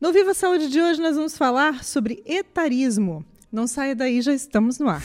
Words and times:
No 0.00 0.12
Viva 0.12 0.32
Saúde 0.32 0.68
de 0.68 0.80
hoje 0.80 1.00
nós 1.02 1.16
vamos 1.16 1.36
falar 1.36 1.82
sobre 1.82 2.22
etarismo. 2.24 3.24
Não 3.50 3.66
saia 3.66 3.96
daí, 3.96 4.22
já 4.22 4.32
estamos 4.32 4.78
no 4.78 4.88
ar. 4.88 5.02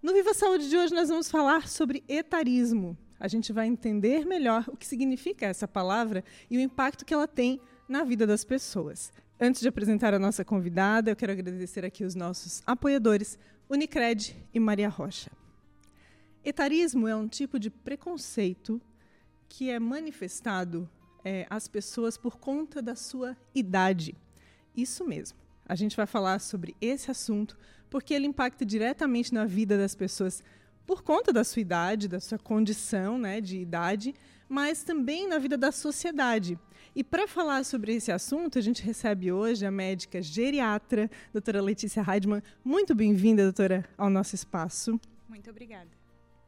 No 0.00 0.12
Viva 0.12 0.32
Saúde 0.32 0.70
de 0.70 0.76
hoje 0.76 0.94
nós 0.94 1.08
vamos 1.08 1.28
falar 1.28 1.66
sobre 1.66 2.04
etarismo 2.06 2.96
a 3.26 3.28
gente 3.28 3.52
vai 3.52 3.66
entender 3.66 4.24
melhor 4.24 4.64
o 4.68 4.76
que 4.76 4.86
significa 4.86 5.46
essa 5.46 5.66
palavra 5.66 6.22
e 6.48 6.56
o 6.56 6.60
impacto 6.60 7.04
que 7.04 7.12
ela 7.12 7.26
tem 7.26 7.60
na 7.88 8.04
vida 8.04 8.24
das 8.24 8.44
pessoas. 8.44 9.12
Antes 9.38 9.60
de 9.60 9.66
apresentar 9.68 10.14
a 10.14 10.18
nossa 10.18 10.44
convidada, 10.44 11.10
eu 11.10 11.16
quero 11.16 11.32
agradecer 11.32 11.84
aqui 11.84 12.04
os 12.04 12.14
nossos 12.14 12.62
apoiadores, 12.64 13.36
Unicred 13.68 14.36
e 14.54 14.60
Maria 14.60 14.88
Rocha. 14.88 15.32
Etarismo 16.44 17.08
é 17.08 17.16
um 17.16 17.26
tipo 17.26 17.58
de 17.58 17.68
preconceito 17.68 18.80
que 19.48 19.70
é 19.70 19.80
manifestado 19.80 20.88
é, 21.24 21.48
às 21.50 21.66
pessoas 21.66 22.16
por 22.16 22.38
conta 22.38 22.80
da 22.80 22.94
sua 22.94 23.36
idade. 23.52 24.14
Isso 24.76 25.04
mesmo. 25.04 25.36
A 25.68 25.74
gente 25.74 25.96
vai 25.96 26.06
falar 26.06 26.38
sobre 26.38 26.76
esse 26.80 27.10
assunto 27.10 27.58
porque 27.90 28.14
ele 28.14 28.28
impacta 28.28 28.64
diretamente 28.64 29.34
na 29.34 29.44
vida 29.44 29.76
das 29.76 29.96
pessoas 29.96 30.44
por 30.86 31.02
conta 31.02 31.32
da 31.32 31.42
sua 31.42 31.60
idade, 31.60 32.08
da 32.08 32.20
sua 32.20 32.38
condição 32.38 33.18
né, 33.18 33.40
de 33.40 33.58
idade, 33.58 34.14
mas 34.48 34.84
também 34.84 35.28
na 35.28 35.38
vida 35.38 35.58
da 35.58 35.72
sociedade. 35.72 36.58
E 36.94 37.04
para 37.04 37.26
falar 37.26 37.64
sobre 37.64 37.94
esse 37.94 38.10
assunto, 38.10 38.58
a 38.58 38.62
gente 38.62 38.82
recebe 38.82 39.30
hoje 39.30 39.66
a 39.66 39.70
médica 39.70 40.22
geriatra, 40.22 41.10
doutora 41.32 41.60
Letícia 41.60 42.02
Heidmann. 42.02 42.42
Muito 42.64 42.94
bem-vinda, 42.94 43.42
doutora, 43.42 43.84
ao 43.98 44.08
nosso 44.08 44.34
espaço. 44.34 44.98
Muito 45.28 45.50
obrigada. 45.50 45.90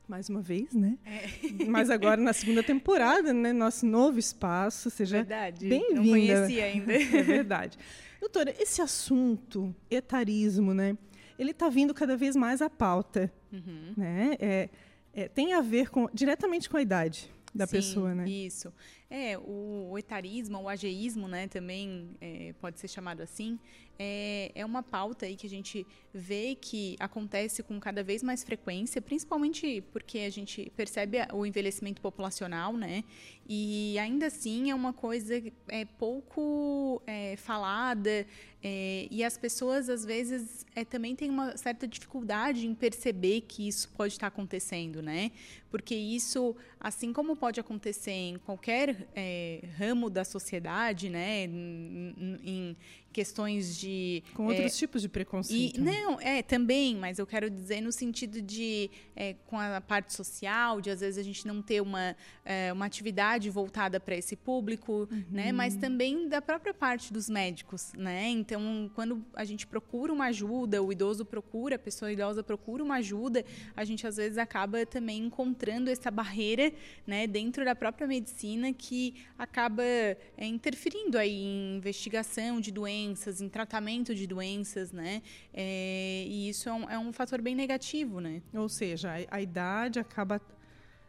Mais 0.09 0.31
uma 0.31 0.41
vez, 0.41 0.72
né? 0.72 0.97
É. 1.05 1.66
Mas 1.69 1.91
agora 1.91 2.19
na 2.19 2.33
segunda 2.33 2.62
temporada, 2.62 3.34
né? 3.34 3.53
Nosso 3.53 3.84
novo 3.84 4.19
espaço. 4.19 4.89
Seja 4.89 5.22
bem-vinda. 5.22 5.94
Não 5.94 6.05
conheci 6.09 6.61
ainda. 6.62 6.92
É 6.97 7.22
verdade. 7.22 7.77
Doutora, 8.19 8.55
esse 8.59 8.81
assunto, 8.81 9.75
etarismo, 9.91 10.72
né? 10.72 10.97
Ele 11.39 11.53
está 11.53 11.69
vindo 11.69 11.94
cada 11.94 12.17
vez 12.17 12.34
mais 12.34 12.61
à 12.61 12.69
pauta. 12.69 13.33
Uhum. 13.53 13.94
Né? 13.97 14.36
É, 14.41 14.69
é, 15.14 15.28
tem 15.28 15.55
a 15.55 15.61
ver 15.61 15.91
com, 15.91 16.08
diretamente 16.12 16.69
com 16.69 16.77
a 16.77 16.83
idade 16.83 17.31
da 17.55 17.67
Sim, 17.67 17.77
pessoa, 17.77 18.14
né? 18.14 18.28
Isso. 18.28 18.72
É, 19.11 19.39
o, 19.39 19.97
etarismo, 19.97 20.61
o 20.61 20.69
ageísmo, 20.69 21.27
né, 21.27 21.48
também 21.48 22.11
é, 22.20 22.53
pode 22.61 22.78
ser 22.78 22.89
chamado 22.89 23.23
assim, 23.23 23.59
é, 23.98 24.53
é 24.55 24.65
uma 24.67 24.83
pauta 24.83 25.25
aí 25.25 25.34
que 25.34 25.47
a 25.47 25.50
gente 25.50 25.87
vê 26.12 26.55
que 26.55 26.95
acontece 27.00 27.62
com 27.62 27.81
cada 27.81 28.03
vez 28.03 28.23
mais 28.23 28.45
frequência, 28.45 29.00
principalmente 29.00 29.83
porque 29.92 30.19
a 30.20 30.31
gente 30.31 30.70
percebe 30.77 31.19
o 31.33 31.45
envelhecimento 31.45 32.00
populacional, 32.00 32.77
né? 32.77 33.03
E 33.48 33.98
ainda 33.98 34.27
assim 34.27 34.70
é 34.70 34.75
uma 34.75 34.92
coisa 34.92 35.43
é, 35.69 35.84
pouco 35.84 37.03
é, 37.06 37.34
falada 37.37 38.27
é, 38.62 39.06
e 39.11 39.22
as 39.25 39.39
pessoas 39.39 39.89
às 39.89 40.05
vezes 40.05 40.67
é, 40.75 40.84
também 40.84 41.17
têm 41.17 41.31
uma 41.31 41.56
certa 41.56 41.87
dificuldade 41.87 42.67
em 42.67 42.75
perceber 42.75 43.43
que 43.43 43.67
isso 43.67 43.89
pode 43.97 44.12
estar 44.12 44.27
acontecendo, 44.28 45.00
né? 45.00 45.33
Porque 45.70 45.95
isso, 45.95 46.56
assim 46.81 47.12
como 47.12 47.37
pode 47.37 47.61
acontecer 47.61 48.11
em 48.11 48.39
qualquer 48.39 48.97
é, 49.14 49.60
ramo 49.78 50.10
da 50.10 50.24
sociedade, 50.24 51.08
né? 51.08 51.44
em, 51.44 52.77
questões 53.12 53.77
de 53.77 54.23
com 54.34 54.47
outros 54.47 54.75
é, 54.75 54.77
tipos 54.77 55.03
de 55.03 55.09
preconceito. 55.09 55.78
E, 55.78 55.81
não, 55.81 56.20
é 56.20 56.43
também, 56.43 56.97
mas 56.97 57.19
eu 57.19 57.27
quero 57.27 57.49
dizer 57.49 57.81
no 57.81 57.91
sentido 57.91 58.41
de 58.43 58.91
é, 59.16 59.34
com 59.47 59.59
a 59.59 59.81
parte 59.81 60.12
social, 60.12 60.81
de 60.81 60.91
às 60.91 61.00
vezes 61.00 61.19
a 61.19 61.22
gente 61.22 61.47
não 61.47 61.62
ter 61.62 61.81
uma 61.81 62.15
é, 62.44 62.72
uma 62.72 62.87
atividade 62.87 63.49
voltada 63.50 63.99
para 63.99 64.15
esse 64.15 64.37
público, 64.37 65.09
uhum. 65.10 65.25
né? 65.31 65.53
Mas 65.53 65.77
também 65.77 66.28
da 66.28 66.41
própria 66.41 66.75
parte 66.75 67.12
dos 67.12 67.28
médicos, 67.28 67.93
né? 67.97 68.28
Então, 68.28 68.91
quando 68.94 69.25
a 69.34 69.44
gente 69.44 69.66
procura 69.66 70.12
uma 70.12 70.27
ajuda, 70.27 70.82
o 70.82 70.93
idoso 70.93 71.25
procura, 71.25 71.77
a 71.77 71.78
pessoa 71.78 72.12
idosa 72.12 72.43
procura 72.43 72.82
uma 72.82 72.97
ajuda, 72.97 73.44
a 73.75 73.84
gente 73.84 74.06
às 74.06 74.16
vezes 74.16 74.38
acaba 74.38 74.84
também 74.87 75.25
encontrando 75.25 75.91
essa 75.91 76.11
barreira, 76.11 76.72
né? 77.06 77.27
Dentro 77.27 77.65
da 77.65 77.75
própria 77.75 78.06
medicina 78.06 78.72
que 78.72 79.15
acaba 79.38 79.82
é, 79.82 80.16
interferindo 80.43 81.19
aí 81.19 81.43
em 81.43 81.77
investigação 81.77 82.61
de 82.61 82.71
doenças 82.71 82.97
doenças, 82.98 83.41
em 83.41 83.48
tratamento 83.48 84.14
de 84.14 84.26
doenças, 84.26 84.92
né? 84.92 85.22
É, 85.53 86.25
e 86.26 86.48
isso 86.48 86.69
é 86.69 86.72
um, 86.72 86.91
é 86.91 86.98
um, 86.98 87.12
fator 87.12 87.41
bem 87.41 87.54
negativo, 87.54 88.20
né? 88.20 88.42
Ou 88.53 88.69
seja, 88.69 89.10
a, 89.12 89.36
a 89.36 89.41
idade 89.41 89.98
acaba 89.98 90.41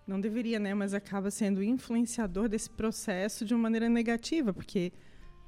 não 0.06 0.20
deveria, 0.20 0.58
né, 0.58 0.74
mas 0.74 0.96
acaba 0.96 1.30
sendo 1.30 1.62
influenciador 1.62 2.50
desse 2.50 2.68
processo 2.68 3.46
de 3.46 3.54
uma 3.54 3.62
maneira 3.62 3.88
negativa, 3.88 4.52
porque 4.52 4.92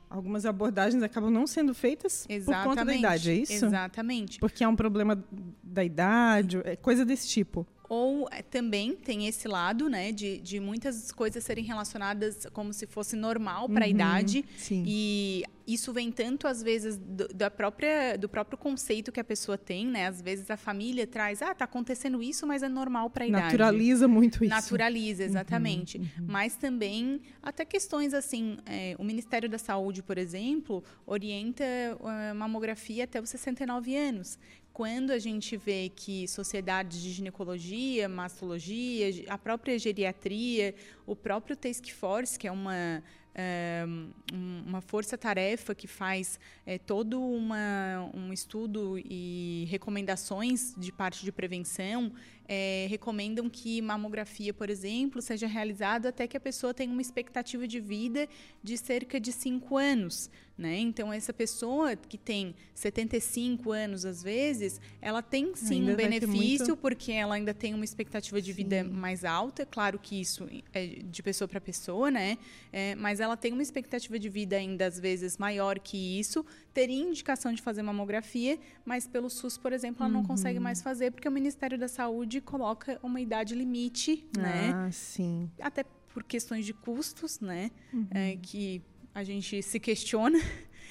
algumas 0.07 0.45
abordagens 0.45 1.01
acabam 1.01 1.31
não 1.31 1.47
sendo 1.47 1.73
feitas 1.73 2.27
Exatamente. 2.29 2.63
por 2.63 2.69
conta 2.69 2.85
da 2.85 2.95
idade, 2.95 3.31
é 3.31 3.33
isso? 3.33 3.65
Exatamente. 3.65 4.39
Porque 4.39 4.63
é 4.63 4.67
um 4.67 4.75
problema 4.75 5.23
da 5.63 5.83
idade, 5.83 6.61
é 6.63 6.75
coisa 6.75 7.03
desse 7.03 7.27
tipo. 7.27 7.65
Ou 7.93 8.25
é, 8.31 8.41
também 8.41 8.95
tem 8.95 9.27
esse 9.27 9.49
lado, 9.49 9.89
né, 9.89 10.13
de, 10.13 10.37
de 10.37 10.61
muitas 10.61 11.11
coisas 11.11 11.43
serem 11.43 11.61
relacionadas 11.61 12.47
como 12.53 12.71
se 12.71 12.87
fosse 12.87 13.17
normal 13.17 13.67
para 13.67 13.83
a 13.83 13.89
uhum, 13.89 13.93
idade. 13.93 14.45
Sim. 14.55 14.85
E 14.87 15.43
isso 15.67 15.91
vem 15.91 16.09
tanto 16.09 16.47
às 16.47 16.63
vezes 16.63 16.97
do, 16.97 17.27
da 17.27 17.51
própria 17.51 18.17
do 18.17 18.29
próprio 18.29 18.57
conceito 18.57 19.11
que 19.11 19.19
a 19.19 19.23
pessoa 19.25 19.57
tem, 19.57 19.85
né? 19.85 20.07
Às 20.07 20.21
vezes 20.21 20.49
a 20.49 20.55
família 20.55 21.05
traz, 21.05 21.41
ah, 21.41 21.53
tá 21.53 21.65
acontecendo 21.65 22.23
isso, 22.23 22.47
mas 22.47 22.63
é 22.63 22.69
normal 22.69 23.09
para 23.09 23.25
a 23.25 23.27
idade. 23.27 23.43
Naturaliza 23.43 24.07
muito 24.07 24.41
isso. 24.43 24.53
Naturaliza, 24.53 25.23
exatamente. 25.25 25.97
Uhum, 25.97 26.03
uhum. 26.03 26.25
Mas 26.27 26.55
também 26.55 27.19
até 27.43 27.65
questões 27.65 28.13
assim, 28.13 28.57
é, 28.65 28.95
o 28.97 29.03
Ministério 29.03 29.49
da 29.49 29.57
Saúde, 29.57 30.01
por 30.01 30.17
exemplo, 30.17 30.81
orienta 31.05 31.65
a 32.03 32.33
mamografia 32.33 33.03
até 33.03 33.19
os 33.19 33.29
69 33.29 33.97
anos 33.97 34.39
quando 34.73 35.11
a 35.11 35.19
gente 35.19 35.57
vê 35.57 35.91
que 35.93 36.27
sociedades 36.27 37.01
de 37.01 37.11
ginecologia, 37.11 38.07
mastologia, 38.07 39.25
a 39.27 39.37
própria 39.37 39.77
geriatria, 39.77 40.73
o 41.05 41.15
próprio 41.15 41.55
Task 41.55 41.89
Force, 41.89 42.39
que 42.39 42.47
é 42.47 42.51
uma 42.51 43.03
é, 43.33 43.85
uma 44.31 44.81
força-tarefa 44.81 45.73
que 45.73 45.87
faz 45.87 46.39
é, 46.65 46.77
todo 46.77 47.21
uma, 47.21 48.09
um 48.13 48.33
estudo 48.33 48.97
e 48.97 49.65
recomendações 49.69 50.73
de 50.77 50.91
parte 50.91 51.23
de 51.23 51.31
prevenção, 51.31 52.11
é, 52.53 52.85
recomendam 52.89 53.49
que 53.49 53.81
mamografia, 53.81 54.53
por 54.53 54.69
exemplo, 54.69 55.21
seja 55.21 55.47
realizada 55.47 56.09
até 56.09 56.27
que 56.27 56.35
a 56.35 56.39
pessoa 56.39 56.73
tenha 56.73 56.91
uma 56.91 57.01
expectativa 57.01 57.65
de 57.65 57.79
vida 57.79 58.27
de 58.61 58.77
cerca 58.77 59.21
de 59.21 59.31
5 59.31 59.77
anos. 59.77 60.29
Né? 60.57 60.77
Então, 60.77 61.11
essa 61.13 61.31
pessoa 61.31 61.95
que 61.95 62.17
tem 62.17 62.53
75 62.75 63.71
anos, 63.71 64.05
às 64.05 64.21
vezes, 64.21 64.81
ela 65.01 65.21
tem 65.21 65.55
sim 65.55 65.79
ainda 65.79 65.93
um 65.93 65.95
benefício, 65.95 66.67
muito... 66.67 66.77
porque 66.77 67.13
ela 67.13 67.35
ainda 67.35 67.53
tem 67.53 67.73
uma 67.73 67.85
expectativa 67.85 68.39
de 68.41 68.51
vida 68.51 68.83
sim. 68.83 68.89
mais 68.89 69.23
alta. 69.23 69.65
Claro 69.65 69.97
que 69.97 70.19
isso 70.19 70.47
é 70.73 70.85
de 70.85 71.23
pessoa 71.23 71.47
para 71.47 71.59
pessoa, 71.59 72.11
né? 72.11 72.37
É, 72.71 72.93
mas 72.95 73.19
ela 73.21 73.37
tem 73.37 73.53
uma 73.53 73.63
expectativa 73.63 74.19
de 74.19 74.27
vida 74.27 74.57
ainda, 74.57 74.85
às 74.85 74.99
vezes, 74.99 75.37
maior 75.37 75.79
que 75.79 76.19
isso. 76.19 76.45
Teria 76.73 77.01
indicação 77.01 77.53
de 77.53 77.61
fazer 77.61 77.81
mamografia, 77.81 78.57
mas 78.85 79.05
pelo 79.05 79.29
SUS, 79.29 79.57
por 79.57 79.73
exemplo, 79.73 80.03
ela 80.03 80.13
não 80.13 80.23
consegue 80.23 80.57
uhum. 80.57 80.63
mais 80.63 80.81
fazer, 80.81 81.11
porque 81.11 81.27
o 81.27 81.31
Ministério 81.31 81.77
da 81.77 81.87
Saúde 81.87 82.39
coloca 82.39 82.99
uma 83.03 83.19
idade 83.19 83.53
limite, 83.53 84.25
né? 84.37 84.71
Ah, 84.73 84.91
sim. 84.91 85.49
Até 85.59 85.83
por 86.13 86.23
questões 86.23 86.65
de 86.65 86.73
custos, 86.73 87.39
né? 87.39 87.71
Uhum. 87.93 88.07
É, 88.11 88.37
que 88.41 88.81
a 89.13 89.23
gente 89.23 89.61
se 89.61 89.79
questiona, 89.79 90.39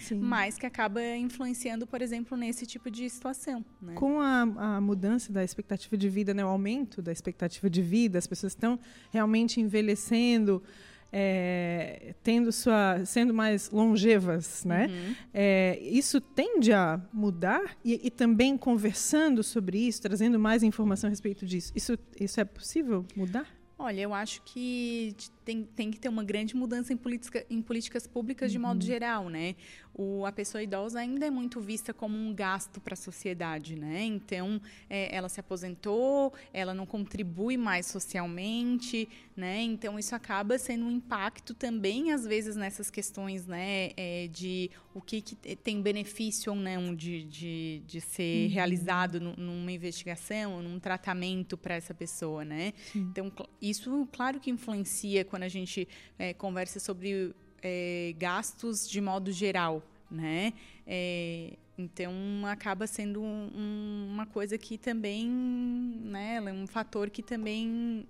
Sim. 0.00 0.18
mas 0.18 0.58
que 0.58 0.66
acaba 0.66 1.02
influenciando, 1.16 1.86
por 1.86 2.02
exemplo, 2.02 2.36
nesse 2.36 2.66
tipo 2.66 2.90
de 2.90 3.08
situação. 3.08 3.64
Né? 3.80 3.94
Com 3.94 4.20
a, 4.20 4.42
a, 4.42 4.80
mudança 4.80 5.32
da 5.32 5.42
expectativa 5.42 5.96
de 5.96 6.08
vida, 6.08 6.34
né, 6.34 6.44
o 6.44 6.48
aumento 6.48 7.00
da 7.00 7.12
expectativa 7.12 7.68
de 7.68 7.82
vida, 7.82 8.18
as 8.18 8.26
pessoas 8.26 8.52
estão 8.52 8.78
realmente 9.10 9.60
envelhecendo, 9.60 10.62
é, 11.12 12.14
tendo 12.22 12.52
sua, 12.52 13.04
sendo 13.04 13.34
mais 13.34 13.70
longevas, 13.70 14.64
né? 14.64 14.86
Uhum. 14.86 15.14
É, 15.34 15.78
isso 15.82 16.20
tende 16.20 16.72
a 16.72 17.00
mudar 17.12 17.76
e, 17.84 18.00
e, 18.06 18.10
também 18.10 18.56
conversando 18.56 19.42
sobre 19.42 19.78
isso, 19.78 20.02
trazendo 20.02 20.38
mais 20.38 20.62
informação 20.62 21.08
a 21.08 21.10
respeito 21.10 21.44
disso. 21.44 21.72
Isso, 21.74 21.98
isso 22.18 22.40
é 22.40 22.44
possível 22.44 23.04
mudar? 23.16 23.46
Olha, 23.78 24.02
eu 24.02 24.12
acho 24.12 24.42
que 24.42 25.16
tem, 25.44 25.64
tem 25.64 25.90
que 25.90 25.98
ter 25.98 26.08
uma 26.08 26.22
grande 26.22 26.54
mudança 26.54 26.92
em, 26.92 26.96
politica, 26.96 27.44
em 27.48 27.62
políticas 27.62 28.06
públicas 28.06 28.50
uhum. 28.50 28.52
de 28.52 28.58
modo 28.58 28.82
uhum. 28.82 28.86
geral, 28.86 29.28
né? 29.28 29.54
O, 29.92 30.24
a 30.24 30.32
pessoa 30.32 30.62
idosa 30.62 31.00
ainda 31.00 31.26
é 31.26 31.30
muito 31.30 31.60
vista 31.60 31.92
como 31.92 32.16
um 32.16 32.32
gasto 32.34 32.80
para 32.80 32.94
a 32.94 32.96
sociedade, 32.96 33.76
né? 33.76 34.02
Então, 34.04 34.60
é, 34.88 35.14
ela 35.14 35.28
se 35.28 35.40
aposentou, 35.40 36.32
ela 36.52 36.72
não 36.72 36.86
contribui 36.86 37.56
mais 37.56 37.86
socialmente, 37.86 39.08
né? 39.36 39.62
Então, 39.62 39.98
isso 39.98 40.14
acaba 40.14 40.58
sendo 40.58 40.84
um 40.84 40.90
impacto 40.90 41.54
também, 41.54 42.12
às 42.12 42.24
vezes, 42.24 42.56
nessas 42.56 42.90
questões, 42.90 43.46
né? 43.46 43.90
É, 43.96 44.28
de 44.28 44.70
o 44.94 45.00
que, 45.00 45.20
que, 45.20 45.34
tem 45.56 45.80
benefício 45.80 46.52
ou 46.52 46.58
não 46.58 46.94
de, 46.94 47.24
de, 47.24 47.82
de 47.86 48.00
ser 48.00 48.46
uhum. 48.46 48.54
realizado 48.54 49.20
numa 49.20 49.72
investigação, 49.72 50.62
num 50.62 50.78
tratamento 50.78 51.56
para 51.56 51.74
essa 51.74 51.94
pessoa, 51.94 52.44
né? 52.44 52.72
Sim. 52.92 53.00
Então, 53.10 53.32
isso, 53.60 54.08
claro 54.12 54.40
que 54.40 54.50
influencia 54.50 55.24
quando 55.30 55.44
a 55.44 55.48
gente 55.48 55.88
é, 56.18 56.34
conversa 56.34 56.78
sobre 56.78 57.34
é, 57.62 58.14
gastos 58.18 58.88
de 58.88 59.00
modo 59.00 59.32
geral, 59.32 59.82
né? 60.10 60.52
É, 60.86 61.54
então 61.78 62.12
acaba 62.46 62.86
sendo 62.86 63.22
um, 63.22 64.08
uma 64.10 64.26
coisa 64.26 64.58
que 64.58 64.76
também, 64.76 65.28
né, 65.28 66.36
é 66.36 66.52
um 66.52 66.66
fator 66.66 67.08
que 67.08 67.22
também 67.22 68.06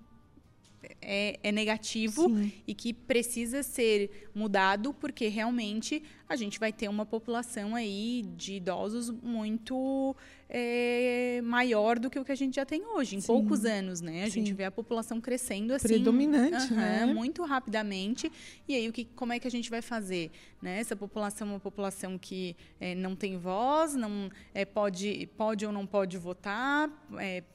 é, 1.01 1.39
é 1.43 1.53
negativo 1.53 2.29
Sim. 2.29 2.53
e 2.67 2.75
que 2.75 2.93
precisa 2.93 3.63
ser 3.63 4.29
mudado 4.35 4.93
porque 4.95 5.29
realmente 5.29 6.03
a 6.31 6.37
gente 6.37 6.61
vai 6.61 6.73
ter 6.73 6.89
uma 6.89 7.05
população 7.05 7.75
aí 7.75 8.25
de 8.37 8.55
idosos 8.55 9.11
muito 9.11 10.15
é, 10.49 11.41
maior 11.43 11.99
do 11.99 12.09
que 12.09 12.21
o 12.21 12.25
que 12.25 12.31
a 12.31 12.37
gente 12.37 12.55
já 12.55 12.65
tem 12.65 12.85
hoje, 12.87 13.17
em 13.17 13.21
Sim. 13.21 13.27
poucos 13.27 13.65
anos, 13.65 14.01
né? 14.01 14.23
A 14.23 14.27
Sim. 14.27 14.33
gente 14.41 14.53
vê 14.53 14.65
a 14.65 14.71
população 14.71 15.21
crescendo 15.21 15.75
assim. 15.75 15.89
Predominante, 15.89 16.73
uh 16.73 16.77
-huh, 16.77 16.77
né? 16.77 17.07
Muito 17.07 17.43
rapidamente. 17.45 18.31
E 18.69 18.77
aí, 18.77 18.89
o 18.89 18.93
que, 18.93 19.05
como 19.07 19.33
é 19.33 19.41
que 19.41 19.49
a 19.49 19.51
gente 19.51 19.69
vai 19.69 19.83
fazer? 19.83 20.31
Né? 20.63 20.79
Essa 20.79 20.95
população 20.95 21.49
é 21.49 21.51
uma 21.53 21.61
população 21.61 22.17
que 22.17 22.55
é, 22.79 22.95
não 22.95 23.17
tem 23.17 23.37
voz, 23.37 23.97
não 23.97 24.31
é, 24.55 24.65
pode, 24.65 25.29
pode 25.37 25.67
ou 25.67 25.73
não 25.73 25.85
pode 25.87 26.17
votar, 26.17 26.89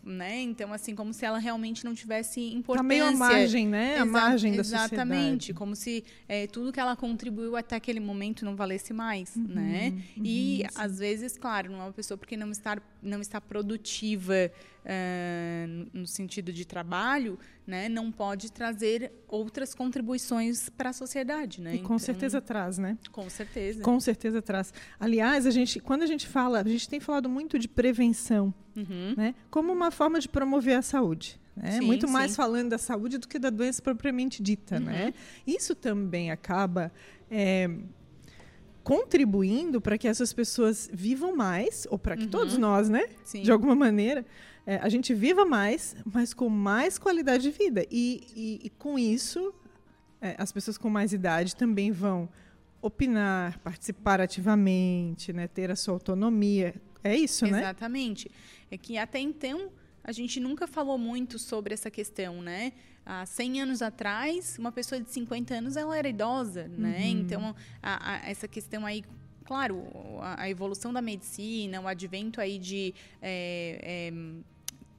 né? 0.03 0.41
Então, 0.41 0.73
assim, 0.73 0.95
como 0.95 1.13
se 1.13 1.23
ela 1.23 1.37
realmente 1.37 1.85
não 1.85 1.93
tivesse 1.93 2.41
importância. 2.41 2.77
Tá 2.77 2.83
meio 2.83 3.05
à 3.05 3.11
margem, 3.11 3.67
né? 3.67 3.99
A 3.99 4.05
margem 4.05 4.53
da 4.53 4.61
exatamente, 4.61 4.89
sociedade. 4.89 4.95
Exatamente. 4.95 5.53
Como 5.53 5.75
se 5.75 6.03
tudo 6.51 6.73
que 6.73 6.79
ela 6.79 6.95
contribuiu 6.95 7.55
até 7.55 7.75
aquele 7.75 7.99
momento 7.99 8.43
não 8.43 8.55
valesse 8.65 8.93
mais, 8.93 9.35
uhum, 9.35 9.47
né? 9.47 9.93
Uhum, 10.17 10.23
e, 10.23 10.57
sim. 10.57 10.67
às 10.75 10.99
vezes, 10.99 11.37
claro, 11.37 11.71
não 11.71 11.79
é 11.79 11.83
uma 11.83 11.93
pessoa 11.93 12.17
porque 12.17 12.35
não 12.35 12.51
está 12.51 12.77
não 13.01 13.21
está 13.21 13.39
produtiva 13.39 14.51
uh, 14.85 15.87
no 15.93 16.07
sentido 16.07 16.51
de 16.51 16.65
trabalho, 16.65 17.37
né, 17.65 17.87
não 17.87 18.11
pode 18.11 18.51
trazer 18.51 19.11
outras 19.27 19.75
contribuições 19.75 20.69
para 20.69 20.89
a 20.89 20.93
sociedade, 20.93 21.61
né? 21.61 21.75
E 21.75 21.77
com 21.77 21.85
então, 21.85 21.99
certeza 21.99 22.41
traz, 22.41 22.77
né? 22.77 22.97
Com 23.11 23.29
certeza. 23.29 23.81
Com 23.81 23.99
certeza 23.99 24.41
traz. 24.41 24.73
Aliás, 24.99 25.45
a 25.45 25.51
gente, 25.51 25.79
quando 25.79 26.01
a 26.01 26.07
gente 26.07 26.27
fala, 26.27 26.61
a 26.61 26.67
gente 26.67 26.89
tem 26.89 26.99
falado 26.99 27.29
muito 27.29 27.59
de 27.59 27.67
prevenção, 27.67 28.53
uhum. 28.75 29.13
né, 29.15 29.35
como 29.51 29.71
uma 29.71 29.91
forma 29.91 30.19
de 30.19 30.27
promover 30.27 30.77
a 30.77 30.81
saúde. 30.81 31.39
Né? 31.55 31.71
Sim, 31.71 31.85
muito 31.85 32.07
mais 32.07 32.31
sim. 32.31 32.37
falando 32.37 32.69
da 32.69 32.77
saúde 32.77 33.17
do 33.17 33.27
que 33.27 33.39
da 33.39 33.49
doença 33.49 33.81
propriamente 33.81 34.43
dita, 34.43 34.79
né? 34.79 34.91
uhum. 34.91 35.05
né? 35.05 35.13
Isso 35.47 35.73
também 35.73 36.29
acaba 36.29 36.91
é, 37.31 37.69
contribuindo 38.85 39.81
para 39.81 39.97
que 39.97 40.07
essas 40.07 40.31
pessoas 40.31 40.87
vivam 40.93 41.35
mais, 41.35 41.87
ou 41.89 41.97
para 41.97 42.15
que 42.15 42.25
uhum. 42.25 42.29
todos 42.29 42.55
nós, 42.55 42.87
né, 42.87 43.09
Sim. 43.23 43.41
de 43.41 43.51
alguma 43.51 43.73
maneira, 43.73 44.23
é, 44.63 44.77
a 44.77 44.87
gente 44.89 45.11
viva 45.11 45.43
mais, 45.43 45.95
mas 46.05 46.35
com 46.35 46.47
mais 46.47 46.99
qualidade 46.99 47.41
de 47.41 47.49
vida. 47.49 47.83
E, 47.89 48.21
e, 48.35 48.67
e 48.67 48.69
com 48.69 48.99
isso, 48.99 49.51
é, 50.21 50.35
as 50.37 50.51
pessoas 50.51 50.77
com 50.77 50.87
mais 50.87 51.13
idade 51.13 51.55
também 51.55 51.91
vão 51.91 52.29
opinar, 52.79 53.57
participar 53.59 54.21
ativamente, 54.21 55.33
né, 55.33 55.47
ter 55.47 55.71
a 55.71 55.75
sua 55.75 55.95
autonomia. 55.95 56.75
É 57.03 57.15
isso, 57.15 57.47
né? 57.47 57.61
Exatamente. 57.61 58.29
É 58.69 58.77
que 58.77 58.99
até 58.99 59.17
então 59.17 59.71
a 60.03 60.11
gente 60.11 60.39
nunca 60.39 60.67
falou 60.67 60.99
muito 60.99 61.39
sobre 61.39 61.73
essa 61.73 61.89
questão, 61.89 62.39
né? 62.39 62.71
Há 63.05 63.25
100 63.25 63.61
anos 63.61 63.81
atrás, 63.81 64.57
uma 64.57 64.71
pessoa 64.71 64.99
de 64.99 65.11
50 65.11 65.53
anos 65.53 65.77
ela 65.77 65.97
era 65.97 66.07
idosa, 66.07 66.67
né? 66.67 66.99
Uhum. 66.99 67.05
Então, 67.05 67.55
a, 67.81 68.13
a, 68.13 68.29
essa 68.29 68.47
questão 68.47 68.85
aí 68.85 69.03
claro, 69.45 69.83
a, 70.21 70.49
evolução 70.49 70.91
da 70.91 71.01
medicina, 71.01 71.79
o 71.79 71.87
advento 71.87 72.41
aí 72.41 72.57
de 72.57 72.93
é, 73.21 74.09
é, 74.11 74.13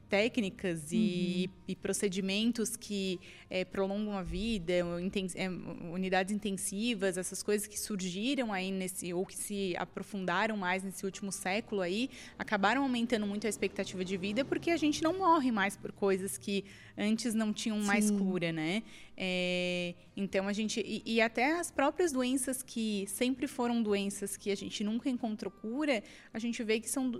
técnicas 0.09 0.93
e, 0.93 1.49
uhum. 1.49 1.65
e, 1.69 1.77
procedimentos 1.77 2.77
que 2.77 3.21
é, 3.51 3.65
prolongam 3.65 4.17
a 4.17 4.23
vida, 4.23 4.73
é, 4.73 5.49
unidades 5.93 6.33
intensivas, 6.33 7.19
essas 7.19 7.43
coisas 7.43 7.67
que 7.67 7.79
surgiram 7.79 8.53
aí 8.53 8.71
nesse 8.71 9.13
ou 9.13 9.27
que 9.27 9.37
se 9.37 9.75
aprofundaram 9.77 10.57
mais 10.57 10.83
nesse 10.83 11.05
último 11.05 11.33
século 11.33 11.81
aí, 11.81 12.09
acabaram 12.39 12.83
aumentando 12.83 13.27
muito 13.27 13.47
a 13.47 13.51
expectativa 13.51 14.05
de 14.05 14.17
vida 14.17 14.45
porque 14.45 14.71
a 14.71 14.77
gente 14.77 15.03
não 15.03 15.19
morre 15.19 15.51
mais 15.51 15.77
por 15.77 15.93
coisas 15.93 16.39
que 16.39 16.65
antes 16.97 17.35
não 17.35 17.53
tinham 17.53 17.81
Sim. 17.81 17.87
mais 17.87 18.11
cura, 18.11 18.53
né? 18.53 18.83
É, 19.17 19.95
então 20.17 20.47
a 20.47 20.53
gente 20.53 20.81
e, 20.81 21.03
e, 21.05 21.21
até 21.23 21.59
as 21.59 21.71
próprias 21.71 22.13
doenças 22.13 22.63
que 22.63 23.07
sempre 23.09 23.47
foram 23.47 23.83
doenças 23.83 24.37
que 24.37 24.51
a 24.51 24.55
gente 24.55 24.85
nunca 24.85 25.09
encontrou 25.09 25.51
cura, 25.51 26.03
a 26.35 26.39
gente 26.39 26.63
vê 26.63 26.79
que 26.81 26.89
são 26.89 27.11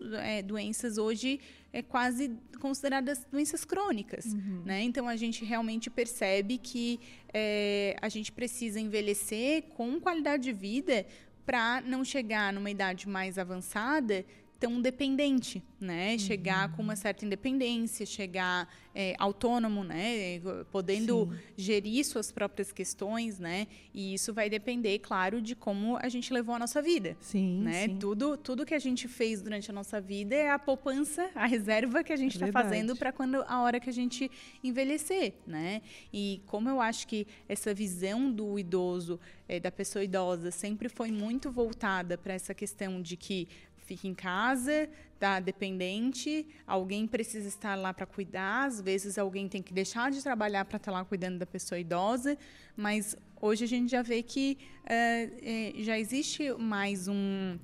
doenças 0.45 0.99
hoje 0.99 1.41
é 1.77 1.83
quase 1.83 2.35
consideradas 2.59 3.27
doenças 3.31 3.63
crônicas, 3.63 4.25
uhum. 4.33 4.63
né? 4.65 4.83
Então 4.83 5.07
a 5.07 5.15
gente 5.15 5.45
realmente 5.45 5.91
percebe 5.91 6.57
que 6.57 6.99
é, 7.35 7.95
a 8.01 8.09
gente 8.09 8.33
precisa 8.33 8.81
envelhecer 8.81 9.65
com 9.77 10.01
qualidade 10.01 10.45
de 10.45 10.55
vida 10.55 11.05
para 11.45 11.83
não 11.83 12.03
chegar 12.03 12.51
numa 12.51 12.71
idade 12.71 13.07
mais 13.07 13.37
avançada 13.37 14.25
tão 14.59 14.81
dependente, 14.81 15.63
né? 15.81 16.13
Uhum. 16.13 16.19
Chegar 16.19 16.73
com 16.75 16.83
uma 16.83 16.97
certa 16.97 17.25
independência, 17.25 18.07
chegar 18.07 18.69
é, 18.95 19.15
autônomo, 19.19 19.85
né? 19.85 20.41
Podendo 20.73 21.31
Sim. 21.31 21.39
gerir 21.57 22.05
suas 22.05 22.33
próprias 22.33 22.73
questões, 22.73 23.39
né? 23.39 23.67
E 23.93 24.15
isso 24.15 24.33
vai 24.33 24.49
depender, 24.49 24.99
claro, 25.01 25.43
de 25.43 25.55
como 25.55 25.99
a 25.99 26.09
gente 26.09 26.33
levou 26.33 26.55
a 26.55 26.59
nossa 26.59 26.81
vida. 26.81 27.17
Sim, 27.21 27.61
né? 27.61 27.89
Sim. 27.89 27.99
Tudo, 27.99 28.37
tudo 28.37 28.65
que 28.65 28.75
a 28.75 28.79
gente 28.79 29.07
fez 29.07 29.43
durante 29.43 29.71
a 29.71 29.75
nossa 29.75 30.01
vida 30.01 30.35
é 30.35 30.51
a 30.51 30.59
poupança, 30.59 31.31
a 31.35 31.47
reserva 31.47 32.03
que 32.03 32.13
a 32.13 32.17
gente 32.17 32.35
está 32.35 32.49
é 32.49 32.53
fazendo 32.53 32.97
para 32.97 33.13
quando 33.13 33.45
a 33.47 33.61
hora 33.61 33.79
que 33.79 33.91
a 33.91 33.93
gente 33.93 34.31
envelhecer, 34.65 35.35
né? 35.47 35.83
E 36.13 36.41
como 36.47 36.69
eu 36.69 36.81
acho 36.81 37.07
que 37.07 37.27
essa 37.49 37.75
visão 37.75 38.31
do 38.31 38.59
idoso, 38.59 39.21
é, 39.47 39.61
da 39.61 39.71
pessoa 39.71 40.03
idosa, 40.03 40.51
sempre 40.51 40.89
foi 40.89 41.11
muito 41.11 41.51
voltada 41.51 42.17
para 42.17 42.33
essa 42.33 42.55
questão 42.55 43.03
de 43.03 43.17
que 43.17 43.49
fica 43.87 44.07
em 44.09 44.15
casa, 44.15 44.89
tá 45.19 45.39
dependente, 45.41 46.47
alguém 46.67 47.07
precisa 47.07 47.49
estar 47.49 47.75
lá 47.77 47.95
para 47.95 48.05
cuidar, 48.05 48.67
às 48.67 48.81
vezes 48.81 49.17
alguém 49.17 49.49
tem 49.49 49.63
que 49.63 49.73
deixar 49.73 50.11
de 50.11 50.23
trabalhar 50.23 50.65
para 50.65 50.77
estar 50.77 50.91
lá 50.91 51.05
cuidando 51.05 51.39
da 51.39 51.47
pessoa 51.47 51.79
idosa, 51.79 52.37
mas 52.77 53.17
hoje 53.41 53.65
a 53.65 53.69
gente 53.69 53.91
já 53.91 54.03
vê 54.03 54.23
que 54.23 54.59
uh, 54.85 55.83
já 55.83 55.99
existe 55.99 56.53
mais 56.59 57.09
um 57.09 57.59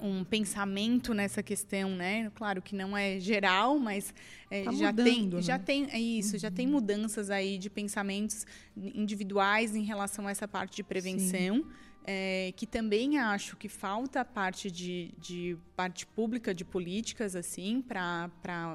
um 0.00 0.22
pensamento 0.22 1.14
nessa 1.14 1.42
questão, 1.42 1.90
né? 1.90 2.30
Claro 2.34 2.60
que 2.60 2.74
não 2.74 2.94
é 2.94 3.18
geral, 3.18 3.78
mas 3.78 4.12
é, 4.50 4.64
tá 4.64 4.72
já 4.72 4.90
mudando, 4.90 5.04
tem, 5.06 5.26
né? 5.28 5.40
já 5.42 5.58
tem 5.58 5.88
é 5.90 5.98
isso, 5.98 6.34
uhum. 6.34 6.38
já 6.40 6.50
tem 6.50 6.66
uhum. 6.66 6.72
mudanças 6.72 7.30
aí 7.30 7.56
de 7.56 7.70
pensamentos 7.70 8.44
individuais 8.76 9.74
em 9.74 9.82
relação 9.82 10.26
a 10.26 10.30
essa 10.30 10.46
parte 10.46 10.76
de 10.76 10.82
prevenção. 10.82 11.56
Sim 11.56 11.64
é, 12.06 12.52
que 12.54 12.66
também 12.66 13.18
acho 13.18 13.56
que 13.56 13.68
falta 13.68 14.20
a 14.20 14.24
parte 14.24 14.70
de, 14.70 15.14
de 15.18 15.56
parte 15.74 16.06
pública 16.06 16.54
de 16.54 16.64
políticas 16.64 17.34
assim 17.34 17.80
para 17.80 18.30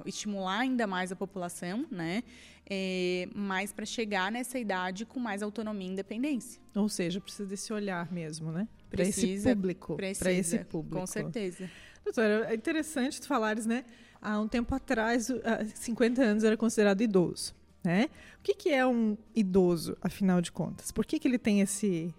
estimular 0.05 0.59
ainda 0.59 0.87
mais 0.87 1.11
a 1.11 1.15
população, 1.15 1.85
né? 1.91 2.23
É, 2.71 3.27
mas 3.33 3.71
para 3.71 3.85
chegar 3.85 4.31
nessa 4.31 4.59
idade 4.59 5.05
com 5.05 5.19
mais 5.19 5.41
autonomia 5.41 5.87
e 5.87 5.91
independência. 5.91 6.61
Ou 6.75 6.89
seja, 6.89 7.19
precisa 7.19 7.47
desse 7.47 7.71
olhar 7.71 8.11
mesmo, 8.11 8.51
né? 8.51 8.67
Para 8.89 9.03
esse 9.03 9.39
público. 9.41 9.95
Para 9.95 10.31
esse 10.31 10.59
público. 10.65 10.99
Com 10.99 11.07
certeza. 11.07 11.69
Doutora, 12.03 12.47
é 12.49 12.55
interessante 12.55 13.21
tu 13.21 13.27
falares, 13.27 13.65
né? 13.65 13.85
Há 14.21 14.39
um 14.39 14.47
tempo 14.47 14.73
atrás, 14.73 15.31
50 15.75 16.21
anos 16.21 16.43
era 16.43 16.57
considerado 16.57 17.01
idoso. 17.01 17.55
Né? 17.83 18.09
O 18.39 18.43
que, 18.43 18.53
que 18.55 18.69
é 18.69 18.85
um 18.85 19.17
idoso, 19.33 19.97
afinal 20.01 20.41
de 20.41 20.51
contas? 20.51 20.91
Por 20.91 21.05
que, 21.05 21.17
que 21.17 21.27
ele 21.27 21.37
tem 21.37 21.61
esse, 21.61 22.13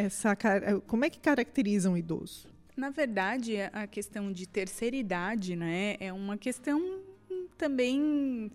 essa, 0.00 0.32
eh, 0.32 0.80
como 0.86 1.04
é 1.04 1.10
que 1.10 1.18
caracteriza 1.18 1.90
um 1.90 1.96
idoso? 1.96 2.48
Na 2.76 2.90
verdade, 2.90 3.56
a 3.72 3.86
questão 3.86 4.32
de 4.32 4.46
terceira 4.46 4.96
idade 4.96 5.54
né, 5.54 5.96
é 6.00 6.12
uma 6.12 6.36
questão 6.36 7.00
também 7.58 8.50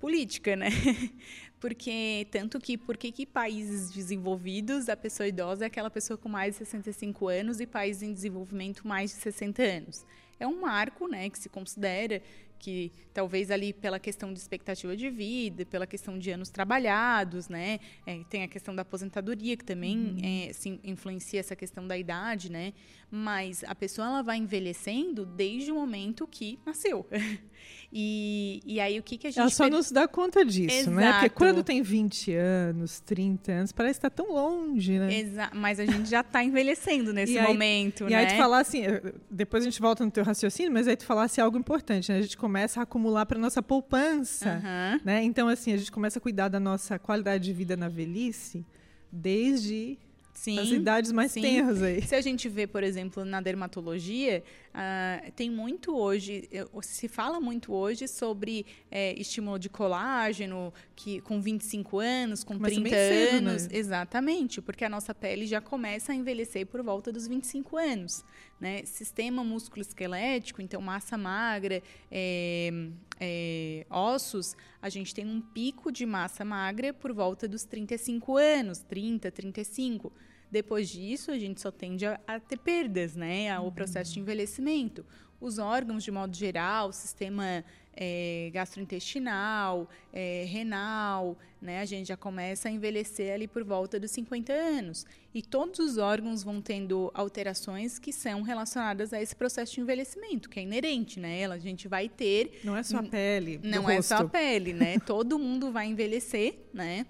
política, 0.00 0.56
né? 0.56 0.68
Porque 1.60 2.26
tanto 2.30 2.58
que 2.60 2.76
por 2.76 2.96
que, 2.96 3.26
países 3.26 3.90
desenvolvidos 3.90 4.88
a 4.88 4.96
pessoa 4.96 5.26
idosa 5.26 5.64
é 5.64 5.66
aquela 5.66 5.90
pessoa 5.90 6.16
com 6.16 6.28
mais 6.28 6.54
de 6.54 6.58
65 6.58 7.28
anos 7.28 7.60
e 7.60 7.66
países 7.66 8.02
em 8.02 8.12
desenvolvimento 8.12 8.86
mais 8.86 9.10
de 9.10 9.16
60 9.16 9.62
anos? 9.62 10.06
É 10.38 10.46
um 10.46 10.60
marco, 10.60 11.08
né, 11.08 11.30
que 11.30 11.38
se 11.38 11.48
considera 11.48 12.22
que 12.58 12.92
talvez 13.12 13.50
ali 13.50 13.72
pela 13.72 13.98
questão 13.98 14.32
de 14.32 14.38
expectativa 14.38 14.96
de 14.96 15.08
vida, 15.10 15.64
pela 15.64 15.86
questão 15.86 16.18
de 16.18 16.30
anos 16.30 16.48
trabalhados, 16.48 17.48
né? 17.48 17.78
É, 18.06 18.22
tem 18.28 18.42
a 18.42 18.48
questão 18.48 18.74
da 18.74 18.82
aposentadoria 18.82 19.56
que 19.56 19.64
também 19.64 19.96
uhum. 19.96 20.18
é, 20.22 20.50
influencia 20.84 21.40
essa 21.40 21.54
questão 21.54 21.86
da 21.86 21.96
idade, 21.96 22.50
né? 22.50 22.72
Mas 23.10 23.62
a 23.64 23.74
pessoa 23.74 24.06
ela 24.06 24.22
vai 24.22 24.36
envelhecendo 24.38 25.24
desde 25.24 25.70
o 25.70 25.74
momento 25.74 26.26
que 26.26 26.58
nasceu. 26.64 27.06
E, 27.98 28.60
e 28.66 28.78
aí 28.78 28.98
o 28.98 29.02
que, 29.02 29.16
que 29.16 29.26
a 29.26 29.30
gente. 29.30 29.40
Ela 29.40 29.48
só 29.48 29.64
per... 29.64 29.72
nos 29.72 29.90
dá 29.90 30.06
conta 30.06 30.44
disso, 30.44 30.76
Exato. 30.76 30.94
né? 30.94 31.12
Porque 31.12 31.30
quando 31.30 31.64
tem 31.64 31.80
20 31.80 32.30
anos, 32.34 33.00
30 33.00 33.52
anos, 33.52 33.72
parece 33.72 33.98
estar 33.98 34.10
tão 34.10 34.34
longe, 34.34 34.98
né? 34.98 35.18
Exa 35.18 35.50
mas 35.54 35.80
a 35.80 35.86
gente 35.86 36.10
já 36.10 36.20
está 36.20 36.44
envelhecendo 36.44 37.10
nesse 37.14 37.38
aí, 37.38 37.46
momento, 37.46 38.02
e 38.02 38.10
né? 38.10 38.10
E 38.10 38.14
aí 38.14 38.26
tu 38.26 38.36
falar 38.36 38.58
assim, 38.58 38.84
eh, 38.84 39.14
depois 39.30 39.62
a 39.62 39.70
gente 39.70 39.80
volta 39.80 40.04
no 40.04 40.10
teu 40.10 40.22
raciocínio, 40.22 40.70
mas 40.70 40.86
aí 40.86 40.94
tu 40.94 41.06
falasse 41.06 41.40
algo 41.40 41.56
importante, 41.56 42.12
né? 42.12 42.18
A 42.18 42.20
gente 42.20 42.36
começa 42.36 42.80
a 42.80 42.82
acumular 42.82 43.24
para 43.24 43.38
nossa 43.38 43.62
poupança, 43.62 44.62
uhum. 44.62 45.00
né? 45.02 45.22
Então, 45.22 45.48
assim, 45.48 45.72
a 45.72 45.78
gente 45.78 45.90
começa 45.90 46.18
a 46.18 46.20
cuidar 46.20 46.48
da 46.48 46.60
nossa 46.60 46.98
qualidade 46.98 47.44
de 47.44 47.52
vida 47.54 47.78
na 47.78 47.88
velhice 47.88 48.62
desde 49.10 49.98
Sim, 50.36 50.58
as 50.58 50.68
idades 50.68 51.12
mais 51.12 51.32
sim. 51.32 51.40
tenras 51.40 51.82
aí. 51.82 52.02
Se 52.02 52.14
a 52.14 52.20
gente 52.20 52.46
vê, 52.46 52.66
por 52.66 52.82
exemplo, 52.82 53.24
na 53.24 53.40
dermatologia, 53.40 54.44
uh, 54.68 55.32
tem 55.32 55.50
muito 55.50 55.96
hoje, 55.96 56.46
se 56.82 57.08
fala 57.08 57.40
muito 57.40 57.72
hoje 57.72 58.06
sobre 58.06 58.66
é, 58.90 59.18
estímulo 59.18 59.58
de 59.58 59.70
colágeno, 59.70 60.74
que 60.94 61.22
com 61.22 61.40
25 61.40 61.98
anos, 61.98 62.44
com 62.44 62.54
Mas 62.58 62.74
30 62.74 62.90
cedo, 62.90 63.44
né? 63.44 63.50
anos. 63.50 63.66
Né? 63.66 63.78
Exatamente, 63.78 64.60
porque 64.60 64.84
a 64.84 64.90
nossa 64.90 65.14
pele 65.14 65.46
já 65.46 65.62
começa 65.62 66.12
a 66.12 66.14
envelhecer 66.14 66.66
por 66.66 66.82
volta 66.82 67.10
dos 67.10 67.26
25 67.26 67.78
anos. 67.78 68.22
Né? 68.60 68.82
Sistema 68.84 69.42
músculo-esquelético, 69.42 70.60
então 70.60 70.82
massa 70.82 71.16
magra, 71.16 71.82
é, 72.10 72.70
é, 73.18 73.86
ossos, 73.90 74.56
a 74.80 74.88
gente 74.88 75.14
tem 75.14 75.26
um 75.26 75.40
pico 75.40 75.90
de 75.90 76.04
massa 76.04 76.44
magra 76.44 76.92
por 76.92 77.12
volta 77.12 77.48
dos 77.48 77.64
35 77.64 78.36
anos, 78.36 78.80
30, 78.80 79.30
35. 79.30 80.12
Depois 80.50 80.88
disso, 80.88 81.30
a 81.30 81.38
gente 81.38 81.60
só 81.60 81.70
tende 81.70 82.06
a, 82.06 82.20
a 82.26 82.38
ter 82.38 82.58
perdas, 82.58 83.16
né? 83.16 83.58
O 83.58 83.72
processo 83.72 84.12
de 84.12 84.20
envelhecimento. 84.20 85.04
Os 85.40 85.58
órgãos, 85.58 86.04
de 86.04 86.10
modo 86.10 86.34
geral, 86.34 86.88
o 86.88 86.92
sistema 86.92 87.64
é, 87.96 88.50
gastrointestinal, 88.52 89.88
é, 90.12 90.44
renal, 90.46 91.36
né? 91.60 91.80
A 91.80 91.84
gente 91.84 92.08
já 92.08 92.16
começa 92.16 92.68
a 92.68 92.70
envelhecer 92.70 93.32
ali 93.32 93.48
por 93.48 93.64
volta 93.64 93.98
dos 93.98 94.10
50 94.10 94.52
anos. 94.52 95.06
E 95.34 95.42
todos 95.42 95.78
os 95.78 95.98
órgãos 95.98 96.42
vão 96.42 96.60
tendo 96.60 97.10
alterações 97.14 97.98
que 97.98 98.12
são 98.12 98.42
relacionadas 98.42 99.12
a 99.12 99.20
esse 99.20 99.34
processo 99.34 99.74
de 99.74 99.80
envelhecimento, 99.80 100.48
que 100.48 100.60
é 100.60 100.62
inerente, 100.62 101.18
né? 101.18 101.46
A 101.46 101.58
gente 101.58 101.88
vai 101.88 102.08
ter... 102.08 102.60
Não 102.62 102.76
é 102.76 102.82
só 102.82 102.98
a 102.98 103.02
pele 103.02 103.60
Não 103.62 103.88
é 103.88 104.02
só 104.02 104.18
a 104.18 104.24
pele, 104.28 104.72
né? 104.72 104.98
Todo 105.00 105.38
mundo 105.38 105.72
vai 105.72 105.86
envelhecer, 105.86 106.58
né? 106.72 107.06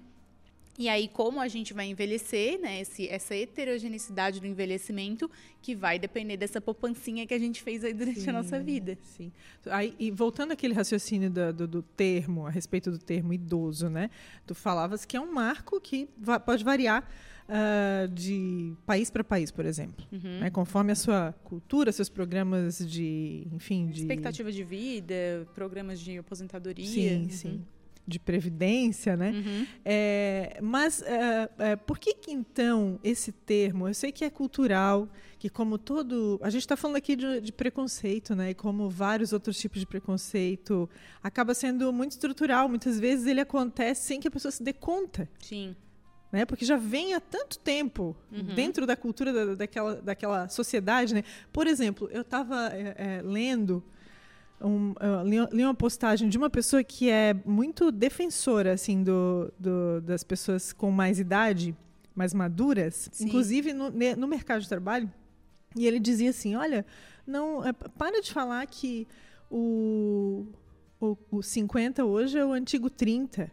E 0.78 0.88
aí, 0.88 1.08
como 1.08 1.40
a 1.40 1.48
gente 1.48 1.72
vai 1.72 1.86
envelhecer, 1.86 2.60
né? 2.60 2.80
Esse, 2.80 3.08
essa 3.08 3.34
heterogeneidade 3.34 4.40
do 4.40 4.46
envelhecimento 4.46 5.30
que 5.62 5.74
vai 5.74 5.98
depender 5.98 6.36
dessa 6.36 6.60
poupancinha 6.60 7.26
que 7.26 7.32
a 7.32 7.38
gente 7.38 7.62
fez 7.62 7.82
aí 7.82 7.94
durante 7.94 8.20
sim, 8.20 8.30
a 8.30 8.32
nossa 8.32 8.60
vida. 8.60 8.98
Sim. 9.02 9.32
Aí, 9.66 9.94
e 9.98 10.10
voltando 10.10 10.52
àquele 10.52 10.74
raciocínio 10.74 11.30
do, 11.30 11.52
do, 11.52 11.66
do, 11.66 11.82
termo, 11.82 12.46
a 12.46 12.50
respeito 12.50 12.90
do 12.90 12.98
termo 12.98 13.32
idoso, 13.32 13.88
né? 13.88 14.10
Tu 14.46 14.54
falavas 14.54 15.04
que 15.04 15.16
é 15.16 15.20
um 15.20 15.32
marco 15.32 15.80
que 15.80 16.08
va 16.18 16.38
pode 16.38 16.62
variar 16.62 17.08
uh, 17.48 18.08
de 18.08 18.74
país 18.84 19.10
para 19.10 19.24
país, 19.24 19.50
por 19.50 19.64
exemplo. 19.64 20.06
Uhum. 20.12 20.40
Né? 20.40 20.50
Conforme 20.50 20.92
a 20.92 20.94
sua 20.94 21.32
cultura, 21.44 21.90
seus 21.90 22.10
programas 22.10 22.78
de, 22.78 23.46
enfim, 23.50 23.88
de... 23.88 24.02
Expectativa 24.02 24.52
de 24.52 24.62
vida, 24.62 25.48
programas 25.54 25.98
de 26.00 26.18
aposentadoria. 26.18 26.86
Sim, 26.86 27.22
uhum. 27.22 27.30
sim 27.30 27.64
de 28.06 28.20
previdência, 28.20 29.16
né? 29.16 29.32
Uhum. 29.32 29.66
É, 29.84 30.58
mas 30.62 31.02
é, 31.02 31.50
é, 31.58 31.76
por 31.76 31.98
que, 31.98 32.14
que 32.14 32.30
então 32.30 33.00
esse 33.02 33.32
termo? 33.32 33.88
Eu 33.88 33.94
sei 33.94 34.12
que 34.12 34.24
é 34.24 34.30
cultural, 34.30 35.08
que 35.38 35.50
como 35.50 35.76
todo, 35.76 36.38
a 36.42 36.48
gente 36.48 36.62
está 36.62 36.76
falando 36.76 36.96
aqui 36.96 37.16
de, 37.16 37.40
de, 37.40 37.52
preconceito, 37.52 38.34
né? 38.36 38.50
E 38.50 38.54
como 38.54 38.88
vários 38.88 39.32
outros 39.32 39.58
tipos 39.58 39.80
de 39.80 39.86
preconceito, 39.86 40.88
acaba 41.20 41.52
sendo 41.52 41.92
muito 41.92 42.12
estrutural. 42.12 42.68
Muitas 42.68 43.00
vezes 43.00 43.26
ele 43.26 43.40
acontece 43.40 44.06
sem 44.06 44.20
que 44.20 44.28
a 44.28 44.30
pessoa 44.30 44.52
se 44.52 44.62
dê 44.62 44.72
conta. 44.72 45.28
Sim. 45.40 45.74
Né? 46.30 46.44
Porque 46.44 46.64
já 46.64 46.76
vem 46.76 47.14
há 47.14 47.20
tanto 47.20 47.58
tempo 47.58 48.16
uhum. 48.30 48.54
dentro 48.54 48.86
da 48.86 48.96
cultura 48.96 49.32
da, 49.32 49.54
daquela, 49.54 49.94
daquela 49.96 50.48
sociedade, 50.48 51.12
né? 51.12 51.24
Por 51.52 51.66
exemplo, 51.66 52.08
eu 52.12 52.22
estava 52.22 52.68
é, 52.72 52.94
é, 52.96 53.22
lendo 53.22 53.82
um, 54.60 54.94
li 55.52 55.62
uma 55.62 55.74
postagem 55.74 56.28
de 56.28 56.38
uma 56.38 56.48
pessoa 56.48 56.82
que 56.82 57.10
é 57.10 57.34
muito 57.44 57.92
defensora 57.92 58.72
assim 58.72 59.02
do, 59.02 59.52
do 59.58 60.00
das 60.00 60.24
pessoas 60.24 60.72
com 60.72 60.90
mais 60.90 61.18
idade, 61.18 61.76
mais 62.14 62.32
maduras, 62.32 63.08
Sim. 63.12 63.26
inclusive 63.26 63.72
no, 63.72 63.90
no 63.90 64.26
mercado 64.26 64.62
de 64.62 64.68
trabalho. 64.68 65.10
E 65.76 65.86
ele 65.86 66.00
dizia 66.00 66.30
assim: 66.30 66.54
olha, 66.54 66.86
não 67.26 67.64
é, 67.64 67.72
para 67.72 68.20
de 68.22 68.32
falar 68.32 68.66
que 68.66 69.06
o, 69.50 70.46
o, 71.00 71.16
o 71.30 71.42
50 71.42 72.04
hoje 72.04 72.38
é 72.38 72.44
o 72.44 72.52
antigo 72.52 72.88
30. 72.88 73.50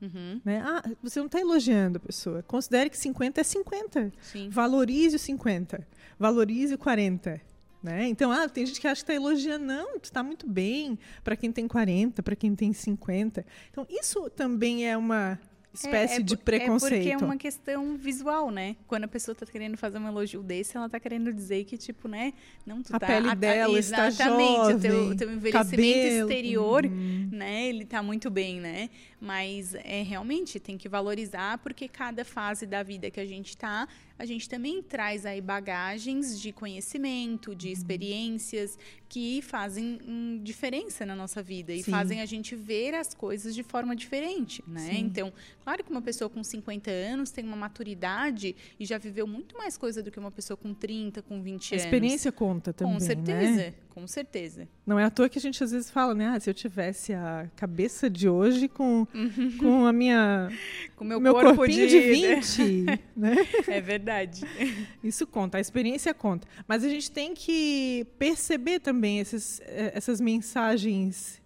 Uhum. 0.00 0.40
Né? 0.42 0.62
Ah, 0.64 0.82
você 1.02 1.18
não 1.18 1.26
está 1.26 1.38
elogiando 1.38 1.98
a 1.98 2.00
pessoa. 2.00 2.42
Considere 2.42 2.88
que 2.88 2.96
50 2.96 3.40
é 3.40 3.44
50. 3.44 4.12
Sim. 4.22 4.48
Valorize 4.48 5.16
o 5.16 5.18
50. 5.18 5.86
Valorize 6.18 6.74
o 6.74 6.78
40. 6.78 7.49
Né? 7.82 8.08
Então, 8.08 8.30
ah, 8.30 8.48
tem 8.48 8.66
gente 8.66 8.80
que 8.80 8.86
acha 8.86 9.02
que 9.02 9.10
está 9.10 9.14
elogiando. 9.14 9.64
Não, 9.64 9.96
está 9.96 10.22
muito 10.22 10.46
bem 10.46 10.98
para 11.24 11.34
quem 11.34 11.50
tem 11.50 11.66
40, 11.66 12.22
para 12.22 12.36
quem 12.36 12.54
tem 12.54 12.72
50. 12.72 13.44
Então, 13.70 13.86
isso 13.88 14.28
também 14.30 14.86
é 14.86 14.96
uma 14.96 15.38
espécie 15.72 16.14
é, 16.14 16.16
é, 16.16 16.22
de 16.22 16.36
preconceito. 16.36 16.92
É 16.92 16.96
porque 16.96 17.10
é 17.10 17.26
uma 17.26 17.36
questão 17.36 17.96
visual, 17.96 18.50
né? 18.50 18.76
Quando 18.86 19.04
a 19.04 19.08
pessoa 19.08 19.32
está 19.32 19.46
querendo 19.46 19.76
fazer 19.76 19.98
um 19.98 20.06
elogio 20.06 20.42
desse, 20.42 20.76
ela 20.76 20.86
está 20.86 20.98
querendo 20.98 21.32
dizer 21.32 21.64
que, 21.64 21.78
tipo, 21.78 22.08
né? 22.08 22.32
Não, 22.66 22.82
tu 22.82 22.94
a 22.94 22.98
tá, 22.98 23.06
pele 23.06 23.28
a, 23.28 23.34
dela 23.34 23.78
está 23.78 24.10
jovem, 24.10 24.60
o 24.60 24.80
teu, 24.80 25.16
teu 25.16 25.32
envelhecimento 25.32 25.52
cabelo, 25.52 26.30
exterior, 26.30 26.86
hum. 26.86 27.28
né? 27.32 27.68
Ele 27.68 27.84
está 27.84 28.02
muito 28.02 28.30
bem, 28.30 28.60
né? 28.60 28.90
Mas 29.20 29.74
é 29.74 30.02
realmente 30.02 30.58
tem 30.58 30.76
que 30.76 30.88
valorizar 30.88 31.58
porque 31.58 31.88
cada 31.88 32.24
fase 32.24 32.66
da 32.66 32.82
vida 32.82 33.10
que 33.10 33.20
a 33.20 33.26
gente 33.26 33.50
está 33.50 33.86
a 34.20 34.26
gente 34.26 34.46
também 34.50 34.82
traz 34.82 35.24
aí 35.24 35.40
bagagens 35.40 36.38
de 36.38 36.52
conhecimento, 36.52 37.54
de 37.54 37.68
uhum. 37.68 37.72
experiências 37.72 38.78
que 39.08 39.40
fazem 39.40 39.98
hum, 40.06 40.38
diferença 40.44 41.06
na 41.06 41.16
nossa 41.16 41.42
vida 41.42 41.72
e 41.72 41.82
Sim. 41.82 41.90
fazem 41.90 42.20
a 42.20 42.26
gente 42.26 42.54
ver 42.54 42.94
as 42.94 43.14
coisas 43.14 43.54
de 43.54 43.62
forma 43.62 43.96
diferente, 43.96 44.62
né? 44.68 44.90
Sim. 44.92 44.98
Então, 44.98 45.32
claro 45.64 45.82
que 45.82 45.90
uma 45.90 46.02
pessoa 46.02 46.28
com 46.28 46.44
50 46.44 46.90
anos 46.90 47.30
tem 47.30 47.42
uma 47.46 47.56
maturidade 47.56 48.54
e 48.78 48.84
já 48.84 48.98
viveu 48.98 49.26
muito 49.26 49.56
mais 49.56 49.78
coisa 49.78 50.02
do 50.02 50.10
que 50.10 50.18
uma 50.18 50.30
pessoa 50.30 50.54
com 50.54 50.74
30, 50.74 51.22
com 51.22 51.40
20 51.40 51.72
anos. 51.72 51.72
A 51.72 51.86
experiência 51.86 52.30
conta 52.30 52.74
também, 52.74 52.92
Com 52.92 53.00
certeza, 53.00 53.56
né? 53.56 53.74
Com 53.90 54.06
certeza. 54.06 54.68
Não 54.86 54.98
é 54.98 55.04
à 55.04 55.10
toa 55.10 55.28
que 55.28 55.38
a 55.38 55.40
gente 55.40 55.62
às 55.62 55.72
vezes 55.72 55.90
fala, 55.90 56.14
né? 56.14 56.26
Ah, 56.28 56.40
se 56.40 56.48
eu 56.48 56.54
tivesse 56.54 57.12
a 57.12 57.48
cabeça 57.56 58.08
de 58.08 58.28
hoje 58.28 58.68
com, 58.68 59.06
uhum. 59.14 59.56
com 59.58 59.86
a 59.86 59.92
minha... 59.92 60.48
com 60.96 61.04
meu, 61.04 61.20
meu 61.20 61.34
corpo 61.34 61.56
corpinho 61.56 61.86
de, 61.86 62.00
de 62.00 62.00
20, 62.00 62.84
né? 63.16 63.36
É 63.68 63.80
verdade. 63.80 64.42
Isso 65.02 65.26
conta, 65.26 65.58
a 65.58 65.60
experiência 65.60 66.14
conta. 66.14 66.46
Mas 66.66 66.84
a 66.84 66.88
gente 66.88 67.10
tem 67.10 67.34
que 67.34 68.06
perceber 68.18 68.80
também 68.80 69.18
esses, 69.18 69.60
eh, 69.64 69.92
essas 69.94 70.20
mensagens 70.20 71.40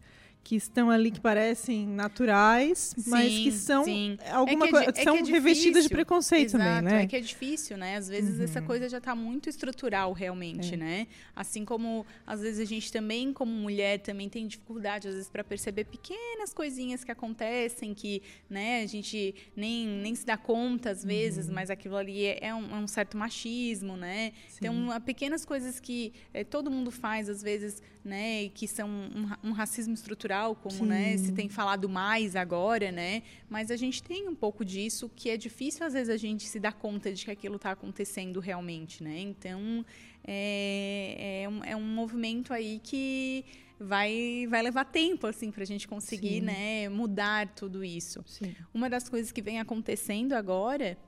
que 0.45 0.57
estão 0.57 0.91
ali 0.91 1.11
que 1.11 1.21
parecem 1.21 1.87
naturais, 1.87 2.95
sim, 2.99 3.11
mas 3.11 3.33
que 3.33 3.51
são 3.51 3.83
sim. 3.83 4.19
alguma 4.31 4.67
é 4.67 4.69
que 4.69 4.77
é, 4.77 4.85
coisa, 4.85 5.01
é 5.01 5.03
são 5.03 5.17
é 5.17 5.23
revestidas 5.23 5.85
de 5.85 5.89
preconceito 5.89 6.51
Exato, 6.51 6.63
também, 6.63 6.83
né? 6.83 7.03
É 7.03 7.07
que 7.07 7.17
é 7.17 7.21
difícil, 7.21 7.79
né? 7.79 7.97
Às 7.97 8.09
vezes 8.09 8.39
uhum. 8.39 8.45
essa 8.45 8.61
coisa 8.61 8.87
já 8.87 8.99
está 8.99 9.15
muito 9.15 9.49
estrutural 9.49 10.13
realmente, 10.13 10.75
é. 10.75 10.77
né? 10.77 11.07
Assim 11.35 11.65
como 11.65 12.05
às 12.27 12.43
vezes 12.43 12.61
a 12.61 12.65
gente 12.67 12.93
também 12.93 13.33
como 13.33 13.51
mulher 13.51 14.01
também 14.01 14.29
tem 14.29 14.47
dificuldade 14.47 15.09
às 15.09 15.15
vezes 15.15 15.31
para 15.31 15.43
perceber 15.43 15.85
pequenas 15.85 16.53
coisinhas 16.53 17.03
que 17.03 17.11
acontecem 17.11 17.95
que, 17.95 18.23
né, 18.51 18.83
a 18.83 18.87
gente 18.87 19.35
nem, 19.57 19.87
nem 19.87 20.15
se 20.15 20.27
dá 20.27 20.37
conta 20.37 20.91
às 20.91 21.03
vezes, 21.03 21.49
uhum. 21.49 21.55
mas 21.55 21.71
aquilo 21.71 21.97
ali 21.97 22.27
é, 22.27 22.49
é, 22.49 22.55
um, 22.55 22.71
é 22.71 22.79
um, 22.81 22.87
certo 22.87 23.17
machismo, 23.17 23.97
né? 23.97 24.33
Sim. 24.49 24.59
Então, 24.61 25.01
pequenas 25.01 25.47
coisas 25.47 25.81
que 25.81 26.13
é, 26.35 26.45
todo 26.45 26.71
mundo 26.71 26.91
faz 26.91 27.31
às 27.31 27.43
vezes, 27.43 27.83
né, 28.05 28.51
que 28.51 28.69
são 28.69 28.91
um, 28.91 29.49
um 29.49 29.53
racismo 29.53 29.95
estrutural 29.95 30.34
cultural, 30.35 30.55
como 30.55 30.87
né, 30.87 31.17
se 31.17 31.33
tem 31.33 31.49
falado 31.49 31.88
mais 31.88 32.35
agora, 32.35 32.91
né? 32.91 33.23
Mas 33.49 33.71
a 33.71 33.76
gente 33.76 34.03
tem 34.03 34.29
um 34.29 34.35
pouco 34.35 34.64
disso 34.64 35.11
que 35.14 35.31
é 35.31 35.37
difícil 35.37 35.87
às 35.87 35.93
vezes 35.93 36.09
a 36.09 36.17
gente 36.17 36.47
se 36.47 36.59
dar 36.59 36.73
conta 36.73 37.12
de 37.12 37.25
que 37.25 37.31
aquilo 37.31 37.57
está 37.57 37.71
acontecendo 37.71 38.41
realmente, 38.41 39.03
né? 39.03 39.21
Então 39.21 39.85
é, 40.26 41.43
é, 41.43 41.49
um, 41.49 41.64
é 41.64 41.76
um 41.76 41.87
movimento 41.87 42.53
aí 42.53 42.81
que 42.83 43.45
vai, 43.79 44.47
vai 44.49 44.62
levar 44.62 44.85
tempo 44.85 45.26
assim 45.26 45.50
para 45.50 45.62
a 45.62 45.67
gente 45.67 45.87
conseguir 45.87 46.41
né, 46.41 46.88
mudar 46.88 47.49
tudo 47.55 47.85
isso. 47.85 48.23
Sim. 48.26 48.55
Uma 48.73 48.88
das 48.88 49.09
coisas 49.09 49.31
que 49.31 49.43
vem 49.43 49.61
acontecendo 49.61 50.33
agora 50.33 50.99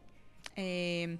é 0.57 1.17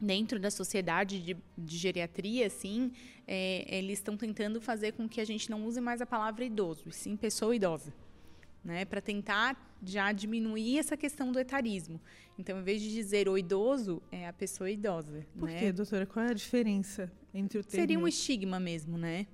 dentro 0.00 0.38
da 0.38 0.50
sociedade 0.50 1.20
de, 1.20 1.36
de 1.56 1.76
geriatria, 1.76 2.46
assim, 2.46 2.92
é, 3.26 3.64
eles 3.78 3.98
estão 3.98 4.16
tentando 4.16 4.60
fazer 4.60 4.92
com 4.92 5.08
que 5.08 5.20
a 5.20 5.24
gente 5.24 5.50
não 5.50 5.64
use 5.66 5.80
mais 5.80 6.00
a 6.00 6.06
palavra 6.06 6.44
idoso, 6.44 6.84
e 6.88 6.92
sim 6.92 7.16
pessoa 7.16 7.54
idosa. 7.54 7.92
Né, 8.64 8.84
para 8.84 9.00
tentar 9.00 9.56
já 9.82 10.10
diminuir 10.12 10.78
essa 10.78 10.96
questão 10.96 11.30
do 11.32 11.38
etarismo. 11.38 12.00
Então, 12.36 12.58
em 12.58 12.62
vez 12.62 12.82
de 12.82 12.90
dizer 12.92 13.28
o 13.28 13.38
idoso, 13.38 14.02
é 14.10 14.26
a 14.26 14.32
pessoa 14.32 14.68
idosa. 14.68 15.24
Por 15.38 15.48
né? 15.48 15.58
quê, 15.58 15.72
doutora? 15.72 16.04
Qual 16.04 16.26
é 16.26 16.30
a 16.30 16.34
diferença 16.34 17.10
entre 17.32 17.58
o 17.60 17.64
termo? 17.64 17.80
Seria 17.80 17.98
um 17.98 18.06
estigma 18.06 18.58
mesmo, 18.60 18.98
né? 18.98 19.26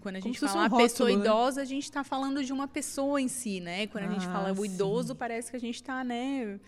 Quando 0.00 0.16
a 0.16 0.20
Como 0.20 0.32
gente 0.32 0.40
fosse 0.40 0.52
fala 0.54 0.66
um 0.74 0.78
pessoa 0.78 1.10
rótulo, 1.10 1.24
né? 1.24 1.30
idosa, 1.30 1.60
a 1.60 1.64
gente 1.64 1.84
está 1.84 2.02
falando 2.02 2.42
de 2.42 2.52
uma 2.52 2.66
pessoa 2.66 3.20
em 3.20 3.28
si, 3.28 3.60
né? 3.60 3.86
Quando 3.86 4.04
a 4.04 4.12
gente 4.12 4.26
Ah, 4.26 4.32
fala 4.32 4.52
o 4.52 4.56
sim. 4.56 4.64
idoso, 4.74 5.14
parece 5.14 5.50
que 5.50 5.56
a 5.56 5.60
gente 5.60 5.76
está, 5.76 6.02
né, 6.02 6.58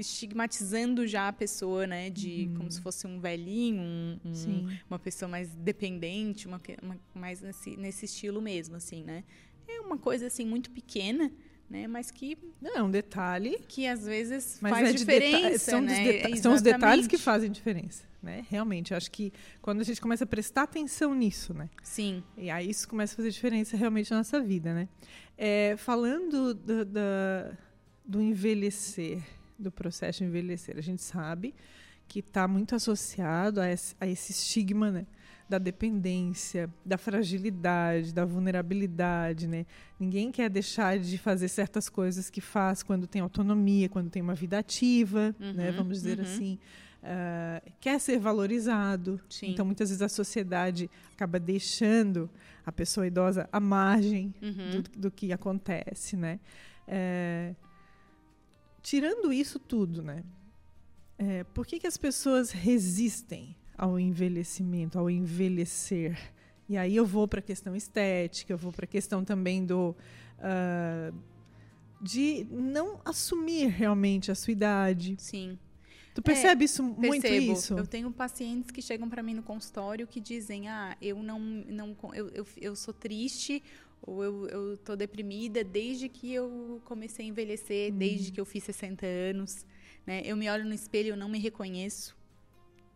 estigmatizando 0.00 1.06
já 1.06 1.28
a 1.28 1.32
pessoa, 1.32 1.86
né, 1.86 2.10
de 2.10 2.50
como 2.56 2.70
se 2.70 2.80
fosse 2.80 3.06
um 3.06 3.18
velhinho, 3.20 3.80
um- 3.80 4.20
um- 4.24 4.30
Uhum. 4.32 4.76
Uma 4.88 4.98
pessoa 4.98 5.28
mais 5.28 5.54
dependente, 5.54 6.46
uma, 6.46 6.60
uma- 6.82 6.98
mais 7.14 7.40
nesse, 7.40 7.76
nesse 7.76 8.04
estilo 8.06 8.40
mesmo, 8.40 8.76
assim, 8.76 9.02
né? 9.02 9.24
É 9.66 9.80
uma 9.80 9.98
coisa 9.98 10.26
assim 10.28 10.46
muito 10.46 10.70
pequena, 10.70 11.30
né, 11.68 11.86
mas 11.86 12.10
que 12.10 12.38
Não, 12.60 12.74
é 12.76 12.82
um 12.82 12.90
detalhe, 12.90 13.58
que 13.68 13.86
às 13.86 14.04
vezes 14.06 14.58
mas 14.62 14.70
faz 14.72 14.88
é 14.88 14.92
diferença, 14.92 15.58
são, 15.70 15.80
dos 15.84 15.90
né? 15.92 16.36
são 16.36 16.54
os 16.54 16.62
detalhes 16.62 17.06
que 17.06 17.18
fazem 17.18 17.50
diferença, 17.50 18.04
né? 18.22 18.46
Realmente, 18.48 18.92
eu 18.92 18.96
acho 18.96 19.10
que 19.10 19.30
quando 19.60 19.80
a 19.80 19.84
gente 19.84 20.00
começa 20.00 20.24
a 20.24 20.26
prestar 20.26 20.62
atenção 20.62 21.14
nisso, 21.14 21.52
né? 21.52 21.68
Sim. 21.82 22.22
E 22.38 22.48
aí 22.48 22.70
isso 22.70 22.88
começa 22.88 23.12
a 23.14 23.16
fazer 23.16 23.30
diferença 23.30 23.76
realmente 23.76 24.10
na 24.10 24.18
nossa 24.18 24.40
vida, 24.40 24.72
né? 24.72 24.88
É, 25.36 25.76
falando 25.76 26.54
do, 26.54 26.84
da- 26.86 27.52
do 28.04 28.22
envelhecer, 28.22 29.22
do 29.58 29.70
processo 29.70 30.18
de 30.20 30.24
envelhecer, 30.24 30.76
a 30.78 30.80
gente 30.82 31.02
sabe 31.02 31.54
que 32.06 32.20
está 32.20 32.48
muito 32.48 32.74
associado 32.74 33.60
a 33.60 33.68
esse, 33.70 33.94
a 34.00 34.06
esse 34.06 34.32
estigma, 34.32 34.90
né? 34.90 35.06
Da 35.48 35.58
dependência, 35.58 36.68
da 36.84 36.96
fragilidade, 36.98 38.12
da 38.12 38.24
vulnerabilidade, 38.24 39.46
né? 39.46 39.66
Ninguém 39.98 40.30
quer 40.30 40.48
deixar 40.50 40.98
de 40.98 41.18
fazer 41.18 41.48
certas 41.48 41.88
coisas 41.88 42.30
que 42.30 42.40
faz 42.40 42.82
quando 42.82 43.06
tem 43.06 43.20
autonomia, 43.20 43.88
quando 43.88 44.10
tem 44.10 44.22
uma 44.22 44.34
vida 44.34 44.58
ativa, 44.58 45.34
né? 45.38 45.70
Uhum, 45.70 45.76
Vamos 45.76 45.98
dizer 45.98 46.18
uhum. 46.18 46.24
assim. 46.24 46.58
Ah, 47.02 47.62
quer 47.80 47.98
ser 48.00 48.18
valorizado. 48.18 49.20
Sim. 49.28 49.52
Então, 49.52 49.64
muitas 49.64 49.88
vezes 49.88 50.02
a 50.02 50.08
sociedade 50.08 50.90
acaba 51.14 51.38
deixando 51.38 52.28
a 52.66 52.72
pessoa 52.72 53.06
idosa 53.06 53.48
à 53.52 53.60
margem 53.60 54.34
Uhum. 54.42 54.82
do, 54.82 55.00
do 55.00 55.10
que 55.10 55.32
acontece, 55.32 56.16
né? 56.16 56.40
É, 56.86 57.54
tirando 58.82 59.32
isso 59.32 59.58
tudo, 59.58 60.02
né? 60.02 60.24
É, 61.18 61.44
por 61.44 61.66
que, 61.66 61.78
que 61.80 61.86
as 61.86 61.96
pessoas 61.96 62.50
resistem 62.50 63.56
ao 63.76 63.98
envelhecimento, 63.98 64.98
ao 64.98 65.10
envelhecer? 65.10 66.16
E 66.68 66.76
aí 66.76 66.94
eu 66.94 67.06
vou 67.06 67.26
para 67.26 67.40
a 67.40 67.42
questão 67.42 67.74
estética, 67.74 68.52
eu 68.52 68.58
vou 68.58 68.72
para 68.72 68.84
a 68.84 68.88
questão 68.88 69.24
também 69.24 69.64
do 69.64 69.96
ah, 70.38 71.12
de 72.00 72.46
não 72.50 73.00
assumir 73.04 73.66
realmente 73.66 74.30
a 74.30 74.34
sua 74.34 74.52
idade. 74.52 75.16
Sim. 75.18 75.58
Tu 76.14 76.22
percebe 76.22 76.64
isso 76.64 76.82
muito 76.82 77.22
Percebo. 77.22 77.52
isso? 77.52 77.74
Eu 77.74 77.86
tenho 77.86 78.10
pacientes 78.10 78.70
que 78.70 78.82
chegam 78.82 79.08
para 79.08 79.22
mim 79.22 79.34
no 79.34 79.42
consultório 79.42 80.06
que 80.06 80.20
dizem: 80.20 80.68
"Ah, 80.68 80.96
eu 81.00 81.22
não 81.22 81.38
não 81.38 81.96
eu, 82.12 82.28
eu, 82.30 82.46
eu 82.56 82.76
sou 82.76 82.92
triste 82.92 83.62
ou 84.02 84.22
eu, 84.24 84.46
eu 84.48 84.76
tô 84.78 84.96
deprimida 84.96 85.62
desde 85.64 86.08
que 86.08 86.32
eu 86.32 86.80
comecei 86.84 87.26
a 87.26 87.28
envelhecer, 87.28 87.92
desde 87.92 88.30
que 88.32 88.40
eu 88.40 88.44
fiz 88.44 88.64
60 88.64 89.04
anos, 89.06 89.66
né? 90.06 90.22
Eu 90.24 90.36
me 90.36 90.48
olho 90.48 90.64
no 90.64 90.74
espelho 90.74 91.06
e 91.06 91.10
eu 91.10 91.16
não 91.16 91.28
me 91.28 91.38
reconheço, 91.38 92.16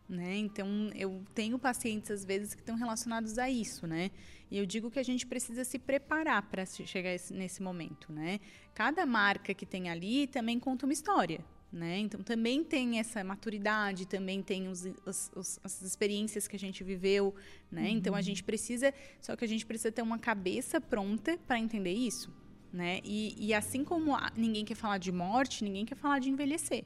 né? 0.09 0.35
Então, 0.37 0.67
eu 0.95 1.23
tenho 1.33 1.57
pacientes 1.59 2.11
às 2.11 2.25
vezes 2.25 2.53
que 2.53 2.61
estão 2.61 2.75
relacionados 2.75 3.37
a 3.37 3.49
isso, 3.49 3.85
né? 3.87 4.11
E 4.51 4.57
eu 4.57 4.65
digo 4.65 4.91
que 4.91 4.99
a 4.99 5.03
gente 5.03 5.25
precisa 5.25 5.63
se 5.63 5.79
preparar 5.79 6.43
para 6.49 6.65
chegar 6.65 7.13
esse- 7.13 7.33
nesse 7.33 7.61
momento, 7.61 8.11
né? 8.11 8.39
Cada 8.73 9.05
marca 9.05 9.53
que 9.53 9.65
tem 9.65 9.89
ali 9.89 10.27
também 10.27 10.59
conta 10.59 10.85
uma 10.85 10.93
história, 10.93 11.43
né? 11.73 11.97
Então 11.97 12.21
também 12.21 12.63
tem 12.63 12.99
essa 12.99 13.23
maturidade, 13.23 14.05
também 14.07 14.43
tem 14.43 14.67
os, 14.67 14.85
os- 15.07 15.31
os- 15.35 15.59
as 15.63 15.81
experiências 15.81 16.47
que 16.47 16.55
a 16.55 16.59
gente 16.59 16.83
viveu, 16.83 17.33
né? 17.71 17.89
Então 17.89 18.13
a 18.13 18.21
gente 18.21 18.43
precisa, 18.43 18.93
só 19.19 19.35
que 19.35 19.43
a 19.43 19.47
gente 19.47 19.65
precisa 19.65 19.91
ter 19.91 20.03
uma 20.03 20.19
cabeça 20.19 20.79
pronta 20.79 21.35
para 21.47 21.57
entender 21.57 21.91
isso, 21.91 22.31
né? 22.71 22.99
E, 23.03 23.35
e 23.39 23.53
assim 23.55 23.83
como 23.83 24.15
ninguém 24.37 24.63
quer 24.63 24.75
falar 24.75 24.99
de 24.99 25.11
morte, 25.11 25.63
ninguém 25.63 25.83
quer 25.83 25.95
falar 25.95 26.19
de 26.19 26.29
envelhecer, 26.29 26.83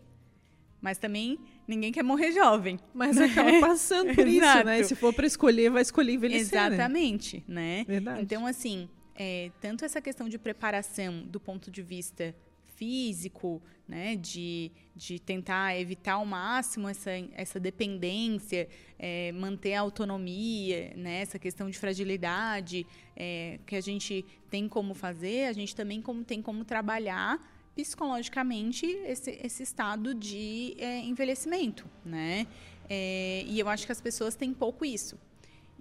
mas 0.81 0.97
também 0.97 1.37
ninguém 1.67 1.91
quer 1.91 2.03
morrer 2.03 2.31
jovem. 2.31 2.79
Mas 2.93 3.17
acaba 3.17 3.51
passando 3.59 4.15
por 4.15 4.25
isso, 4.27 4.39
né? 4.63 4.83
Se 4.83 4.95
for 4.95 5.11
para 5.13 5.27
escolher, 5.27 5.69
vai 5.69 5.81
escolher 5.81 6.13
envelhecer, 6.13 6.57
né? 6.61 6.67
Exatamente, 6.75 7.43
né? 7.45 7.83
Verdade. 7.85 8.21
Então, 8.21 8.45
assim, 8.47 8.87
é, 9.15 9.51
tanto 9.59 9.83
essa 9.83 9.99
questão 9.99 10.29
de 10.29 10.37
preparação 10.39 11.23
do 11.23 11.39
ponto 11.41 11.69
de 11.69 11.81
vista 11.81 12.33
físico, 12.77 13.61
né, 13.87 14.15
de, 14.15 14.71
de 14.95 15.19
tentar 15.19 15.77
evitar 15.79 16.13
ao 16.13 16.25
máximo 16.25 16.87
essa, 16.87 17.11
essa 17.33 17.59
dependência, 17.59 18.69
é, 18.99 19.31
manter 19.31 19.73
a 19.73 19.81
autonomia, 19.81 20.93
né, 20.95 21.21
essa 21.21 21.39
questão 21.39 21.69
de 21.69 21.77
fragilidade 21.77 22.85
é, 23.15 23.59
que 23.65 23.75
a 23.75 23.81
gente 23.81 24.23
tem 24.49 24.69
como 24.69 24.93
fazer, 24.93 25.47
a 25.47 25.53
gente 25.53 25.75
também 25.75 26.01
como, 26.01 26.23
tem 26.23 26.41
como 26.41 26.63
trabalhar 26.63 27.39
psicologicamente 27.75 28.85
esse, 28.85 29.31
esse 29.43 29.63
estado 29.63 30.13
de 30.13 30.75
é, 30.79 30.99
envelhecimento, 30.99 31.85
né? 32.03 32.47
É, 32.89 33.43
e 33.45 33.59
eu 33.59 33.67
acho 33.69 33.85
que 33.85 33.91
as 33.91 34.01
pessoas 34.01 34.35
têm 34.35 34.53
pouco 34.53 34.83
isso. 34.83 35.17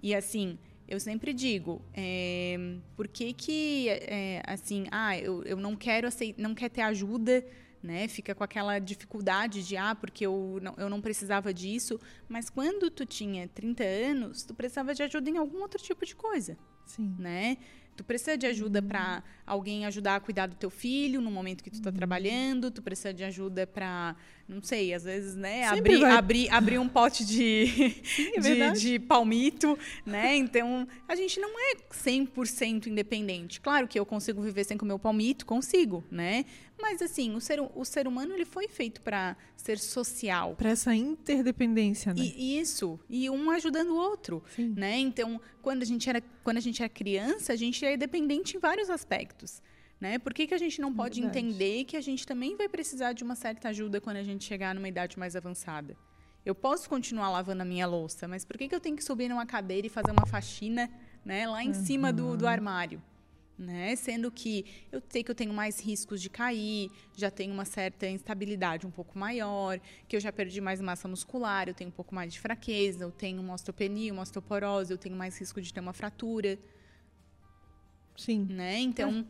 E 0.03 0.13
assim, 0.13 0.59
eu 0.87 0.99
sempre 0.99 1.33
digo, 1.33 1.81
é, 1.93 2.77
por 2.95 3.07
que 3.07 3.33
que, 3.33 3.89
é, 3.89 4.41
assim, 4.45 4.85
ah, 4.91 5.17
eu, 5.17 5.43
eu 5.43 5.57
não 5.57 5.75
quero 5.75 6.07
aceitar, 6.07 6.41
não 6.41 6.55
quer 6.55 6.69
ter 6.69 6.81
ajuda, 6.81 7.45
né? 7.83 8.07
Fica 8.07 8.33
com 8.33 8.43
aquela 8.43 8.79
dificuldade 8.79 9.65
de, 9.67 9.75
ah, 9.75 9.95
porque 9.95 10.25
eu 10.25 10.59
não, 10.61 10.73
eu 10.77 10.89
não 10.89 11.01
precisava 11.01 11.53
disso. 11.53 11.99
Mas 12.27 12.49
quando 12.49 12.89
tu 12.89 13.05
tinha 13.05 13.47
30 13.47 13.83
anos, 13.83 14.43
tu 14.43 14.53
precisava 14.53 14.93
de 14.93 15.03
ajuda 15.03 15.29
em 15.29 15.37
algum 15.37 15.61
outro 15.61 15.81
tipo 15.81 16.05
de 16.05 16.15
coisa, 16.15 16.57
Sim. 16.85 17.15
né? 17.19 17.57
Tu 17.97 18.03
precisa 18.03 18.37
de 18.37 18.45
ajuda 18.45 18.79
para 18.79 19.23
alguém 19.43 19.85
ajudar 19.87 20.17
a 20.17 20.19
cuidar 20.19 20.45
do 20.45 20.55
teu 20.55 20.69
filho 20.69 21.19
no 21.19 21.31
momento 21.31 21.63
que 21.63 21.71
tu 21.71 21.79
está 21.79 21.91
trabalhando, 21.91 22.69
tu 22.69 22.81
precisa 22.81 23.11
de 23.11 23.23
ajuda 23.23 23.65
para, 23.65 24.15
não 24.47 24.61
sei, 24.61 24.93
às 24.93 25.03
vezes, 25.03 25.35
né, 25.35 25.67
Sempre 25.69 25.95
abrir, 25.95 25.99
vai- 25.99 26.11
abrir, 26.11 26.49
abrir 26.49 26.79
um 26.79 26.87
pote 26.87 27.25
de, 27.25 27.65
é 28.35 28.39
de, 28.71 28.79
de 28.79 28.99
palmito, 28.99 29.77
né? 30.05 30.35
Então, 30.37 30.87
a 31.07 31.15
gente 31.15 31.39
não 31.39 31.49
é 31.59 31.75
100% 31.91 32.87
independente. 32.87 33.59
Claro 33.59 33.87
que 33.87 33.99
eu 33.99 34.05
consigo 34.05 34.41
viver 34.41 34.63
sem 34.63 34.77
comer 34.77 34.93
o 34.93 34.99
palmito, 34.99 35.45
consigo, 35.45 36.03
né? 36.09 36.45
Mas 36.79 37.01
assim, 37.01 37.35
o 37.35 37.41
ser, 37.41 37.59
o 37.59 37.83
ser 37.83 38.07
humano 38.07 38.33
ele 38.35 38.45
foi 38.45 38.67
feito 38.67 39.01
para 39.01 39.35
ser 39.55 39.79
social. 39.79 40.55
Para 40.55 40.69
essa 40.69 40.95
interdependência, 40.95 42.13
né? 42.13 42.21
E 42.21 42.59
isso, 42.59 42.99
e 43.09 43.29
um 43.29 43.49
ajudando 43.51 43.89
o 43.89 43.95
outro, 43.97 44.43
Sim. 44.55 44.73
né? 44.77 44.97
Então, 44.97 45.41
quando 45.61 45.81
a 45.81 45.85
gente 45.85 46.07
era, 46.09 46.21
quando 46.43 46.57
a 46.57 46.61
gente 46.61 46.81
era 46.81 46.89
criança, 46.89 47.51
a 47.51 47.55
gente 47.55 47.83
é 47.83 47.97
dependente 47.97 48.55
em 48.55 48.59
vários 48.59 48.89
aspectos, 48.89 49.61
né? 49.99 50.19
Por 50.19 50.33
que, 50.33 50.47
que 50.47 50.53
a 50.53 50.57
gente 50.57 50.79
não 50.79 50.93
pode 50.93 51.19
Verdade. 51.19 51.39
entender 51.39 51.83
que 51.85 51.97
a 51.97 52.01
gente 52.01 52.25
também 52.25 52.55
vai 52.55 52.69
precisar 52.69 53.13
de 53.13 53.23
uma 53.23 53.35
certa 53.35 53.69
ajuda 53.69 53.99
quando 53.99 54.17
a 54.17 54.23
gente 54.23 54.43
chegar 54.43 54.75
numa 54.75 54.87
idade 54.87 55.17
mais 55.17 55.35
avançada? 55.35 55.97
Eu 56.45 56.55
posso 56.55 56.87
continuar 56.87 57.29
lavando 57.29 57.63
a 57.63 57.65
minha 57.65 57.85
louça, 57.85 58.27
mas 58.27 58.45
por 58.45 58.57
que, 58.57 58.69
que 58.69 58.75
eu 58.75 58.79
tenho 58.79 58.95
que 58.95 59.03
subir 59.03 59.27
numa 59.27 59.45
cadeira 59.45 59.87
e 59.87 59.89
fazer 59.89 60.11
uma 60.11 60.25
faxina, 60.25 60.89
né, 61.25 61.45
lá 61.47 61.63
em 61.63 61.73
cima 61.73 62.13
do, 62.13 62.37
do 62.37 62.47
armário? 62.47 63.01
Né? 63.57 63.95
Sendo 63.95 64.31
que 64.31 64.65
eu 64.91 65.01
sei 65.09 65.23
que 65.23 65.31
eu 65.31 65.35
tenho 65.35 65.51
mais 65.51 65.79
riscos 65.79 66.21
de 66.21 66.29
cair, 66.29 66.91
já 67.15 67.31
tenho 67.31 67.51
uma 67.51 67.65
certa 67.65 68.07
instabilidade 68.07 68.85
um 68.85 68.91
pouco 68.91 69.17
maior, 69.17 69.79
que 70.07 70.15
eu 70.15 70.19
já 70.19 70.31
perdi 70.31 70.61
mais 70.61 70.79
massa 70.79 71.07
muscular, 71.07 71.67
eu 71.67 71.73
tenho 71.73 71.89
um 71.89 71.93
pouco 71.93 72.13
mais 72.13 72.31
de 72.31 72.39
fraqueza, 72.39 73.03
eu 73.03 73.11
tenho 73.11 73.41
uma 73.41 73.55
osteopenia, 73.55 74.13
uma 74.13 74.21
osteoporose, 74.21 74.91
eu 74.91 74.97
tenho 74.97 75.15
mais 75.15 75.37
risco 75.39 75.59
de 75.59 75.73
ter 75.73 75.79
uma 75.79 75.91
fratura, 75.91 76.57
Sim. 78.15 78.47
né? 78.49 78.79
Então, 78.79 79.27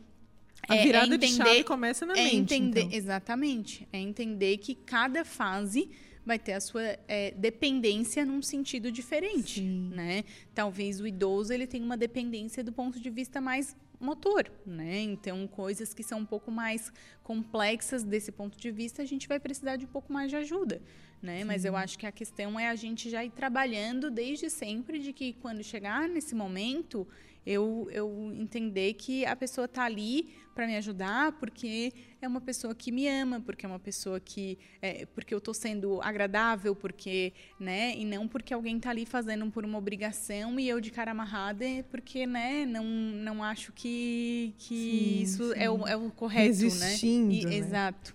A 0.68 0.76
é- 0.76 0.80
é 0.80 0.82
virada 0.82 1.18
de 1.18 1.26
entender- 1.26 1.44
chave 1.50 1.64
começa 1.64 2.06
na 2.06 2.14
é 2.14 2.24
mente, 2.24 2.54
entender, 2.54 2.80
então. 2.82 2.96
exatamente, 2.98 3.86
é 3.92 3.98
entender 3.98 4.56
que 4.58 4.74
cada 4.74 5.24
fase 5.24 5.90
vai 6.24 6.38
ter 6.38 6.52
a 6.52 6.60
sua 6.60 6.82
é, 7.08 7.30
dependência 7.36 8.24
num 8.24 8.42
sentido 8.42 8.92
diferente, 8.92 9.60
Sim. 9.60 9.90
né? 9.94 10.24
Talvez 10.54 11.00
o 11.00 11.06
idoso 11.06 11.52
ele 11.52 11.66
tenha 11.66 11.82
uma 11.84 11.96
dependência 11.96 12.62
do 12.62 12.72
ponto 12.72 13.00
de 13.00 13.08
vista 13.08 13.40
mais 13.40 13.74
motor, 13.98 14.50
né? 14.66 15.00
Então 15.00 15.46
coisas 15.46 15.94
que 15.94 16.02
são 16.02 16.20
um 16.20 16.26
pouco 16.26 16.50
mais 16.50 16.92
complexas 17.22 18.02
desse 18.04 18.30
ponto 18.30 18.58
de 18.58 18.70
vista 18.70 19.02
a 19.02 19.04
gente 19.06 19.26
vai 19.26 19.40
precisar 19.40 19.76
de 19.76 19.86
um 19.86 19.88
pouco 19.88 20.12
mais 20.12 20.28
de 20.30 20.36
ajuda, 20.36 20.82
né? 21.22 21.44
Mas 21.44 21.64
eu 21.64 21.74
acho 21.74 21.98
que 21.98 22.06
a 22.06 22.12
questão 22.12 22.60
é 22.60 22.68
a 22.68 22.74
gente 22.76 23.08
já 23.08 23.24
ir 23.24 23.30
trabalhando 23.30 24.10
desde 24.10 24.50
sempre 24.50 24.98
de 24.98 25.12
que 25.14 25.32
quando 25.34 25.62
chegar 25.64 26.06
nesse 26.08 26.34
momento 26.34 27.08
Eu, 27.48 27.88
eu 27.90 28.30
entender 28.36 28.92
que 28.92 29.24
a 29.24 29.34
pessoa 29.34 29.64
está 29.64 29.84
ali 29.84 30.34
para 30.54 30.66
me 30.66 30.76
ajudar 30.76 31.32
porque 31.32 31.92
é 32.20 32.28
uma 32.28 32.40
pessoa 32.40 32.74
que 32.74 32.92
me 32.92 33.08
ama, 33.08 33.40
porque 33.40 33.64
é 33.64 33.68
uma 33.68 33.78
pessoa 33.78 34.20
que. 34.20 34.58
É, 34.82 35.06
porque 35.06 35.32
eu 35.32 35.38
estou 35.38 35.54
sendo 35.54 36.02
agradável, 36.02 36.76
porque. 36.76 37.32
né? 37.58 37.94
E 37.96 38.04
não 38.04 38.28
porque 38.28 38.52
alguém 38.52 38.76
está 38.76 38.90
ali 38.90 39.06
fazendo 39.06 39.50
por 39.50 39.64
uma 39.64 39.78
obrigação 39.78 40.60
e 40.60 40.68
eu 40.68 40.78
de 40.80 40.90
cara 40.90 41.12
amarrada, 41.12 41.64
porque, 41.90 42.26
né? 42.26 42.66
Não, 42.66 42.84
não 42.84 43.42
acho 43.42 43.72
que, 43.72 44.52
que 44.58 44.74
sim, 44.74 45.22
isso 45.22 45.52
sim. 45.54 45.60
É, 45.60 45.70
o, 45.70 45.86
é 45.86 45.96
o 45.96 46.10
correto, 46.10 46.42
né? 46.42 46.46
Resistindo, 46.48 47.28
né? 47.28 47.40
E, 47.40 47.46
né? 47.46 47.54
Exato. 47.56 48.14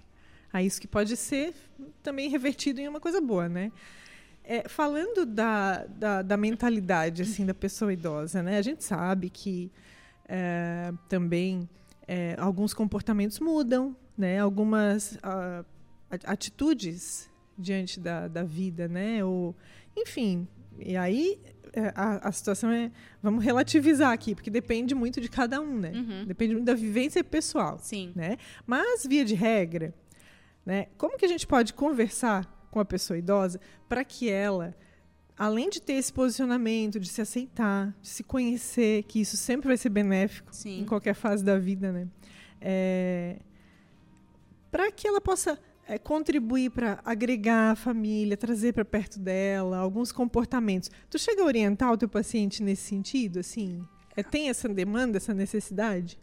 Ah, 0.51 0.61
isso 0.61 0.79
que 0.79 0.87
pode 0.87 1.17
ser 1.17 1.55
também 2.03 2.29
revertido 2.29 2.79
em 2.79 2.87
uma 2.87 2.99
coisa 2.99 3.19
boa, 3.19 3.49
né? 3.49 3.71
É, 4.43 4.67
falando 4.67 5.25
da, 5.25 5.85
da, 5.85 6.21
da, 6.21 6.35
mentalidade 6.35 7.21
assim 7.21 7.45
da 7.45 7.53
pessoa 7.53 7.93
idosa, 7.93 8.43
né? 8.43 8.57
A 8.57 8.61
gente 8.61 8.83
sabe 8.83 9.29
que 9.29 9.71
é, 10.27 10.91
também 11.07 11.69
é, 12.05 12.35
alguns 12.37 12.73
comportamentos 12.73 13.39
mudam, 13.39 13.95
né? 14.17 14.39
Algumas 14.39 15.13
uh, 15.15 15.65
atitudes 16.25 17.29
diante 17.57 17.99
da, 17.99 18.27
da 18.27 18.43
vida, 18.43 18.87
né? 18.87 19.23
Ou, 19.23 19.55
enfim, 19.95 20.45
e 20.79 20.97
aí 20.97 21.39
é, 21.73 21.91
a, 21.95 22.27
a, 22.27 22.31
situação 22.31 22.69
é 22.69 22.91
vamos 23.21 23.43
relativizar 23.43 24.11
aqui 24.11 24.35
porque 24.35 24.49
depende 24.49 24.93
muito 24.93 25.19
de 25.19 25.27
cada 25.27 25.59
um 25.59 25.79
né 25.79 25.91
uhum. 25.95 26.25
depende 26.25 26.53
muito 26.53 26.65
da 26.65 26.75
vivência 26.75 27.23
pessoal 27.23 27.79
sim 27.79 28.11
né 28.15 28.37
mas 28.65 29.05
via 29.07 29.25
de 29.25 29.33
regra 29.33 29.93
né 30.63 30.87
como 30.97 31.17
que 31.17 31.25
a 31.25 31.27
gente 31.27 31.47
pode 31.47 31.73
conversar 31.73 32.47
com 32.73 32.79
a 32.79 32.85
pessoa 32.85 33.15
idosa 33.15 33.61
para 33.87 34.03
que 34.03 34.29
ela, 34.31 34.75
além 35.37 35.69
de 35.69 35.79
ter 35.79 35.93
esse 35.93 36.11
posicionamento, 36.11 36.99
de 36.99 37.07
se 37.07 37.21
aceitar, 37.21 37.95
de 38.01 38.07
se 38.09 38.23
conhecer, 38.23 39.03
que 39.03 39.21
isso 39.21 39.37
sempre 39.37 39.67
vai 39.67 39.77
ser 39.77 39.89
benéfico 39.89 40.53
Sim. 40.53 40.81
em 40.81 40.85
qualquer 40.85 41.13
fase 41.13 41.43
da 41.43 41.59
vida, 41.59 41.91
né? 41.91 42.07
É, 42.59 43.37
para 44.71 44.91
que 44.91 45.07
ela 45.07 45.21
possa 45.21 45.59
é, 45.87 45.99
contribuir 45.99 46.71
para 46.71 46.99
agregar 47.05 47.71
a 47.71 47.75
família, 47.75 48.35
trazer 48.35 48.73
para 48.73 48.83
perto 48.83 49.19
dela 49.19 49.77
alguns 49.77 50.11
comportamentos. 50.11 50.89
Tu 51.11 51.19
chega 51.19 51.43
a 51.43 51.45
orientar 51.45 51.91
o 51.91 51.97
teu 51.97 52.09
paciente 52.09 52.63
nesse 52.63 52.89
sentido, 52.89 53.39
assim? 53.39 53.85
É, 54.15 54.23
tem 54.23 54.49
essa 54.49 54.67
demanda, 54.67 55.17
essa 55.17 55.33
necessidade? 55.33 56.17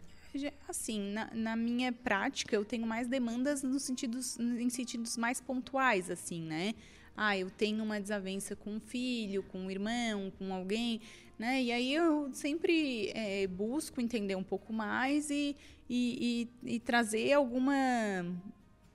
Assim, 0.67 0.99
na, 1.11 1.29
na, 1.33 1.55
minha 1.55 1.91
prática, 1.91 2.55
eu 2.55 2.63
tenho 2.63 2.85
mais 2.85 3.07
demandas 3.07 3.63
no 3.63 3.79
sentidos, 3.79 4.39
em 4.39 4.69
sentidos 4.69 5.17
mais 5.17 5.41
pontuais, 5.41 6.09
assim, 6.09 6.41
né? 6.41 6.73
Ah, 7.15 7.37
eu 7.37 7.49
tenho 7.49 7.83
uma 7.83 7.99
desavença 7.99 8.55
com 8.55 8.75
um 8.75 8.79
filho, 8.79 9.43
com 9.43 9.59
um 9.59 9.71
irmão, 9.71 10.31
com 10.39 10.53
alguém, 10.53 11.01
né? 11.37 11.61
E 11.61 11.71
aí 11.71 11.93
eu 11.93 12.29
sempre 12.33 13.11
é, 13.13 13.45
busco 13.47 13.99
entender 13.99 14.35
um 14.35 14.43
pouco 14.43 14.71
mais 14.71 15.29
e, 15.29 15.55
e, 15.89 16.47
e, 16.63 16.75
e 16.75 16.79
trazer 16.79 17.33
alguma 17.33 17.73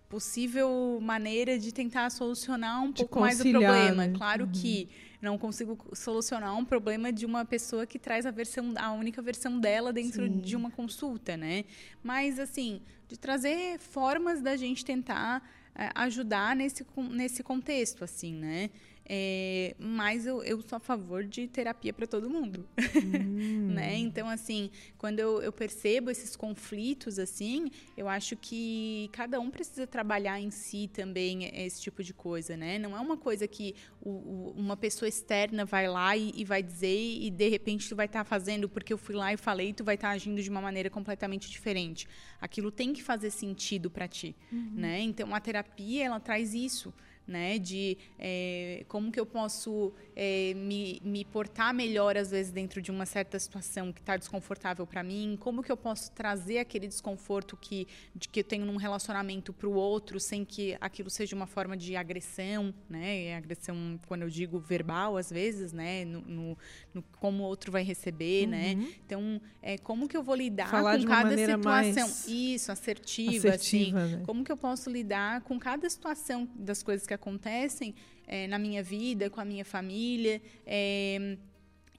possível 0.09 0.99
maneira 1.03 1.59
de 1.59 1.73
tentar 1.73 2.11
solucionar 2.11 2.83
um 2.83 2.93
de 2.93 3.03
pouco 3.03 3.21
mais 3.21 3.41
o 3.41 3.43
problema. 3.43 4.07
Né? 4.07 4.15
Claro 4.17 4.45
uhum. 4.47 4.53
que 4.53 4.89
não 5.21 5.39
consigo 5.39 5.79
solucionar 5.95 6.57
um 6.57 6.65
problema 6.65 7.13
de 7.13 7.25
uma 7.25 7.45
pessoa 7.45 7.87
que 7.87 7.99
traz 7.99 8.27
a 8.27 8.31
versão 8.31 8.75
a 8.77 8.93
única 8.93 9.23
versão 9.23 9.59
dela 9.59 9.93
dentro 9.93 10.25
Sim. 10.27 10.41
de 10.41 10.57
uma 10.57 10.71
consulta, 10.71 11.37
né? 11.37 11.65
Mas 12.03 12.39
assim, 12.39 12.81
de 13.09 13.19
trazer 13.19 13.79
formas 13.79 14.41
da 14.41 14.57
gente 14.57 14.85
tentar 14.85 15.43
é, 15.75 15.91
ajudar 15.95 16.57
nesse 16.57 16.87
nesse 17.11 17.43
contexto 17.43 18.05
assim, 18.05 18.35
né? 18.35 18.71
É, 19.09 19.77
mas 19.79 20.27
eu, 20.27 20.43
eu 20.43 20.61
sou 20.63 20.77
a 20.77 20.81
favor 20.81 21.23
de 21.23 21.47
terapia 21.47 21.93
para 21.93 22.09
todo 22.09 22.29
mundo. 22.29 22.67
Hum. 22.97 23.69
né? 23.73 23.97
Então, 23.97 24.29
assim, 24.29 24.69
quando 24.99 25.21
eu, 25.21 25.41
eu, 25.41 25.53
percebo 25.53 26.11
esses 26.11 26.35
conflitos, 26.35 27.17
assim, 27.21 27.71
eu 27.97 28.09
acho 28.09 28.37
que 28.37 29.09
cada 29.13 29.39
um 29.39 29.49
precisa 29.49 29.87
trabalhar 29.87 30.41
em 30.41 30.51
si 30.51 30.91
também 30.93 31.45
esse 31.55 31.81
tipo 31.81 32.03
de 32.03 32.13
coisa, 32.13 32.57
né? 32.57 32.81
Não 32.81 32.97
é 32.97 33.01
uma 33.01 33.17
coisa 33.17 33.47
que 33.47 33.77
o, 34.01 34.11
o, 34.11 34.55
uma 34.57 34.77
pessoa 34.77 35.09
externa 35.09 35.65
vai 35.65 35.87
lá 35.87 36.17
e, 36.17 36.33
e, 36.35 36.45
vai 36.45 36.61
dizer 36.61 36.97
e, 36.97 37.31
de 37.31 37.49
repente, 37.49 37.89
tu 37.89 37.95
vai 37.95 38.07
estar 38.07 38.21
tá 38.21 38.25
fazendo 38.25 38.69
porque 38.69 38.93
eu 38.93 38.99
fui 38.99 39.15
lá 39.15 39.33
e 39.33 39.37
falei, 39.37 39.73
tu 39.73 39.85
vai 39.85 39.95
estar 39.95 40.09
tá 40.09 40.15
agindo 40.15 40.43
de 40.43 40.51
uma 40.51 40.61
maneira 40.61 40.91
completamente 40.91 41.49
diferente. 41.49 42.09
Aquilo 42.41 42.73
tem 42.73 42.93
que 42.93 43.05
fazer 43.05 43.31
sentido 43.31 43.89
para 43.89 44.09
ti, 44.09 44.35
uhum. 44.51 44.73
né? 44.75 45.01
Então, 45.01 45.33
a 45.33 45.39
terapia, 45.39 46.07
ela 46.07 46.19
traz 46.19 46.55
isso 46.55 46.93
né? 47.27 47.59
De 47.59 47.99
é, 48.19 48.85
como 48.89 49.11
que 49.11 49.19
eu 49.19 49.27
posso 49.27 49.93
é, 50.15 50.55
me, 50.55 51.01
me 51.05 51.25
portar 51.25 51.75
melhor 51.75 52.17
às 52.17 52.31
vezes 52.31 52.53
dentro 52.53 52.81
de 52.81 52.91
uma 52.91 53.07
certa 53.07 53.39
situação 53.39 53.93
que 53.93 54.01
está 54.01 54.17
desconfortável 54.17 54.87
para 54.87 55.03
mim, 55.03 55.37
como 55.41 55.63
que 55.63 55.73
eu 55.73 55.77
posso 55.77 56.13
trazer 56.13 56.59
aquele 56.59 56.87
desconforto 56.87 57.57
que 57.57 57.87
de 58.15 58.29
que 58.29 58.41
eu 58.41 58.45
tenho 58.45 58.65
num 58.65 58.77
relacionamento 58.77 59.53
para 59.53 59.69
o 59.69 59.75
outro 59.75 60.21
sem 60.21 60.45
que 60.45 60.77
aquilo 60.81 61.11
seja 61.11 61.35
uma 61.35 61.47
forma 61.47 61.77
de 61.77 61.97
agressão, 61.97 62.73
né? 62.89 63.25
E 63.25 63.33
agressão 63.33 63.99
quando 64.07 64.23
eu 64.23 64.31
digo 64.31 64.59
verbal 64.59 65.17
às 65.17 65.31
vezes, 65.31 65.73
né? 65.73 66.05
No, 66.05 66.21
no, 66.23 66.59
no 66.97 67.03
como 67.21 67.45
o 67.45 67.47
outro 67.47 67.71
vai 67.71 67.83
receber, 67.83 68.47
né? 68.47 68.73
uhum. 68.73 68.81
né? 68.81 68.95
Então, 69.05 69.41
é, 69.63 69.77
como 69.79 70.09
que 70.09 70.17
eu 70.17 70.23
vou 70.23 70.35
lidar 70.35 70.71
Falar 70.71 70.99
com 70.99 71.05
cada 71.05 71.37
situação? 71.37 72.09
Isso, 72.27 72.73
assertiva, 72.73 73.51
assertiva 73.51 74.01
assim. 74.01 74.17
Né? 74.17 74.23
Como 74.25 74.43
que 74.43 74.51
eu 74.51 74.57
posso 74.57 74.91
lidar 74.91 75.43
com 75.43 75.59
cada 75.59 75.89
situação 75.89 76.49
das 76.55 76.83
coisas 76.83 77.07
que 77.07 77.13
acontecem 77.13 77.95
é, 78.27 78.49
na 78.49 78.59
minha 78.59 78.83
vida, 78.83 79.29
com 79.29 79.41
a 79.41 79.45
minha 79.45 79.65
família, 79.65 80.41
é, 80.67 81.37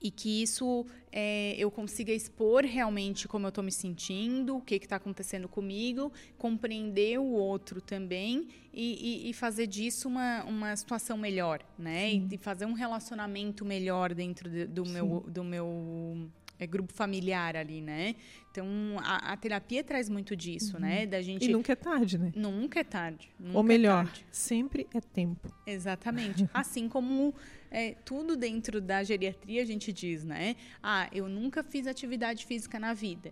e 0.01 0.11
que 0.11 0.41
isso 0.41 0.85
é, 1.11 1.55
eu 1.57 1.71
consiga 1.71 2.11
expor 2.11 2.63
realmente 2.63 3.27
como 3.27 3.45
eu 3.45 3.49
estou 3.49 3.63
me 3.63 3.71
sentindo, 3.71 4.57
o 4.57 4.61
que 4.61 4.75
está 4.75 4.97
acontecendo 4.97 5.47
comigo, 5.47 6.11
compreender 6.37 7.19
o 7.19 7.31
outro 7.31 7.81
também 7.81 8.47
e, 8.73 9.25
e, 9.25 9.29
e 9.29 9.33
fazer 9.33 9.67
disso 9.67 10.07
uma, 10.07 10.43
uma 10.43 10.75
situação 10.75 11.17
melhor, 11.17 11.61
né? 11.77 12.13
E, 12.13 12.27
e, 12.31 12.37
fazer 12.37 12.65
um 12.65 12.73
relacionamento 12.73 13.65
melhor 13.65 14.13
dentro 14.13 14.49
de, 14.49 14.65
do, 14.65 14.85
meu, 14.85 15.25
do 15.27 15.43
meu 15.43 16.29
é, 16.59 16.67
grupo 16.67 16.93
familiar 16.93 17.55
ali, 17.55 17.81
né? 17.81 18.15
Então, 18.57 18.97
a, 19.03 19.33
a 19.33 19.37
terapia 19.37 19.83
traz 19.83 20.09
muito 20.09 20.35
disso, 20.35 20.77
uhum. 20.77 20.81
né? 20.81 21.05
Da 21.05 21.21
gente... 21.21 21.45
E 21.45 21.49
nunca 21.49 21.73
é 21.73 21.75
tarde, 21.75 22.17
né? 22.17 22.31
Nunca 22.35 22.79
é 22.79 22.83
tarde. 22.83 23.29
Nunca 23.39 23.57
Ou 23.57 23.63
melhor, 23.63 24.01
é 24.01 24.05
tarde. 24.05 24.25
sempre 24.31 24.87
é 24.95 24.99
tempo. 24.99 25.53
Exatamente. 25.65 26.49
assim 26.51 26.89
como 26.89 27.35
é, 27.69 27.95
tudo 28.03 28.35
dentro 28.35 28.81
da 28.81 29.03
geriatria 29.03 29.61
a 29.61 29.65
gente 29.65 29.93
diz, 29.93 30.23
né? 30.23 30.55
Ah, 30.81 31.07
eu 31.13 31.29
nunca 31.29 31.63
fiz 31.63 31.85
atividade 31.85 32.47
física 32.47 32.79
na 32.79 32.95
vida 32.95 33.31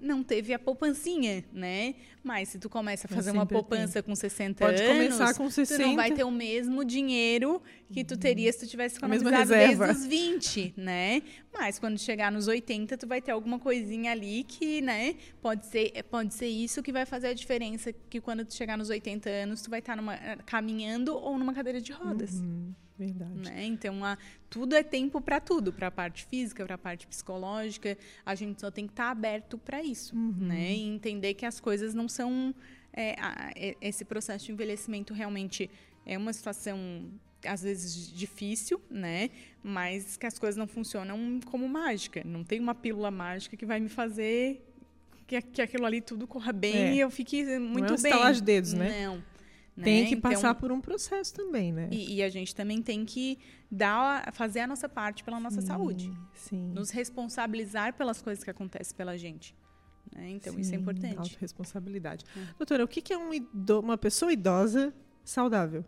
não 0.00 0.22
teve 0.22 0.54
a 0.54 0.58
poupancinha, 0.58 1.44
né? 1.52 1.94
Mas 2.22 2.50
se 2.50 2.58
tu 2.58 2.68
começa 2.68 3.06
a 3.06 3.10
fazer 3.10 3.30
uma 3.30 3.46
poupança 3.46 4.02
com 4.02 4.14
60 4.14 4.64
Pode 4.64 4.82
anos, 4.82 5.16
começar 5.16 5.34
com 5.34 5.50
60. 5.50 5.82
tu 5.82 5.86
não 5.86 5.96
vai 5.96 6.12
ter 6.12 6.24
o 6.24 6.30
mesmo 6.30 6.84
dinheiro 6.84 7.60
que 7.92 8.04
tu 8.04 8.16
teria 8.16 8.52
se 8.52 8.60
tu 8.60 8.66
tivesse 8.66 8.96
economizado 8.98 9.50
desde 9.50 9.82
os 9.82 10.06
20, 10.06 10.74
né? 10.76 11.22
Mas 11.58 11.76
quando 11.76 11.98
chegar 11.98 12.30
nos 12.30 12.46
80, 12.46 12.96
tu 12.96 13.06
vai 13.06 13.20
ter 13.20 13.32
alguma 13.32 13.58
coisinha 13.58 14.12
ali 14.12 14.44
que, 14.44 14.80
né, 14.80 15.16
pode 15.42 15.66
ser, 15.66 16.04
pode 16.04 16.32
ser 16.32 16.46
isso 16.46 16.80
que 16.84 16.92
vai 16.92 17.04
fazer 17.04 17.28
a 17.28 17.34
diferença 17.34 17.92
que 17.92 18.20
quando 18.20 18.44
tu 18.44 18.54
chegar 18.54 18.78
nos 18.78 18.90
80 18.90 19.28
anos, 19.28 19.60
tu 19.60 19.68
vai 19.68 19.80
estar 19.80 19.96
numa, 19.96 20.16
caminhando 20.46 21.16
ou 21.16 21.36
numa 21.36 21.52
cadeira 21.52 21.80
de 21.80 21.90
rodas. 21.90 22.34
Uhum. 22.34 22.72
Verdade. 22.96 23.50
Né? 23.50 23.64
Então, 23.66 24.04
a, 24.04 24.16
tudo 24.48 24.76
é 24.76 24.84
tempo 24.84 25.20
para 25.20 25.40
tudo, 25.40 25.72
para 25.72 25.88
a 25.88 25.90
parte 25.90 26.24
física, 26.26 26.64
para 26.64 26.76
a 26.76 26.78
parte 26.78 27.06
psicológica. 27.08 27.98
A 28.24 28.36
gente 28.36 28.60
só 28.60 28.70
tem 28.70 28.86
que 28.86 28.92
estar 28.92 29.06
tá 29.06 29.10
aberto 29.10 29.58
para 29.58 29.82
isso, 29.82 30.16
uhum. 30.16 30.34
né? 30.38 30.74
E 30.74 30.82
entender 30.82 31.34
que 31.34 31.46
as 31.46 31.60
coisas 31.60 31.92
não 31.92 32.08
são 32.08 32.54
é, 32.92 33.14
a, 33.18 33.52
é, 33.56 33.76
esse 33.80 34.04
processo 34.04 34.46
de 34.46 34.52
envelhecimento 34.52 35.12
realmente 35.12 35.70
é 36.04 36.16
uma 36.16 36.32
situação 36.32 37.10
às 37.44 37.62
vezes 37.62 38.10
difícil, 38.12 38.80
né? 38.90 39.30
Mas 39.62 40.16
que 40.16 40.26
as 40.26 40.38
coisas 40.38 40.56
não 40.56 40.66
funcionam 40.66 41.40
como 41.46 41.68
mágica. 41.68 42.22
Não 42.24 42.42
tem 42.44 42.60
uma 42.60 42.74
pílula 42.74 43.10
mágica 43.10 43.56
que 43.56 43.66
vai 43.66 43.80
me 43.80 43.88
fazer 43.88 44.64
que, 45.28 45.40
que 45.42 45.62
aquilo 45.62 45.84
ali 45.84 46.00
tudo 46.00 46.26
corra 46.26 46.52
bem 46.52 46.74
é. 46.74 46.94
e 46.94 47.00
eu 47.00 47.10
fique 47.10 47.44
muito 47.58 47.88
não 47.88 47.94
é 47.94 48.24
bem. 48.24 48.32
de 48.32 48.42
dedos, 48.42 48.72
né? 48.72 49.06
Não. 49.06 49.22
Né? 49.76 49.84
Tem 49.84 50.06
que 50.06 50.14
então, 50.14 50.32
passar 50.32 50.54
por 50.56 50.72
um 50.72 50.80
processo 50.80 51.32
também, 51.32 51.70
né? 51.70 51.88
E, 51.92 52.16
e, 52.16 52.22
a 52.22 52.28
gente 52.28 52.52
também 52.52 52.82
tem 52.82 53.04
que 53.04 53.38
dar, 53.70 54.32
fazer 54.32 54.58
a 54.58 54.66
nossa 54.66 54.88
parte 54.88 55.22
pela 55.22 55.38
nossa 55.38 55.60
sim, 55.60 55.68
saúde. 55.68 56.12
Sim. 56.34 56.72
Nos 56.74 56.90
responsabilizar 56.90 57.94
pelas 57.94 58.20
coisas 58.20 58.42
que 58.42 58.50
acontecem 58.50 58.96
pela 58.96 59.16
gente. 59.16 59.54
Né? 60.12 60.30
Então, 60.30 60.54
sim, 60.54 60.60
isso 60.62 60.74
é 60.74 60.76
importante. 60.76 61.16
Autoresponsabilidade. 61.18 62.24
É. 62.36 62.40
Doutora, 62.58 62.84
o 62.84 62.88
que 62.88 63.12
é 63.12 63.16
um 63.16 63.30
uma 63.80 63.96
pessoa 63.96 64.32
idosa 64.32 64.92
saudável? 65.24 65.84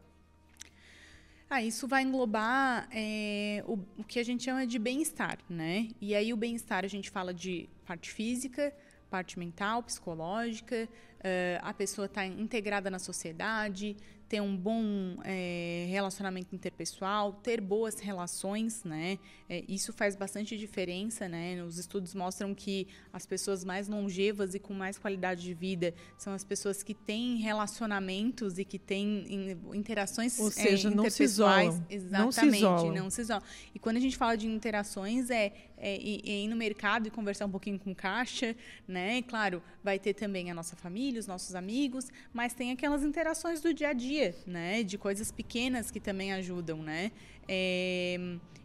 Ah, 1.52 1.64
isso 1.64 1.88
vai 1.88 2.04
englobar 2.04 2.88
é, 2.92 3.64
o, 3.66 3.76
o 3.98 4.04
que 4.04 4.20
a 4.20 4.22
gente 4.22 4.44
chama 4.44 4.64
de 4.64 4.78
bem-estar, 4.78 5.36
né? 5.48 5.88
E 6.00 6.14
aí 6.14 6.32
o 6.32 6.36
bem-estar 6.36 6.84
a 6.84 6.88
gente 6.88 7.10
fala 7.10 7.34
de 7.34 7.68
parte 7.84 8.08
física, 8.08 8.72
parte 9.10 9.36
mental, 9.36 9.82
psicológica, 9.82 10.88
uh, 11.18 11.58
a 11.60 11.74
pessoa 11.74 12.06
está 12.06 12.24
integrada 12.24 12.88
na 12.88 13.00
sociedade, 13.00 13.96
ter 14.30 14.40
um 14.40 14.56
bom 14.56 15.16
é, 15.24 15.86
relacionamento 15.88 16.54
interpessoal, 16.54 17.32
ter 17.32 17.60
boas 17.60 17.98
relações, 17.98 18.84
né? 18.84 19.18
É, 19.48 19.64
isso 19.66 19.92
faz 19.92 20.14
bastante 20.14 20.56
diferença, 20.56 21.28
né? 21.28 21.60
Os 21.64 21.78
estudos 21.78 22.14
mostram 22.14 22.54
que 22.54 22.86
as 23.12 23.26
pessoas 23.26 23.64
mais 23.64 23.88
longevas 23.88 24.54
e 24.54 24.60
com 24.60 24.72
mais 24.72 24.96
qualidade 24.96 25.42
de 25.42 25.52
vida 25.52 25.92
são 26.16 26.32
as 26.32 26.44
pessoas 26.44 26.80
que 26.80 26.94
têm 26.94 27.38
relacionamentos 27.38 28.56
e 28.56 28.64
que 28.64 28.78
têm 28.78 29.58
interações 29.74 30.38
Ou 30.38 30.48
seja, 30.48 30.90
é, 30.90 30.94
não 30.94 31.10
se 31.10 31.24
isolam. 31.24 31.84
Exatamente, 31.90 32.22
não 32.22 32.30
se 32.30 32.46
isolam. 32.46 32.94
não 32.94 33.10
se 33.10 33.20
isolam. 33.22 33.42
E 33.74 33.80
quando 33.80 33.96
a 33.96 34.00
gente 34.00 34.16
fala 34.16 34.36
de 34.36 34.46
interações, 34.46 35.28
é, 35.28 35.52
é, 35.80 35.96
ir 35.98 36.48
no 36.48 36.56
mercado 36.56 37.08
e 37.08 37.10
conversar 37.10 37.46
um 37.46 37.50
pouquinho 37.50 37.78
com 37.78 37.94
caixa, 37.94 38.54
né? 38.86 39.18
E, 39.18 39.22
claro, 39.22 39.62
vai 39.82 39.98
ter 39.98 40.14
também 40.14 40.50
a 40.50 40.54
nossa 40.54 40.76
família, 40.76 41.18
os 41.18 41.26
nossos 41.26 41.54
amigos, 41.54 42.08
mas 42.32 42.52
tem 42.52 42.70
aquelas 42.70 43.02
interações 43.02 43.60
do 43.60 43.72
dia 43.72 43.88
a 43.88 43.92
dia 43.92 44.10
dia, 44.10 44.34
né? 44.46 44.82
De 44.82 44.98
coisas 44.98 45.30
pequenas 45.30 45.90
que 45.90 46.00
também 46.00 46.32
ajudam, 46.32 46.82
né? 46.82 47.12
É, 47.48 48.16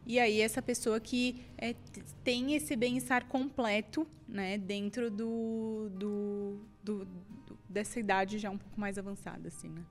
e 0.06 0.20
aí 0.20 0.42
essa 0.42 0.62
pessoa 0.62 1.00
que 1.00 1.42
é, 1.58 1.76
tem 2.24 2.54
esse 2.54 2.76
bem-estar 2.76 3.26
completo, 3.26 4.08
né? 4.28 4.58
Dentro 4.58 5.10
do, 5.10 5.90
do, 5.94 6.60
do, 6.84 7.06
do, 7.06 7.60
dessa 7.70 8.00
idade 8.00 8.40
já 8.40 8.50
um 8.50 8.58
pouco 8.58 8.80
mais 8.80 8.98
avançada, 8.98 9.48
assim, 9.48 9.70
né? 9.70 9.82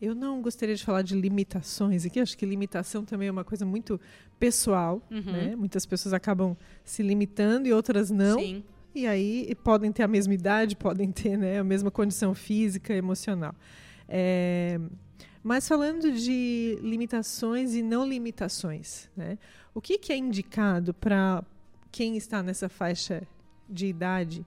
Eu 0.00 0.14
não 0.14 0.42
gostaria 0.42 0.74
de 0.74 0.84
falar 0.84 1.02
de 1.02 1.14
limitações 1.14 2.04
aqui. 2.04 2.20
Acho 2.20 2.36
que 2.36 2.44
limitação 2.44 3.04
também 3.04 3.28
é 3.28 3.30
uma 3.30 3.44
coisa 3.44 3.64
muito 3.64 4.00
pessoal, 4.38 5.02
uhum. 5.10 5.22
né? 5.22 5.56
Muitas 5.56 5.86
pessoas 5.86 6.12
acabam 6.12 6.56
se 6.84 7.02
limitando 7.02 7.66
e 7.68 7.72
outras 7.72 8.10
não. 8.10 8.38
Sim. 8.38 8.64
E 8.94 9.06
aí 9.06 9.54
podem 9.64 9.90
ter 9.90 10.02
a 10.04 10.08
mesma 10.08 10.34
idade, 10.34 10.76
podem 10.76 11.10
ter 11.10 11.36
né, 11.36 11.58
a 11.58 11.64
mesma 11.64 11.90
condição 11.90 12.34
física, 12.34 12.94
emocional. 12.94 13.54
É, 14.08 14.78
mas 15.42 15.66
falando 15.66 16.12
de 16.12 16.78
limitações 16.80 17.74
e 17.74 17.82
não 17.82 18.06
limitações, 18.06 19.10
né? 19.16 19.38
o 19.74 19.80
que, 19.80 19.98
que 19.98 20.12
é 20.12 20.16
indicado 20.16 20.94
para 20.94 21.42
quem 21.90 22.16
está 22.16 22.42
nessa 22.42 22.68
faixa 22.68 23.26
de 23.68 23.86
idade? 23.86 24.46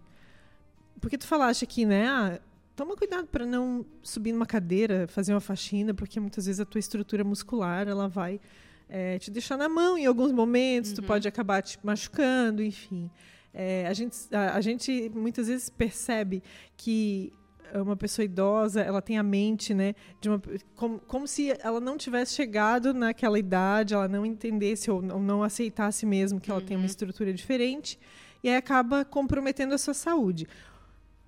Porque 1.01 1.17
tu 1.17 1.27
falaste 1.27 1.63
aqui, 1.63 1.85
né? 1.85 2.07
Ah, 2.07 2.39
toma 2.77 2.95
cuidado 2.95 3.25
para 3.25 3.43
não 3.43 3.83
subir 4.03 4.31
numa 4.31 4.45
cadeira, 4.45 5.07
fazer 5.07 5.33
uma 5.33 5.41
faxina, 5.41 5.95
porque 5.95 6.19
muitas 6.19 6.45
vezes 6.45 6.59
a 6.59 6.65
tua 6.65 6.77
estrutura 6.77 7.23
muscular 7.23 7.87
ela 7.87 8.07
vai 8.07 8.39
é, 8.87 9.17
te 9.17 9.31
deixar 9.31 9.57
na 9.57 9.67
mão 9.67 9.97
em 9.97 10.05
alguns 10.05 10.31
momentos, 10.31 10.91
uhum. 10.91 10.97
tu 10.97 11.03
pode 11.03 11.27
acabar 11.27 11.63
te 11.63 11.79
machucando, 11.83 12.63
enfim. 12.63 13.09
É, 13.51 13.87
a, 13.87 13.93
gente, 13.93 14.15
a, 14.31 14.55
a, 14.55 14.61
gente 14.61 15.11
muitas 15.15 15.47
vezes 15.47 15.71
percebe 15.71 16.43
que 16.77 17.33
uma 17.73 17.97
pessoa 17.97 18.23
idosa, 18.23 18.79
ela 18.81 19.01
tem 19.01 19.17
a 19.17 19.23
mente, 19.23 19.73
né, 19.73 19.95
de 20.21 20.29
uma, 20.29 20.41
como, 20.75 20.99
como 20.99 21.27
se 21.27 21.51
ela 21.59 21.81
não 21.81 21.97
tivesse 21.97 22.35
chegado 22.35 22.93
naquela 22.93 23.39
idade, 23.39 23.95
ela 23.95 24.07
não 24.07 24.23
entendesse 24.23 24.91
ou, 24.91 24.97
ou 24.97 25.19
não 25.19 25.41
aceitasse 25.41 26.05
mesmo 26.05 26.39
que 26.39 26.51
ela 26.51 26.59
uhum. 26.59 26.65
tem 26.65 26.77
uma 26.77 26.85
estrutura 26.85 27.33
diferente, 27.33 27.99
e 28.43 28.49
aí 28.49 28.55
acaba 28.55 29.03
comprometendo 29.03 29.73
a 29.73 29.79
sua 29.79 29.95
saúde. 29.95 30.47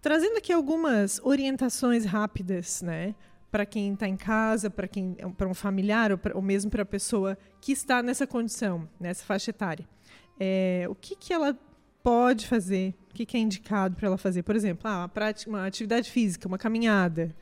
Trazendo 0.01 0.37
aqui 0.37 0.53
algumas 0.53 1.19
orientações 1.23 2.05
rápidas, 2.05 2.81
né, 2.81 3.15
para 3.51 3.65
quem 3.65 3.93
está 3.93 4.07
em 4.07 4.15
casa, 4.15 4.69
para 4.69 4.87
quem 4.87 5.15
para 5.37 5.47
um 5.47 5.53
familiar 5.53 6.11
ou, 6.11 6.17
pra, 6.17 6.35
ou 6.35 6.41
mesmo 6.41 6.71
para 6.71 6.83
a 6.83 6.85
pessoa 6.85 7.37
que 7.59 7.71
está 7.71 8.01
nessa 8.01 8.25
condição, 8.25 8.87
nessa 8.99 9.25
faixa 9.25 9.49
etária. 9.49 9.87
É, 10.39 10.85
o 10.89 10.95
que, 10.95 11.15
que 11.15 11.33
ela 11.33 11.57
pode 12.01 12.47
fazer, 12.47 12.95
o 13.09 13.13
que, 13.13 13.25
que 13.25 13.37
é 13.37 13.39
indicado 13.39 13.95
para 13.95 14.07
ela 14.07 14.17
fazer. 14.17 14.43
Por 14.43 14.55
exemplo, 14.55 14.89
ah, 14.89 14.99
uma, 14.99 15.09
prática, 15.09 15.49
uma 15.49 15.65
atividade 15.65 16.09
física, 16.09 16.47
uma 16.47 16.57
caminhada. 16.57 17.35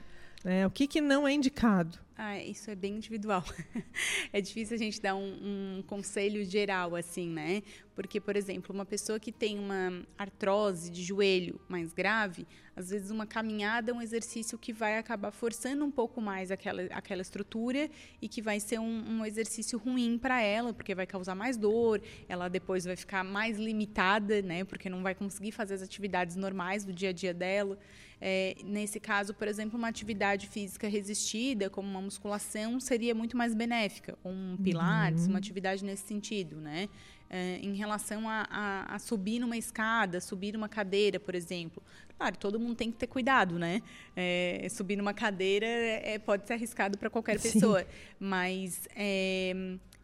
Né? 0.43 0.65
O 0.65 0.71
que, 0.71 0.87
que 0.87 1.01
não 1.01 1.27
é 1.27 1.33
indicado? 1.33 1.99
Ah, 2.19 2.39
isso 2.39 2.71
é 2.71 2.75
bem 2.75 2.95
individual. 2.95 3.45
é 4.33 4.41
difícil 4.41 4.73
a 4.73 4.79
gente 4.79 4.99
dar 4.99 5.13
um, 5.13 5.77
um, 5.77 5.83
conselho 5.85 6.43
geral, 6.43 6.95
assim, 6.95 7.29
né? 7.29 7.61
Porque, 7.93 8.19
por 8.19 8.35
exemplo, 8.35 8.73
uma 8.73 8.87
pessoa 8.87 9.19
que 9.19 9.31
tem 9.31 9.59
uma 9.59 10.01
artrose 10.17 10.89
de 10.89 11.03
joelho 11.03 11.61
mais 11.69 11.93
grave, 11.93 12.47
às 12.75 12.89
vezes 12.89 13.11
uma 13.11 13.27
caminhada 13.27 13.91
é 13.91 13.93
um 13.93 14.01
exercício 14.01 14.57
que 14.57 14.73
vai 14.73 14.97
acabar 14.97 15.29
forçando 15.29 15.85
um 15.85 15.91
pouco 15.91 16.19
mais 16.19 16.49
aquela, 16.49 16.81
aquela 16.85 17.21
estrutura 17.21 17.87
e 18.19 18.27
que 18.27 18.41
vai 18.41 18.59
ser 18.59 18.79
um, 18.79 19.19
um 19.19 19.23
exercício 19.23 19.77
ruim 19.77 20.17
para 20.17 20.41
ela, 20.41 20.73
porque 20.73 20.95
vai 20.95 21.05
causar 21.05 21.35
mais 21.35 21.55
dor, 21.55 22.01
ela 22.27 22.47
depois 22.47 22.83
vai 22.83 22.95
ficar 22.95 23.23
mais 23.23 23.59
limitada, 23.59 24.41
né? 24.41 24.63
Porque 24.63 24.89
não 24.89 25.03
vai 25.03 25.13
conseguir 25.13 25.51
fazer 25.51 25.75
as 25.75 25.83
atividades 25.83 26.35
normais 26.35 26.83
do 26.83 26.91
dia 26.91 27.09
a 27.09 27.13
dia 27.13 27.33
dela. 27.33 27.77
É, 28.19 28.55
nesse 28.63 28.99
caso, 28.99 29.33
por 29.33 29.47
exemplo, 29.47 29.77
uma 29.77 29.87
atividade 29.87 30.47
física 30.47 30.87
resistida, 30.87 31.69
como 31.69 31.87
uma 31.87 32.01
musculação, 32.01 32.79
seria 32.79 33.13
muito 33.13 33.37
mais 33.37 33.53
benéfica. 33.53 34.17
Um 34.25 34.57
pilates, 34.57 35.23
uhum. 35.23 35.29
uma 35.29 35.39
atividade 35.39 35.83
nesse 35.85 36.07
sentido, 36.07 36.57
né? 36.57 36.89
É, 37.29 37.59
em 37.61 37.73
relação 37.75 38.27
a, 38.27 38.47
a, 38.49 38.95
a, 38.95 38.99
subir 38.99 39.39
numa 39.39 39.57
escada, 39.57 40.21
subir 40.21 40.53
numa 40.53 40.69
cadeira, 40.69 41.19
por 41.19 41.35
exemplo. 41.35 41.83
Claro, 42.17 42.37
todo 42.37 42.59
mundo 42.59 42.73
tem 42.73 42.89
que 42.89 42.97
ter 42.97 43.07
cuidado, 43.07 43.59
né? 43.59 43.81
É, 44.15 44.65
subir 44.71 44.95
numa 44.95 45.13
cadeira 45.13 45.67
é, 45.67 46.17
pode 46.17 46.47
ser 46.47 46.53
arriscado 46.53 46.97
para 46.97 47.09
qualquer 47.09 47.37
Sim. 47.39 47.51
pessoa, 47.51 47.85
mas 48.19 48.87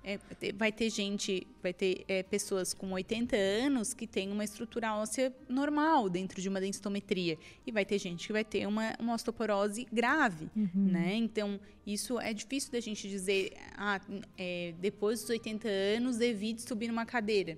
é, 0.03 0.19
vai 0.55 0.71
ter 0.71 0.89
gente, 0.89 1.47
vai 1.61 1.73
ter 1.73 2.03
é, 2.07 2.21
pessoas 2.23 2.73
com 2.73 2.91
80 2.91 3.35
anos 3.35 3.93
que 3.93 4.05
têm 4.05 4.31
uma 4.31 4.43
estrutura 4.43 4.93
óssea 4.95 5.33
normal 5.47 6.09
dentro 6.09 6.41
de 6.41 6.49
uma 6.49 6.59
densitometria. 6.59 7.37
E 7.65 7.71
vai 7.71 7.85
ter 7.85 7.97
gente 7.99 8.27
que 8.27 8.33
vai 8.33 8.43
ter 8.43 8.67
uma, 8.67 8.93
uma 8.99 9.13
osteoporose 9.13 9.87
grave, 9.91 10.49
uhum. 10.55 10.69
né? 10.73 11.15
Então, 11.15 11.59
isso 11.87 12.19
é 12.19 12.33
difícil 12.33 12.71
da 12.71 12.81
gente 12.81 13.07
dizer, 13.07 13.53
ah, 13.77 14.01
é, 14.37 14.73
depois 14.79 15.21
dos 15.21 15.29
80 15.29 15.69
anos, 15.69 16.19
evite 16.19 16.61
subir 16.61 16.89
numa 16.89 17.05
cadeira. 17.05 17.57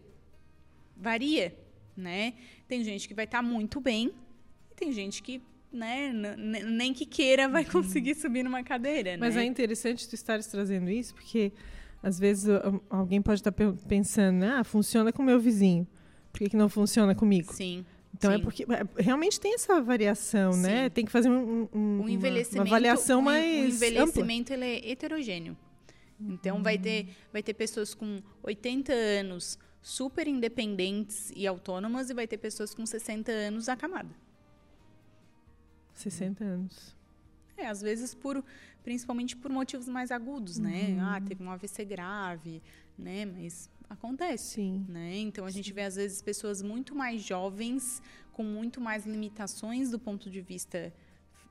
Varia, 0.95 1.57
né? 1.97 2.35
Tem 2.67 2.83
gente 2.83 3.07
que 3.07 3.13
vai 3.13 3.25
estar 3.25 3.39
tá 3.39 3.43
muito 3.43 3.81
bem 3.81 4.13
e 4.71 4.75
tem 4.75 4.91
gente 4.91 5.23
que 5.23 5.41
né, 5.71 6.13
nem 6.37 6.93
que 6.93 7.05
queira 7.05 7.49
vai 7.49 7.63
uhum. 7.63 7.71
conseguir 7.71 8.15
subir 8.15 8.43
numa 8.43 8.63
cadeira, 8.63 9.17
Mas 9.17 9.35
né? 9.35 9.43
é 9.43 9.45
interessante 9.45 10.07
tu 10.07 10.15
estares 10.15 10.47
trazendo 10.47 10.89
isso, 10.89 11.13
porque 11.13 11.51
às 12.01 12.19
vezes 12.19 12.47
alguém 12.89 13.21
pode 13.21 13.39
estar 13.39 13.51
pensando, 13.87 14.43
ah, 14.43 14.63
funciona 14.63 15.11
com 15.11 15.21
o 15.21 15.25
meu 15.25 15.39
vizinho. 15.39 15.87
Por 16.31 16.39
que, 16.39 16.49
que 16.49 16.57
não 16.57 16.69
funciona 16.69 17.15
comigo? 17.15 17.53
Sim. 17.53 17.85
Então 18.13 18.31
é 18.31 18.35
sim. 18.35 18.41
é 18.41 18.43
porque 18.43 18.65
realmente 18.97 19.39
tem 19.39 19.53
essa 19.53 19.81
variação, 19.81 20.51
né? 20.51 20.55
sim. 20.55 20.61
né? 20.61 20.89
Tem 20.89 21.05
que 21.05 21.11
fazer 21.11 21.29
um, 21.29 21.67
um, 21.73 22.01
um 22.01 22.09
envelhecimento, 22.09 22.57
uma, 22.57 22.63
uma 22.63 22.75
avaliação 22.75 23.19
um, 23.19 23.23
mais. 23.23 23.73
O 23.73 23.75
envelhecimento 23.75 24.53
ele 24.53 24.65
é 24.65 24.91
heterogêneo. 24.91 25.57
Então 26.19 26.63
vai 26.63 26.77
ter, 26.77 27.09
vai 27.31 27.43
ter 27.43 27.53
pessoas 27.53 27.93
com 27.93 28.21
80 28.43 28.93
anos 28.93 29.59
super 29.81 30.27
independentes 30.27 31.31
e 31.35 31.45
autônomas 31.45 32.09
e 32.09 32.13
vai 32.13 32.25
ter 32.25 32.37
pessoas 32.37 32.73
com 32.73 32.85
60 32.85 33.31
anos 33.31 33.67
acamada. 33.67 34.09
60 35.93 36.43
anos. 36.43 36.95
É, 37.57 37.67
às 37.67 37.81
vezes 37.81 38.13
por 38.13 38.43
principalmente 38.85 39.35
por 39.35 39.51
motivos 39.51 39.89
mais 39.89 40.11
agudos, 40.11 40.59
né? 40.59 40.89
uhum. 40.89 40.95
né? 40.97 41.01
Ah, 41.01 41.19
teve 41.19 41.43
um 41.43 41.49
AVC 41.49 41.83
grave, 41.83 42.61
né? 42.95 43.25
Mas 43.25 43.67
acontece, 43.89 44.57
Sim. 44.61 44.85
né? 44.87 45.17
Então 45.17 45.43
a 45.43 45.49
gente 45.49 45.73
vê 45.73 45.81
às 45.81 45.95
vezes 45.95 46.21
pessoas 46.21 46.61
muito 46.61 46.93
mais 46.93 47.23
jovens 47.23 47.99
com 48.31 48.43
muito 48.43 48.79
mais 48.79 49.07
limitações 49.07 49.89
do 49.89 49.97
ponto 49.97 50.29
de 50.29 50.39
vista 50.39 50.93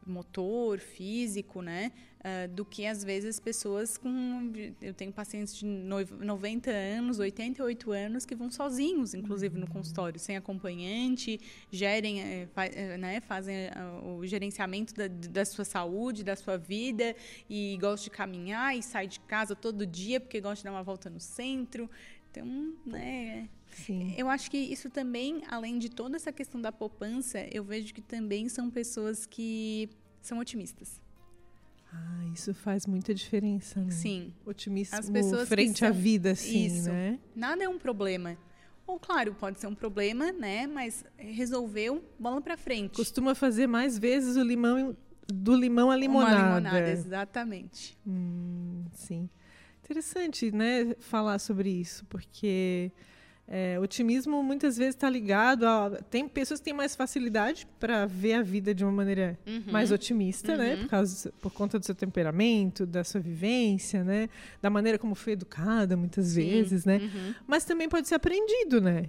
motor, 0.06 0.78
físico, 0.78 1.60
né? 1.60 1.90
Uh, 2.24 2.48
do 2.48 2.64
que 2.64 2.86
às 2.86 3.04
vezes 3.04 3.38
pessoas 3.38 3.98
com. 3.98 4.50
Eu 4.80 4.94
tenho 4.94 5.12
pacientes 5.12 5.56
de 5.56 5.66
90 5.66 6.70
anos, 6.70 7.18
88 7.18 7.92
anos 7.92 8.24
que 8.24 8.34
vão 8.34 8.50
sozinhos, 8.50 9.12
inclusive 9.12 9.58
no 9.58 9.66
consultório, 9.66 10.18
sem 10.18 10.34
acompanhante, 10.34 11.38
gerem, 11.70 12.22
eh, 12.22 12.48
eh, 12.56 12.96
né, 12.96 13.20
fazem 13.20 13.54
eh, 13.54 13.72
o 14.16 14.24
gerenciamento 14.26 14.94
da, 14.94 15.06
da 15.06 15.44
sua 15.44 15.66
saúde, 15.66 16.24
da 16.24 16.34
sua 16.34 16.56
vida 16.56 17.14
e 17.46 17.76
gostam 17.78 18.04
de 18.04 18.10
caminhar 18.10 18.74
e 18.74 18.82
sai 18.82 19.06
de 19.06 19.20
casa 19.20 19.54
todo 19.54 19.86
dia 19.86 20.18
porque 20.18 20.40
gostam 20.40 20.56
de 20.56 20.64
dar 20.64 20.72
uma 20.72 20.82
volta 20.82 21.10
no 21.10 21.20
centro. 21.20 21.90
Então, 22.30 22.74
né. 22.86 23.50
Sim. 23.66 24.14
Eu 24.16 24.30
acho 24.30 24.50
que 24.50 24.56
isso 24.56 24.88
também, 24.88 25.42
além 25.48 25.78
de 25.78 25.90
toda 25.90 26.16
essa 26.16 26.32
questão 26.32 26.58
da 26.58 26.72
poupança, 26.72 27.46
eu 27.52 27.62
vejo 27.62 27.92
que 27.92 28.00
também 28.00 28.48
são 28.48 28.70
pessoas 28.70 29.26
que 29.26 29.90
são 30.22 30.38
otimistas. 30.38 31.03
Ah, 31.94 32.26
isso 32.32 32.52
faz 32.52 32.86
muita 32.86 33.14
diferença, 33.14 33.80
né? 33.80 33.90
Sim. 33.90 34.34
Otimismo 34.44 34.98
As 34.98 35.08
pessoas 35.08 35.48
frente 35.48 35.78
são... 35.78 35.88
à 35.88 35.90
vida, 35.90 36.34
sim, 36.34 36.66
isso. 36.66 36.88
né? 36.90 37.18
Nada 37.34 37.62
é 37.64 37.68
um 37.68 37.78
problema. 37.78 38.36
Ou, 38.86 38.98
claro, 38.98 39.34
pode 39.34 39.60
ser 39.60 39.66
um 39.66 39.74
problema, 39.74 40.32
né? 40.32 40.66
Mas 40.66 41.04
resolveu, 41.16 42.04
bola 42.18 42.40
para 42.40 42.56
frente. 42.56 42.96
Costuma 42.96 43.34
fazer 43.34 43.66
mais 43.66 43.98
vezes 43.98 44.36
o 44.36 44.42
limão 44.42 44.94
do 45.26 45.56
limão 45.56 45.90
à 45.90 45.96
limonada. 45.96 46.36
Uma 46.36 46.58
limonada, 46.58 46.90
exatamente. 46.90 47.96
Hum, 48.06 48.84
sim. 48.92 49.28
Interessante, 49.82 50.50
né, 50.50 50.94
falar 50.98 51.38
sobre 51.38 51.70
isso, 51.70 52.04
porque 52.06 52.90
É, 53.46 53.78
otimismo 53.78 54.42
muitas 54.42 54.78
vezes 54.78 54.94
está 54.94 55.08
ligado 55.08 55.66
a. 55.66 55.90
Tem 56.10 56.26
pessoas 56.26 56.60
que 56.60 56.64
têm 56.64 56.72
mais 56.72 56.96
facilidade 56.96 57.66
para 57.78 58.06
ver 58.06 58.34
a 58.34 58.42
vida 58.42 58.74
de 58.74 58.82
uma 58.82 58.92
maneira 58.92 59.38
uhum. 59.46 59.64
mais 59.70 59.92
otimista, 59.92 60.56
né? 60.56 60.64
uhum. 60.64 60.76
né? 60.76 60.82
Por, 60.82 60.88
causa, 60.88 61.32
por 61.42 61.52
conta 61.52 61.78
do 61.78 61.84
seu 61.84 61.94
temperamento, 61.94 62.86
da 62.86 63.04
sua 63.04 63.20
vivência, 63.20 64.02
né? 64.02 64.30
Da 64.62 64.70
maneira 64.70 64.98
como 64.98 65.14
foi 65.14 65.34
educada, 65.34 65.94
muitas 65.94 66.28
Sim. 66.28 66.48
vezes, 66.48 66.86
né? 66.86 66.98
Uhum. 66.98 67.34
Mas 67.46 67.64
também 67.66 67.86
pode 67.86 68.08
ser 68.08 68.14
aprendido, 68.14 68.80
né? 68.80 69.08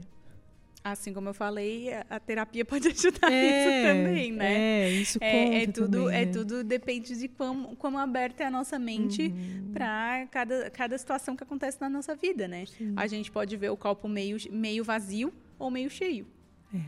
Assim 0.87 1.11
como 1.11 1.29
eu 1.29 1.33
falei, 1.33 1.89
a 2.07 2.19
terapia 2.19 2.63
pode 2.63 2.87
ajudar 2.89 3.31
é, 3.31 3.47
isso 3.47 3.87
também, 3.87 4.31
né? 4.31 4.53
É, 4.53 4.91
isso 4.91 5.19
conta 5.19 5.25
é, 5.25 5.63
é 5.63 5.65
tudo, 5.65 6.03
também, 6.03 6.15
é 6.15 6.25
né? 6.27 6.31
tudo 6.31 6.63
depende 6.63 7.17
de 7.17 7.27
como, 7.27 7.75
como 7.75 7.97
aberta 7.97 8.43
é 8.43 8.45
a 8.45 8.51
nossa 8.51 8.77
mente 8.77 9.23
uhum. 9.23 9.71
para 9.73 10.27
cada, 10.27 10.69
cada 10.69 10.95
situação 10.95 11.35
que 11.35 11.41
acontece 11.41 11.81
na 11.81 11.89
nossa 11.89 12.15
vida, 12.15 12.47
né? 12.47 12.67
Sim. 12.67 12.93
A 12.95 13.07
gente 13.07 13.31
pode 13.31 13.57
ver 13.57 13.71
o 13.71 13.75
copo 13.75 14.07
meio, 14.07 14.37
meio 14.51 14.83
vazio 14.83 15.33
ou 15.57 15.71
meio 15.71 15.89
cheio. 15.89 16.27
É. 16.71 16.81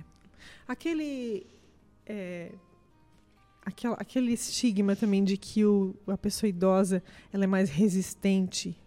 Aquele 0.68 1.48
é, 2.06 2.52
aquela, 3.66 3.96
aquele 3.96 4.32
estigma 4.32 4.96
também 4.96 5.24
de 5.24 5.38
que 5.38 5.66
o, 5.66 5.96
a 6.06 6.18
pessoa 6.20 6.48
idosa 6.48 7.02
ela 7.34 7.46
é 7.46 7.48
mais 7.48 7.72
resistente 7.72 8.78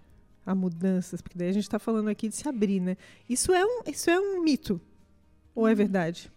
a 0.47 0.55
mudanças, 0.55 1.21
porque 1.21 1.37
daí 1.37 1.49
a 1.49 1.53
gente 1.53 1.65
está 1.65 1.81
falando 1.81 2.07
aqui 2.09 2.29
de 2.29 2.37
se 2.37 2.49
abrir, 2.49 2.79
né? 2.79 2.97
Isso 3.29 3.53
é 3.53 3.65
um, 3.65 3.83
isso 3.89 4.09
é 4.09 4.21
um 4.21 4.41
mito. 4.41 4.81
Ou 5.61 5.69
é 5.69 5.75
verdade? 5.75 6.31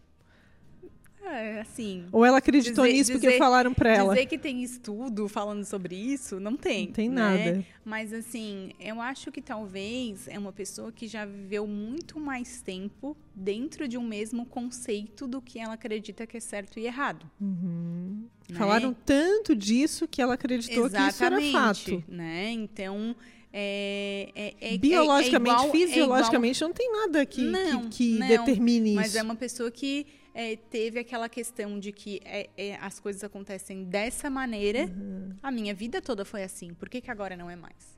É, 1.26 1.62
assim. 1.62 2.06
Ou 2.12 2.26
ela 2.26 2.40
acreditou 2.40 2.84
dizer, 2.84 2.98
nisso 2.98 3.12
porque 3.14 3.28
dizer, 3.28 3.40
falaram 3.40 3.74
para 3.74 3.96
ela? 3.96 4.14
Dizer 4.14 4.26
que 4.26 4.38
tem 4.38 4.62
estudo 4.62 5.30
falando 5.30 5.64
sobre 5.64 5.96
isso, 5.96 6.40
não 6.40 6.58
tem. 6.58 6.88
Não 6.88 6.94
tem 6.94 7.10
né? 7.10 7.16
nada. 7.16 7.66
Mas, 7.86 8.12
assim, 8.12 8.72
eu 8.80 9.02
acho 9.02 9.32
que 9.32 9.42
talvez 9.42 10.28
é 10.28 10.38
uma 10.38 10.52
pessoa 10.52 10.92
que 10.92 11.08
já 11.08 11.26
viveu 11.26 11.66
muito 11.66 12.20
mais 12.20 12.62
tempo 12.62 13.16
dentro 13.34 13.88
de 13.88 13.98
um 13.98 14.04
mesmo 14.04 14.46
conceito 14.46 15.26
do 15.26 15.42
que 15.42 15.60
ela 15.60 15.74
acredita 15.76 16.28
que 16.28 16.36
é 16.36 16.40
certo 16.42 16.78
e 16.78 16.86
errado. 16.86 17.26
Uhum. 17.40 18.26
Né? 18.50 18.58
Falaram 18.58 18.94
tanto 18.94 19.56
disso 19.56 20.08
que 20.08 20.22
ela 20.22 20.34
acreditou 20.34 20.86
Exatamente, 20.86 21.08
que 21.08 21.16
isso 21.16 21.24
era 21.24 21.42
fato. 21.52 22.04
Né? 22.08 22.52
Então, 22.52 23.16
é, 23.56 24.32
é, 24.34 24.74
é, 24.74 24.78
Biologicamente, 24.80 25.56
é 25.56 25.60
igual, 25.60 25.72
fisiologicamente, 25.72 26.58
igual... 26.58 26.70
não 26.70 26.76
tem 26.76 26.92
nada 26.92 27.24
que, 27.24 27.42
não, 27.44 27.90
que, 27.90 28.16
que 28.16 28.20
não, 28.20 28.28
determine 28.28 28.90
isso. 28.90 28.96
Mas 28.96 29.16
é 29.16 29.22
uma 29.22 29.36
pessoa 29.36 29.70
que 29.70 30.08
é, 30.34 30.56
teve 30.56 31.00
aquela 31.00 31.30
questão 31.30 31.80
de 31.80 31.92
que 31.92 32.20
é, 32.26 32.50
é, 32.58 32.76
as 32.78 33.00
coisas 33.00 33.24
acontecem 33.24 33.84
dessa 33.84 34.28
maneira. 34.28 34.86
Uhum. 34.86 35.36
A 35.44 35.52
minha 35.52 35.74
vida 35.74 36.02
toda 36.02 36.26
foi 36.26 36.42
assim. 36.42 36.74
Por 36.74 36.90
que, 36.90 37.00
que 37.00 37.12
agora 37.12 37.38
não 37.38 37.48
é 37.48 37.56
mais? 37.56 37.94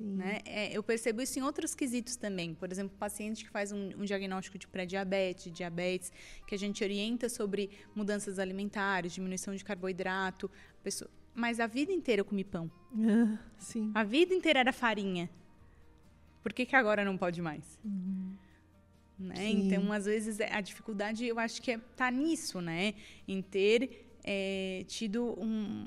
Né? 0.00 0.40
É, 0.44 0.76
eu 0.76 0.82
percebo 0.82 1.22
isso 1.22 1.38
em 1.38 1.42
outros 1.42 1.74
quesitos 1.74 2.16
também. 2.16 2.54
Por 2.54 2.70
exemplo, 2.70 2.96
paciente 2.98 3.44
que 3.44 3.50
faz 3.50 3.72
um, 3.72 3.90
um 3.98 4.04
diagnóstico 4.04 4.58
de 4.58 4.66
pré-diabetes, 4.66 5.52
diabetes, 5.52 6.12
que 6.46 6.54
a 6.54 6.58
gente 6.58 6.82
orienta 6.82 7.28
sobre 7.28 7.70
mudanças 7.94 8.38
alimentares, 8.38 9.12
diminuição 9.12 9.54
de 9.54 9.64
carboidrato. 9.64 10.50
Pessoa, 10.82 11.10
mas 11.36 11.60
a 11.60 11.66
vida 11.66 11.92
inteira 11.92 12.20
eu 12.20 12.24
comi 12.24 12.42
pão. 12.42 12.70
Ah, 12.94 13.38
sim. 13.58 13.92
A 13.94 14.02
vida 14.02 14.34
inteira 14.34 14.60
era 14.60 14.72
farinha. 14.72 15.30
Por 16.42 16.52
que, 16.52 16.64
que 16.64 16.74
agora 16.74 17.04
não 17.04 17.16
pode 17.16 17.42
mais? 17.42 17.78
Uhum. 17.84 18.32
Né? 19.18 19.48
Então, 19.50 19.92
às 19.92 20.06
vezes, 20.06 20.40
a 20.40 20.60
dificuldade, 20.60 21.26
eu 21.26 21.38
acho 21.38 21.60
que 21.60 21.72
é, 21.72 21.78
tá 21.96 22.10
nisso, 22.10 22.60
né? 22.60 22.94
Em 23.26 23.40
ter 23.42 24.18
é, 24.24 24.84
tido 24.86 25.34
um, 25.38 25.86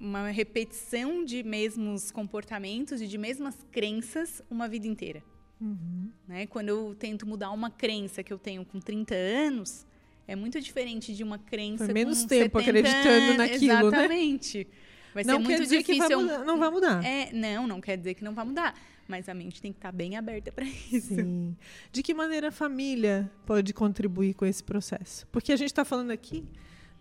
uma 0.00 0.28
repetição 0.30 1.24
de 1.24 1.42
mesmos 1.42 2.10
comportamentos 2.10 3.00
e 3.00 3.06
de 3.06 3.18
mesmas 3.18 3.56
crenças 3.70 4.42
uma 4.50 4.68
vida 4.68 4.86
inteira. 4.86 5.22
Uhum. 5.60 6.10
Né? 6.26 6.46
Quando 6.46 6.68
eu 6.68 6.94
tento 6.98 7.26
mudar 7.26 7.50
uma 7.50 7.70
crença 7.70 8.22
que 8.22 8.32
eu 8.32 8.38
tenho 8.38 8.64
com 8.64 8.80
30 8.80 9.14
anos, 9.14 9.86
é 10.26 10.36
muito 10.36 10.60
diferente 10.60 11.14
de 11.14 11.24
uma 11.24 11.38
crença 11.38 11.86
Foi 11.86 11.94
menos 11.94 12.24
tempo 12.24 12.58
acreditando 12.58 13.08
anos. 13.08 13.36
naquilo, 13.36 13.90
né? 13.90 13.98
Exatamente. 13.98 14.58
Né? 14.58 14.66
Vai 15.14 15.24
não 15.24 15.36
ser 15.36 15.44
muito 15.44 15.62
dizer 15.62 15.78
difícil. 15.78 16.02
Que 16.02 16.14
vai 16.14 16.16
mudar, 16.16 16.44
não 16.44 16.58
vai 16.58 16.70
mudar. 16.70 17.04
É, 17.04 17.32
não, 17.32 17.66
não 17.66 17.80
quer 17.80 17.96
dizer 17.96 18.14
que 18.14 18.24
não 18.24 18.34
vai 18.34 18.44
mudar. 18.44 18.74
Mas 19.08 19.26
a 19.26 19.34
mente 19.34 19.62
tem 19.62 19.72
que 19.72 19.78
estar 19.78 19.90
bem 19.90 20.16
aberta 20.16 20.52
para 20.52 20.66
isso. 20.66 21.14
Sim. 21.14 21.56
De 21.90 22.02
que 22.02 22.12
maneira 22.12 22.48
a 22.48 22.52
família 22.52 23.30
pode 23.46 23.72
contribuir 23.72 24.34
com 24.34 24.44
esse 24.44 24.62
processo? 24.62 25.26
Porque 25.28 25.50
a 25.50 25.56
gente 25.56 25.70
está 25.70 25.84
falando 25.84 26.10
aqui 26.10 26.46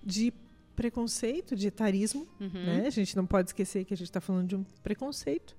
de 0.02 0.34
preconceito, 0.74 1.54
de 1.54 1.67
etarismo. 1.67 2.26
Uhum. 2.39 2.50
Né? 2.65 2.84
A 2.88 2.89
gente 2.89 3.15
não 3.17 3.26
pode 3.26 3.50
esquecer 3.50 3.84
que 3.84 3.93
a 3.93 3.98
gente 3.98 4.08
está 4.08 4.22
falando 4.22 4.48
de 4.48 4.56
um 4.56 4.63
preconceito. 4.82 5.58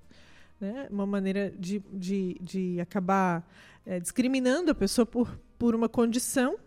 Né? 0.59 0.87
Uma 0.89 1.05
maneira 1.05 1.51
de, 1.51 1.83
de, 1.93 2.35
de 2.41 2.81
acabar 2.81 3.47
é, 3.85 3.99
discriminando 3.99 4.71
a 4.71 4.75
pessoa 4.75 5.05
por, 5.05 5.39
por 5.57 5.75
uma 5.75 5.87
condição. 5.87 6.57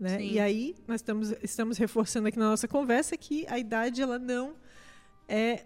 Né? 0.00 0.22
E 0.22 0.40
aí 0.40 0.74
nós 0.88 1.00
estamos, 1.00 1.34
estamos 1.42 1.76
reforçando 1.76 2.28
aqui 2.28 2.38
na 2.38 2.48
nossa 2.48 2.66
conversa 2.66 3.16
que 3.16 3.46
a 3.48 3.58
idade 3.58 4.00
ela 4.00 4.18
não 4.18 4.54
é 5.28 5.64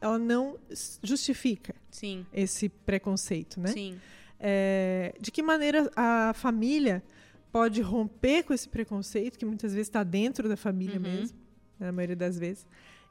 ela 0.00 0.18
não 0.18 0.58
justifica 1.02 1.74
Sim. 1.90 2.26
esse 2.32 2.68
preconceito, 2.68 3.58
né? 3.58 3.68
Sim. 3.68 3.98
É, 4.38 5.14
de 5.18 5.30
que 5.30 5.42
maneira 5.42 5.90
a 5.96 6.32
família 6.34 7.02
pode 7.50 7.80
romper 7.80 8.42
com 8.42 8.52
esse 8.52 8.68
preconceito 8.68 9.38
que 9.38 9.46
muitas 9.46 9.72
vezes 9.72 9.88
está 9.88 10.02
dentro 10.02 10.46
da 10.46 10.56
família 10.56 10.96
uhum. 10.96 11.02
mesmo, 11.02 11.38
na 11.78 11.90
maioria 11.90 12.16
das 12.16 12.38
vezes, 12.38 12.66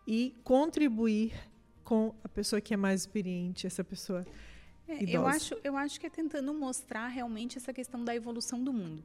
e 0.06 0.36
contribuir 0.44 1.34
com 1.84 2.14
a 2.24 2.30
pessoa 2.30 2.62
que 2.62 2.74
é 2.74 2.78
mais 2.78 3.02
experiente, 3.02 3.66
essa 3.66 3.84
pessoa 3.84 4.24
é, 4.88 5.02
idosa. 5.02 5.14
Eu 5.14 5.28
acho, 5.28 5.58
eu 5.64 5.78
acho 5.78 6.00
que 6.00 6.06
é 6.06 6.10
tentando 6.10 6.54
mostrar 6.54 7.08
realmente 7.08 7.58
essa 7.58 7.74
questão 7.74 8.04
da 8.04 8.16
evolução 8.16 8.64
do 8.64 8.72
mundo. 8.72 9.04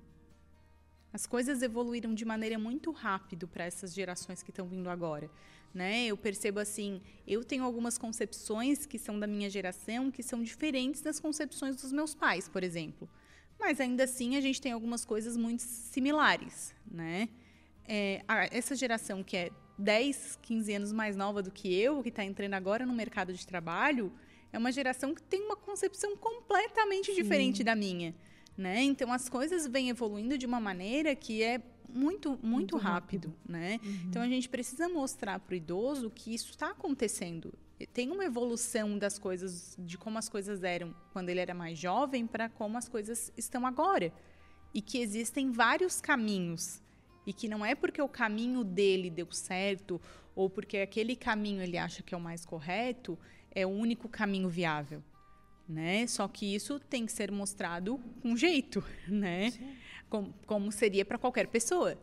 As 1.13 1.27
coisas 1.27 1.63
evoluíram 1.63 2.15
de 2.15 2.25
maneira 2.25 2.59
muito 2.59 2.91
rápida 2.91 3.47
para 3.47 3.65
essas 3.65 3.95
gerações 3.95 4.43
que 4.43 4.51
estão 4.51 4.67
vindo 4.67 4.89
agora 4.89 5.31
né? 5.75 6.07
Eu 6.07 6.17
percebo 6.17 6.59
assim, 6.59 7.01
eu 7.27 7.45
tenho 7.45 7.65
algumas 7.65 7.99
concepções 7.99 8.87
que 8.87 8.99
são 8.99 9.19
da 9.19 9.27
minha 9.27 9.51
geração 9.51 10.11
que 10.11 10.23
são 10.23 10.43
diferentes 10.43 11.01
das 11.01 11.21
concepções 11.21 11.77
dos 11.77 11.93
meus 11.93 12.15
pais, 12.15 12.49
por 12.49 12.63
exemplo. 12.63 13.09
Mas 13.59 13.81
ainda 13.81 14.05
assim 14.05 14.37
a 14.37 14.41
gente 14.41 14.61
tem 14.61 14.73
algumas 14.73 15.05
coisas 15.05 15.37
muito 15.37 15.61
similares, 15.61 16.75
né? 16.91 17.29
É, 17.87 18.23
essa 18.51 18.77
geração 18.77 19.23
que 19.23 19.37
é 19.37 19.51
10, 19.79 20.39
15 20.43 20.75
anos 20.75 20.93
mais 20.93 21.17
nova 21.17 21.43
do 21.43 21.51
que 21.51 21.73
eu, 21.75 22.03
que 22.03 22.09
está 22.09 22.25
entrando 22.25 22.55
agora 22.55 22.85
no 22.85 22.93
mercado 22.93 23.33
de 23.33 23.47
trabalho, 23.47 24.13
é 24.53 24.59
uma 24.59 24.71
geração 24.71 25.15
que 25.15 25.23
tem 25.23 25.43
uma 25.43 25.57
concepção 25.57 26.17
completamente 26.17 27.07
Sim. 27.07 27.15
diferente 27.15 27.65
da 27.65 27.75
minha. 27.75 28.15
Né? 28.59 28.83
Então 28.83 29.13
as 29.13 29.29
coisas 29.29 29.69
vêm 29.69 29.89
evoluindo 29.89 30.37
de 30.37 30.45
uma 30.45 30.59
maneira 30.59 31.15
que 31.15 31.45
é 31.45 31.63
muito, 31.89 32.31
muito, 32.31 32.45
muito 32.45 32.77
rápido, 32.77 33.29
rápido, 33.29 33.35
né? 33.49 33.79
Uhum. 33.83 34.01
Então 34.09 34.21
a 34.21 34.29
gente 34.29 34.49
precisa 34.49 34.89
mostrar 34.89 35.39
para 35.39 35.53
o 35.53 35.57
idoso 35.57 36.11
que 36.11 36.35
isso 36.35 36.51
está 36.51 36.71
acontecendo. 36.71 37.55
Tem 37.95 38.11
uma 38.11 38.25
evolução 38.25 38.99
das 38.99 39.17
coisas, 39.17 39.77
de 39.79 39.97
como 39.97 40.19
as 40.19 40.29
coisas 40.29 40.65
eram 40.65 40.93
quando 41.13 41.29
ele 41.29 41.39
era 41.39 41.55
mais 41.55 41.79
jovem 41.79 42.27
para 42.27 42.49
como 42.49 42.77
as 42.77 42.89
coisas 42.89 43.33
estão 43.37 43.65
agora. 43.65 44.13
E 44.75 44.83
que 44.83 44.99
existem 44.99 45.53
vários 45.53 46.01
caminhos. 46.01 46.83
E 47.25 47.33
que 47.33 47.47
não 47.49 47.65
é 47.65 47.77
porque 47.77 48.03
o 48.03 48.09
caminho 48.09 48.65
dele 48.65 49.09
deu 49.09 49.31
certo 49.31 50.01
ou 50.35 50.51
porque 50.51 50.79
aquele 50.79 51.15
caminho 51.15 51.63
ele 51.63 51.79
acha 51.79 52.03
que 52.03 52.13
é 52.13 52.19
o 52.19 52.21
mais 52.21 52.45
correto, 52.45 53.17
é 53.53 53.65
o 53.65 53.71
único 53.71 54.09
caminho 54.09 54.49
viável. 54.49 55.03
Né? 55.69 56.07
Só 56.07 56.27
que 56.27 56.55
isso 56.55 56.81
tem 56.81 57.05
que 57.05 57.13
ser 57.13 57.31
mostrado 57.31 57.99
com 58.23 58.37
jeito, 58.37 58.83
né? 59.07 59.53
Como, 60.09 60.35
como 60.47 60.73
seria 60.73 61.05
para 61.05 61.19
qualquer 61.19 61.49
pessoa, 61.49 61.99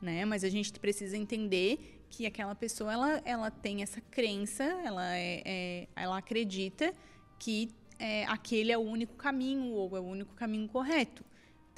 né? 0.00 0.24
Mas 0.24 0.44
a 0.44 0.48
gente 0.48 0.72
precisa 0.78 1.16
entender 1.16 2.04
que 2.08 2.26
aquela 2.26 2.54
pessoa 2.54 2.92
ela, 2.92 3.22
ela 3.24 3.50
tem 3.50 3.82
essa 3.82 4.00
crença, 4.00 4.62
ela, 4.62 5.16
é, 5.16 5.42
é 5.44 5.88
ela 5.96 6.18
acredita 6.18 6.94
que 7.38 7.70
é, 7.98 8.24
aquele 8.26 8.70
é 8.70 8.78
o 8.78 8.82
único 8.82 9.16
caminho 9.16 9.72
ou 9.72 9.96
é 9.96 10.00
o 10.00 10.04
único 10.04 10.34
caminho 10.34 10.68
correto. 10.68 11.24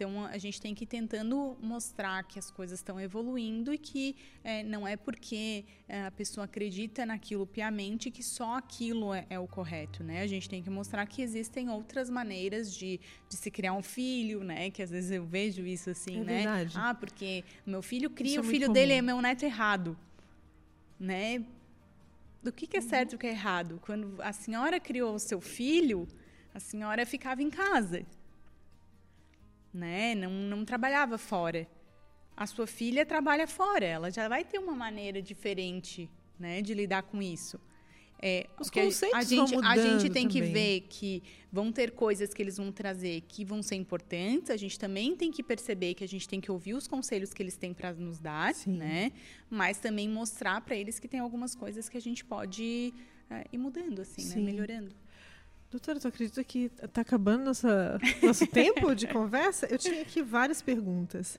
Então, 0.01 0.25
a 0.25 0.39
gente 0.39 0.59
tem 0.59 0.75
que 0.75 0.85
ir 0.85 0.87
tentando 0.87 1.59
mostrar 1.61 2.25
que 2.25 2.39
as 2.39 2.51
coisas 2.51 2.79
estão 2.79 2.99
evoluindo 2.99 3.71
e 3.71 3.77
que 3.77 4.17
é, 4.43 4.63
não 4.63 4.89
é 4.89 4.97
porque 4.97 5.67
é, 5.87 6.07
a 6.07 6.11
pessoa 6.11 6.47
acredita 6.47 7.05
naquilo 7.05 7.47
piamente 7.47 8.11
que 8.11 8.23
só 8.23 8.57
aquilo 8.57 9.13
é, 9.13 9.27
é, 9.29 9.39
o 9.39 9.47
correto, 9.47 10.03
né? 10.03 10.23
A 10.23 10.27
gente 10.27 10.49
tem 10.49 10.63
que 10.63 10.71
mostrar 10.71 11.05
que 11.05 11.21
existem 11.21 11.69
outras 11.69 12.09
maneiras 12.09 12.75
de, 12.75 12.99
de 13.29 13.37
se 13.37 13.51
criar 13.51 13.75
um 13.75 13.83
filho, 13.83 14.43
né? 14.43 14.71
Que 14.71 14.83
às 14.83 14.89
vezes 14.89 15.11
eu 15.11 15.27
vejo 15.27 15.67
isso 15.67 15.91
assim, 15.91 16.23
é 16.23 16.25
né? 16.25 16.37
Verdade. 16.37 16.73
Ah, 16.79 16.95
porque 16.95 17.45
meu 17.67 17.83
filho 17.83 18.09
cria, 18.09 18.39
é 18.39 18.41
o 18.41 18.45
filho 18.45 18.73
dele 18.73 18.95
é 18.95 19.03
meu 19.03 19.21
neto 19.21 19.43
errado, 19.43 19.99
né? 20.99 21.45
Do 22.43 22.51
que, 22.51 22.67
que 22.67 22.79
é 22.79 22.81
certo 22.81 23.13
e 23.13 23.17
o 23.17 23.19
que 23.19 23.27
é 23.27 23.33
errado? 23.33 23.79
Quando 23.83 24.17
a 24.23 24.33
senhora 24.33 24.81
criou 24.81 25.15
o 25.15 25.19
seu 25.19 25.43
filho, 25.43 26.09
a 26.55 26.59
senhora 26.59 27.05
ficava 27.05 27.43
em 27.43 27.51
casa 27.51 28.07
né? 29.73 30.15
Não, 30.15 30.31
não 30.31 30.65
trabalhava 30.65 31.19
fora. 31.19 31.67
A 32.37 32.47
sua 32.47 32.67
filha 32.67 33.05
trabalha 33.05 33.47
fora, 33.47 33.85
ela 33.85 34.11
já 34.11 34.29
vai 34.29 34.45
ter 34.45 34.59
uma 34.59 34.75
maneira 34.75 35.21
diferente, 35.21 36.11
né, 36.39 36.63
de 36.63 36.73
lidar 36.73 37.03
com 37.03 37.21
isso. 37.21 37.61
É, 38.23 38.47
Os 38.59 38.69
conceitos 38.69 39.19
a, 39.19 39.23
gente, 39.23 39.55
vão 39.55 39.65
a 39.65 39.77
gente 39.79 40.11
tem 40.11 40.29
que 40.29 40.41
também. 40.41 40.53
ver 40.53 40.81
que 40.91 41.23
vão 41.51 41.73
ter 41.73 41.93
coisas 41.93 42.35
que 42.35 42.43
eles 42.43 42.59
vão 42.59 42.71
trazer 42.71 43.23
que 43.23 43.47
vão 43.47 43.63
ser 43.63 43.77
importantes. 43.77 44.51
A 44.51 44.59
gente 44.59 44.79
também 44.79 45.17
tem 45.17 45.31
que 45.33 45.43
perceber 45.43 45.95
que 45.95 46.05
a 46.05 46.09
gente 46.09 46.29
tem 46.29 46.39
que 46.39 46.53
ouvir 46.53 46.75
os 46.75 46.87
conselhos 46.87 47.33
que 47.33 47.43
eles 47.43 47.57
têm 47.57 47.73
para 47.73 47.95
nos 47.95 48.19
dar, 48.19 48.55
Sim. 48.55 48.77
né? 48.77 49.13
Mas 49.49 49.79
também 49.79 50.07
mostrar 50.07 50.61
para 50.61 50.77
eles 50.77 50.99
que 50.99 51.09
tem 51.09 51.19
algumas 51.19 51.55
coisas 51.55 51.89
que 51.89 51.97
a 51.97 52.01
gente 52.01 52.23
pode 52.23 52.93
é, 53.31 53.47
ir 53.51 53.59
mudando, 53.59 54.01
assim, 54.03 54.21
Sim. 54.21 54.41
né? 54.41 54.53
Melhorando. 54.53 54.95
Doutora, 55.71 56.01
tu 56.01 56.09
acredita 56.09 56.43
que 56.43 56.69
está 56.83 57.03
acabando 57.03 57.45
nossa, 57.45 57.97
nosso 58.21 58.45
tempo 58.51 58.93
de 58.93 59.07
conversa? 59.07 59.67
Eu 59.67 59.79
tinha 59.79 60.03
aqui 60.03 60.21
várias 60.21 60.61
perguntas, 60.61 61.39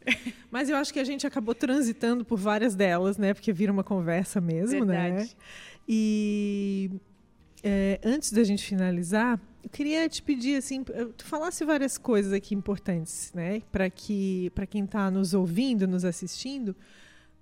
mas 0.50 0.70
eu 0.70 0.78
acho 0.78 0.94
que 0.94 1.00
a 1.00 1.04
gente 1.04 1.28
acabou 1.28 1.54
transitando 1.54 2.24
por 2.24 2.40
várias 2.40 2.74
delas, 2.74 3.18
né? 3.18 3.34
Porque 3.34 3.52
vira 3.52 3.74
uma 3.74 3.84
conversa 3.84 4.40
mesmo, 4.40 4.86
né? 4.86 5.10
Verdade. 5.12 5.38
E 5.86 6.92
é, 7.62 8.00
antes 8.02 8.32
da 8.32 8.42
gente 8.46 8.64
finalizar, 8.66 9.38
eu 9.62 9.70
queria 9.70 10.08
te 10.08 10.24
pedir 10.24 10.56
assim, 10.56 10.82
tu 10.82 11.26
falasse 11.26 11.66
várias 11.66 11.98
coisas 11.98 12.32
aqui 12.32 12.56
importantes, 12.56 13.34
né? 13.34 13.62
Para 13.70 13.90
que 13.90 14.50
para 14.56 14.66
quem 14.66 14.86
está 14.86 15.12
nos 15.12 15.34
ouvindo, 15.34 15.86
nos 15.86 16.06
assistindo, 16.06 16.74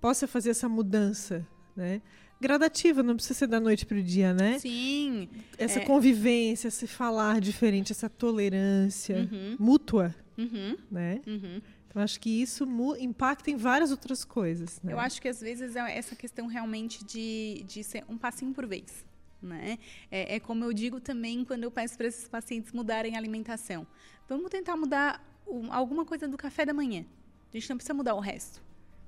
possa 0.00 0.26
fazer 0.26 0.50
essa 0.50 0.68
mudança, 0.68 1.46
né? 1.76 2.02
Gradativa, 2.40 3.02
não 3.02 3.14
precisa 3.16 3.34
ser 3.40 3.46
da 3.46 3.60
noite 3.60 3.84
para 3.84 3.98
o 3.98 4.02
dia, 4.02 4.32
né? 4.32 4.58
Sim. 4.58 5.28
Essa 5.58 5.80
É. 5.80 5.84
convivência, 5.84 6.68
esse 6.68 6.86
falar 6.86 7.40
diferente, 7.40 7.92
essa 7.92 8.08
tolerância 8.08 9.28
Uhum, 9.30 9.56
mútua, 9.58 10.14
uhum, 10.38 10.76
né? 10.90 11.20
uhum. 11.26 11.60
Então 11.86 12.00
acho 12.00 12.18
que 12.20 12.30
isso 12.40 12.64
impacta 13.00 13.50
em 13.50 13.56
várias 13.56 13.90
outras 13.90 14.24
coisas. 14.24 14.80
Né? 14.82 14.92
Eu 14.92 14.98
acho 15.00 15.20
que 15.20 15.28
às 15.28 15.40
vezes 15.40 15.74
é 15.76 15.96
essa 15.98 16.14
questão 16.16 16.46
realmente 16.46 17.04
de, 17.04 17.64
de 17.66 17.82
ser 17.84 18.04
um 18.08 18.16
passinho 18.16 18.52
por 18.54 18.64
vez. 18.66 19.04
Né? 19.42 19.78
É, 20.10 20.36
é 20.36 20.40
como 20.40 20.64
eu 20.64 20.72
digo 20.72 21.00
também 21.00 21.44
quando 21.44 21.64
eu 21.64 21.70
peço 21.70 21.96
para 21.96 22.06
esses 22.06 22.28
pacientes 22.28 22.72
mudarem 22.72 23.16
a 23.16 23.18
alimentação. 23.18 23.86
Vamos 24.28 24.50
tentar 24.50 24.76
mudar 24.76 25.20
um- 25.48 25.72
alguma 25.72 26.04
coisa 26.04 26.28
do 26.28 26.36
café 26.36 26.64
da 26.64 26.72
manhã. 26.72 27.04
A 27.52 27.56
gente 27.56 27.68
não 27.68 27.76
precisa 27.76 27.92
mudar 27.94 28.14
o 28.14 28.20
resto. 28.20 28.62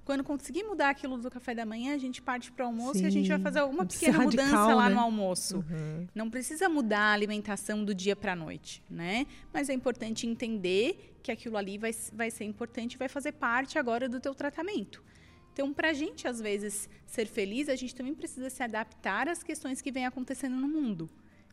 Quando 0.04 0.24
conseguir 0.24 0.64
mudar 0.64 0.90
aquilo 0.90 1.16
do 1.16 1.30
café 1.30 1.54
da 1.54 1.64
manhã, 1.64 1.94
a 1.94 1.98
gente 1.98 2.20
parte 2.20 2.50
para 2.50 2.64
o 2.64 2.68
almoço 2.68 3.02
e 3.02 3.06
a 3.06 3.10
gente 3.10 3.28
vai 3.28 3.38
Sim, 3.38 3.44
fazer 3.44 3.58
alguma 3.60 3.86
pequena 3.86 4.18
ser 4.18 4.24
mudança 4.24 4.56
radical, 4.56 4.76
lá 4.76 4.88
né? 4.88 4.94
no 4.94 5.00
almoço. 5.00 5.58
Uhum. 5.58 6.08
Não 6.12 6.28
precisa 6.28 6.68
mudar 6.68 7.00
a 7.00 7.12
alimentação 7.12 7.84
do 7.84 7.94
dia 7.94 8.16
para 8.16 8.32
a 8.32 8.36
noite, 8.36 8.82
né? 8.90 9.26
Mas 9.52 9.68
é 9.68 9.72
importante 9.72 10.26
entender 10.26 11.16
que 11.22 11.30
aquilo 11.30 11.56
ali 11.56 11.78
vai, 11.78 11.92
vai 12.12 12.30
ser 12.32 12.44
importante 12.44 12.94
e 12.94 12.98
vai 12.98 13.08
fazer 13.08 13.32
parte 13.32 13.78
agora 13.78 14.08
do 14.08 14.18
teu 14.18 14.34
tratamento. 14.34 15.02
Então, 15.52 15.72
para 15.72 15.90
a 15.90 15.92
gente, 15.92 16.26
às 16.26 16.40
vezes, 16.40 16.88
ser 17.06 17.26
feliz, 17.26 17.68
a 17.68 17.76
gente 17.76 17.94
também 17.94 18.14
precisa 18.14 18.50
se 18.50 18.62
adaptar 18.62 19.28
às 19.28 19.42
questões 19.42 19.80
que 19.80 19.92
vêm 19.92 20.06
acontecendo 20.06 20.56
no 20.56 20.66
mundo. 20.66 21.08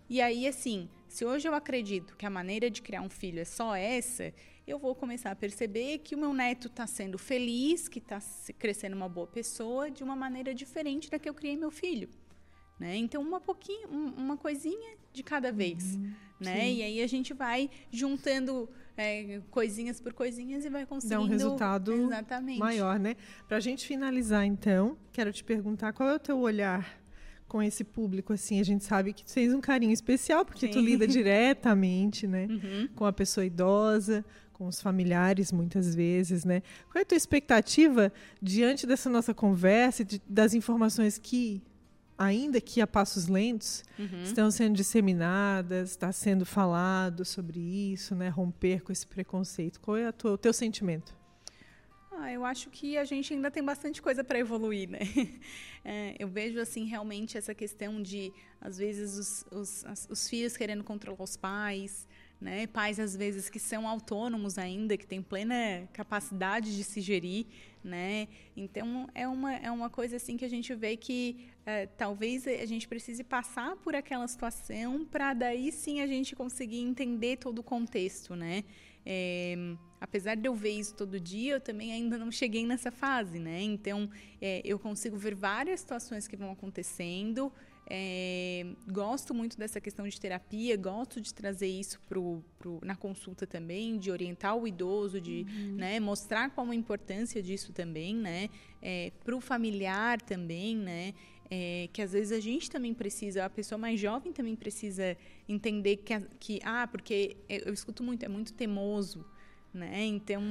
E 0.09 0.21
aí, 0.21 0.47
assim, 0.47 0.89
se 1.07 1.23
hoje 1.23 1.47
eu 1.47 1.53
acredito 1.53 2.15
que 2.15 2.25
a 2.25 2.29
maneira 2.29 2.69
de 2.69 2.81
criar 2.81 3.01
um 3.01 3.09
filho 3.09 3.39
é 3.39 3.45
só 3.45 3.75
essa, 3.75 4.33
eu 4.69 4.77
vou 4.79 4.93
começar 4.95 5.31
a 5.31 5.35
perceber 5.35 5.99
que 5.99 6.15
o 6.15 6.17
meu 6.17 6.33
neto 6.33 6.67
está 6.67 6.85
sendo 6.85 7.17
feliz, 7.17 7.87
que 7.87 7.99
está 7.99 8.19
crescendo 8.57 8.95
uma 8.95 9.09
boa 9.09 9.27
pessoa 9.27 9.89
de 9.89 10.03
uma 10.03 10.15
maneira 10.15 10.53
diferente 10.53 11.09
da 11.09 11.17
que 11.17 11.27
eu 11.29 11.33
criei 11.33 11.57
meu 11.57 11.71
filho. 11.71 12.07
Né? 12.79 12.95
Então, 12.95 13.21
uma 13.21 13.41
pouquinho, 13.41 13.89
um- 13.89 14.13
uma 14.15 14.37
coisinha 14.37 14.95
de 15.11 15.21
cada 15.23 15.51
vez. 15.51 15.97
né? 16.39 16.61
sim. 16.61 16.75
E 16.77 16.83
aí 16.83 17.01
a 17.01 17.07
gente 17.07 17.33
vai 17.33 17.69
juntando 17.91 18.69
é, 18.95 19.41
coisinhas 19.51 19.99
por 19.99 20.13
coisinhas 20.13 20.63
e 20.65 20.69
vai 20.69 20.85
conseguindo... 20.85 21.23
resultado 21.25 21.91
Exatamente. 21.93 22.59
Maior, 22.59 22.99
né? 22.99 23.15
Para 23.47 23.57
a 23.57 23.59
gente 23.59 23.85
finalizar, 23.87 24.45
então, 24.45 24.97
quero 25.11 25.31
te 25.33 25.43
perguntar 25.43 25.91
qual 25.93 26.07
é 26.09 26.15
o 26.15 26.19
teu 26.19 26.37
olhar 26.39 26.97
com 27.47 27.63
esse 27.63 27.83
público, 27.83 28.31
assim, 28.33 28.59
a 28.59 28.63
gente 28.63 28.83
sabe 28.83 29.11
que 29.11 29.25
tu 29.25 29.33
tens 29.33 29.53
um 29.53 29.59
carinho 29.61 29.91
especial, 29.91 30.45
porque 30.45 30.67
tu 30.67 30.79
Sim. 30.79 30.85
lida 30.85 31.07
diretamente, 31.07 32.27
né? 32.27 32.45
Uhum. 32.49 32.87
com 32.95 33.05
a 33.05 33.11
pessoa 33.11 33.43
idosa, 33.45 34.23
com 34.59 34.67
os 34.67 34.81
familiares, 34.81 35.53
muitas 35.53 35.95
vezes, 35.95 36.43
né? 36.43 36.61
Qual 36.91 36.99
é 36.99 37.03
a 37.03 37.05
tua 37.05 37.15
expectativa 37.15 38.11
diante 38.41 38.85
dessa 38.85 39.09
nossa 39.09 39.33
conversa, 39.33 40.03
de- 40.03 40.21
das 40.27 40.53
informações 40.53 41.17
que, 41.17 41.63
ainda 42.17 42.59
que 42.59 42.81
a 42.81 42.85
passos 42.85 43.27
lentos, 43.27 43.85
Uhum. 43.97 44.21
estão 44.21 44.51
sendo 44.51 44.75
disseminadas, 44.75 45.91
está 45.91 46.11
sendo 46.11 46.45
falado 46.45 47.23
sobre 47.23 47.57
isso, 47.57 48.13
né? 48.13 48.27
Romper 48.27 48.83
com 48.83 48.91
esse 48.91 49.07
preconceito. 49.07 49.79
Qual 49.79 49.95
é 49.95 50.11
tua- 50.11 50.33
o 50.33 50.37
teu 50.37 50.51
sentimento? 50.51 51.17
Ah, 52.11 52.29
eu 52.33 52.43
acho 52.43 52.69
que 52.69 52.97
a 52.97 53.05
gente 53.05 53.33
ainda 53.33 53.49
tem 53.49 53.63
bastante 53.63 54.01
coisa 54.01 54.25
para 54.25 54.37
evoluir, 54.37 54.89
né? 54.89 54.99
É, 55.85 56.13
eu 56.19 56.27
vejo, 56.27 56.59
assim, 56.59 56.83
realmente 56.83 57.37
essa 57.37 57.55
questão 57.55 58.01
de, 58.03 58.33
às 58.59 58.77
vezes, 58.77 59.17
os, 59.17 59.45
os, 59.49 59.85
as- 59.85 60.07
os 60.11 60.27
filhos 60.27 60.57
querendo 60.57 60.83
controlar 60.83 61.23
os 61.23 61.37
pais, 61.37 62.05
né? 62.39 62.67
Pais, 62.67 62.99
às 62.99 63.15
vezes, 63.15 63.49
que 63.49 63.59
são 63.59 63.87
autônomos 63.87 64.57
ainda, 64.57 64.97
que 64.97 65.05
têm 65.05 65.21
plena 65.21 65.87
capacidade 65.91 66.75
de 66.75 66.83
se 66.83 67.01
gerir, 67.01 67.45
né? 67.83 68.27
Então, 68.55 69.07
é 69.13 69.27
uma, 69.27 69.55
é 69.55 69.69
uma 69.69 69.89
coisa, 69.89 70.15
assim, 70.15 70.37
que 70.37 70.45
a 70.45 70.49
gente 70.49 70.73
vê 70.73 70.95
que 70.95 71.49
é, 71.65 71.85
talvez 71.85 72.47
a 72.47 72.65
gente 72.65 72.87
precise 72.87 73.23
passar 73.23 73.75
por 73.77 73.93
aquela 73.93 74.27
situação 74.27 75.05
para 75.05 75.33
daí, 75.33 75.71
sim, 75.71 75.99
a 76.01 76.07
gente 76.07 76.35
conseguir 76.35 76.79
entender 76.79 77.37
todo 77.37 77.59
o 77.59 77.63
contexto, 77.63 78.35
né? 78.35 78.63
É, 79.05 79.55
apesar 79.99 80.35
de 80.35 80.47
eu 80.47 80.55
ver 80.55 80.71
isso 80.71 80.95
todo 80.95 81.19
dia, 81.19 81.53
eu 81.53 81.61
também 81.61 81.91
ainda 81.91 82.17
não 82.17 82.31
cheguei 82.31 82.65
nessa 82.65 82.91
fase, 82.91 83.39
né? 83.39 83.61
Então, 83.61 84.09
é, 84.41 84.61
eu 84.63 84.79
consigo 84.79 85.17
ver 85.17 85.35
várias 85.35 85.81
situações 85.81 86.27
que 86.27 86.37
vão 86.37 86.51
acontecendo. 86.51 87.51
É, 87.89 88.67
gosto 88.87 89.33
muito 89.33 89.57
dessa 89.57 89.81
questão 89.81 90.07
de 90.07 90.19
terapia, 90.19 90.77
gosto 90.77 91.19
de 91.19 91.33
trazer 91.33 91.67
isso 91.67 91.99
pro, 92.07 92.43
pro, 92.59 92.79
na 92.83 92.95
consulta 92.95 93.47
também, 93.47 93.97
de 93.97 94.11
orientar 94.11 94.55
o 94.55 94.67
idoso, 94.67 95.19
de 95.19 95.43
né, 95.75 95.99
mostrar 95.99 96.51
qual 96.51 96.69
a 96.69 96.75
importância 96.75 97.41
disso 97.41 97.73
também, 97.73 98.15
né? 98.15 98.49
para 99.23 99.35
o 99.35 99.41
familiar 99.41 100.21
também, 100.21 100.75
né? 100.77 101.13
É, 101.51 101.89
que 101.91 101.99
às 101.99 102.11
vezes 102.11 102.31
a 102.31 102.39
gente 102.39 102.69
também 102.69 102.93
precisa, 102.93 103.43
a 103.43 103.49
pessoa 103.49 103.77
mais 103.79 103.99
jovem 103.99 104.31
também 104.31 104.55
precisa 104.55 105.17
entender 105.47 105.97
que, 105.97 106.19
que 106.39 106.59
ah, 106.63 106.87
porque 106.87 107.37
eu, 107.49 107.73
escuto 107.73 108.03
muito, 108.03 108.23
é 108.23 108.27
muito 108.27 108.53
teimoso, 108.53 109.25
né? 109.73 110.05
Então, 110.05 110.43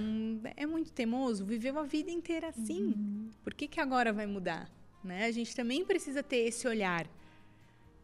é 0.57 0.67
muito 0.67 0.93
teimoso, 0.93 1.45
viveu 1.45 1.79
a 1.79 1.85
vida 1.85 2.11
inteira 2.11 2.49
assim. 2.49 3.31
Por 3.45 3.55
que, 3.55 3.69
que 3.69 3.81
agora 3.81 4.13
vai 4.13 4.27
mudar? 4.27 4.69
Né? 5.05 5.27
A 5.27 5.31
gente 5.31 5.55
também 5.55 5.85
precisa 5.85 6.23
ter 6.23 6.49
esse 6.49 6.67
olhar. 6.67 7.09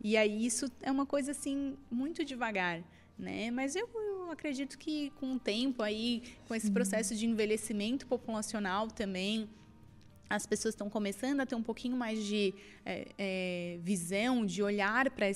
E 0.05 0.17
aí 0.19 0.45
isso 0.47 0.71
é 0.83 0.91
uma 0.93 1.07
coisa 1.07 1.31
assim 1.33 1.77
muito 1.91 2.25
devagar, 2.25 2.83
né? 3.19 3.51
Mas 3.51 3.75
eu, 3.75 3.89
eu 3.95 4.31
acredito 4.31 4.79
que 4.79 5.11
com 5.19 5.35
o 5.35 5.39
tempo 5.41 5.83
aí, 5.83 6.23
com 6.47 6.55
esse 6.55 6.71
processo 6.71 7.15
de 7.17 7.25
envelhecimento 7.27 8.07
populacional 8.07 8.87
também, 8.89 9.49
as 10.29 10.47
pessoas 10.47 10.75
estão 10.75 10.91
começando 10.91 11.41
a 11.41 11.47
ter 11.47 11.55
um 11.55 11.63
pouquinho 11.63 11.97
mais 11.97 12.23
de 12.25 12.55
é, 12.85 13.09
é, 13.17 13.79
visão, 13.83 14.45
de 14.45 14.63
olhar 14.63 15.11
para 15.11 15.27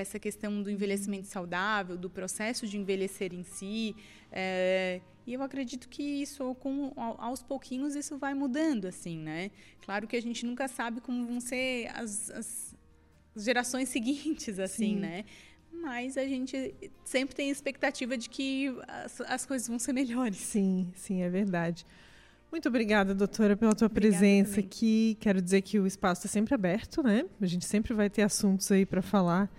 essa 0.00 0.18
questão 0.18 0.62
do 0.62 0.70
envelhecimento 0.70 1.26
saudável, 1.26 1.96
do 1.96 2.10
processo 2.10 2.66
de 2.66 2.76
envelhecer 2.76 3.32
em 3.32 3.44
si. 3.44 3.94
é, 4.32 5.00
e 5.26 5.34
eu 5.34 5.42
acredito 5.42 5.90
que 5.90 6.02
isso, 6.02 6.54
com, 6.54 6.90
ao- 6.96 7.20
aos 7.20 7.42
pouquinhos, 7.42 7.94
isso 7.94 8.16
vai 8.16 8.32
mudando, 8.32 8.86
assim, 8.86 9.18
né? 9.18 9.50
Claro 9.82 10.06
que 10.08 10.16
a 10.16 10.22
gente 10.22 10.46
nunca 10.46 10.66
sabe 10.68 11.02
como 11.02 11.26
vão 11.26 11.38
ser 11.38 11.88
as, 11.94 12.30
as 12.30 12.67
gerações 13.44 13.88
seguintes, 13.90 14.58
assim, 14.58 14.94
Sim. 14.94 15.00
né? 15.00 15.24
Mas 15.72 16.16
a 16.16 16.24
gente 16.24 16.74
sempre 17.04 17.34
tem 17.34 17.48
a 17.48 17.52
expectativa 17.52 18.16
de 18.16 18.28
que 18.28 18.74
as, 18.88 19.20
as 19.20 19.46
coisas 19.46 19.68
vão 19.68 19.78
ser 19.78 19.92
melhores. 19.92 20.36
Sim, 20.36 20.90
sim, 20.94 21.22
é 21.22 21.28
verdade. 21.28 21.86
Muito 22.50 22.68
obrigada, 22.68 23.14
doutora, 23.14 23.56
pela 23.56 23.74
tua 23.74 23.86
Obrigada 23.86 24.18
presença 24.18 24.52
também. 24.52 24.64
aqui. 24.66 25.16
Quero 25.20 25.40
dizer 25.40 25.60
que 25.62 25.78
o 25.78 25.86
espaço 25.86 26.20
está 26.26 26.32
sempre 26.32 26.54
aberto, 26.54 27.02
né? 27.02 27.26
A 27.40 27.46
gente 27.46 27.66
sempre 27.66 27.92
vai 27.92 28.08
ter 28.08 28.22
assuntos 28.22 28.70
aí 28.72 28.86
para 28.86 29.02
falar. 29.02 29.50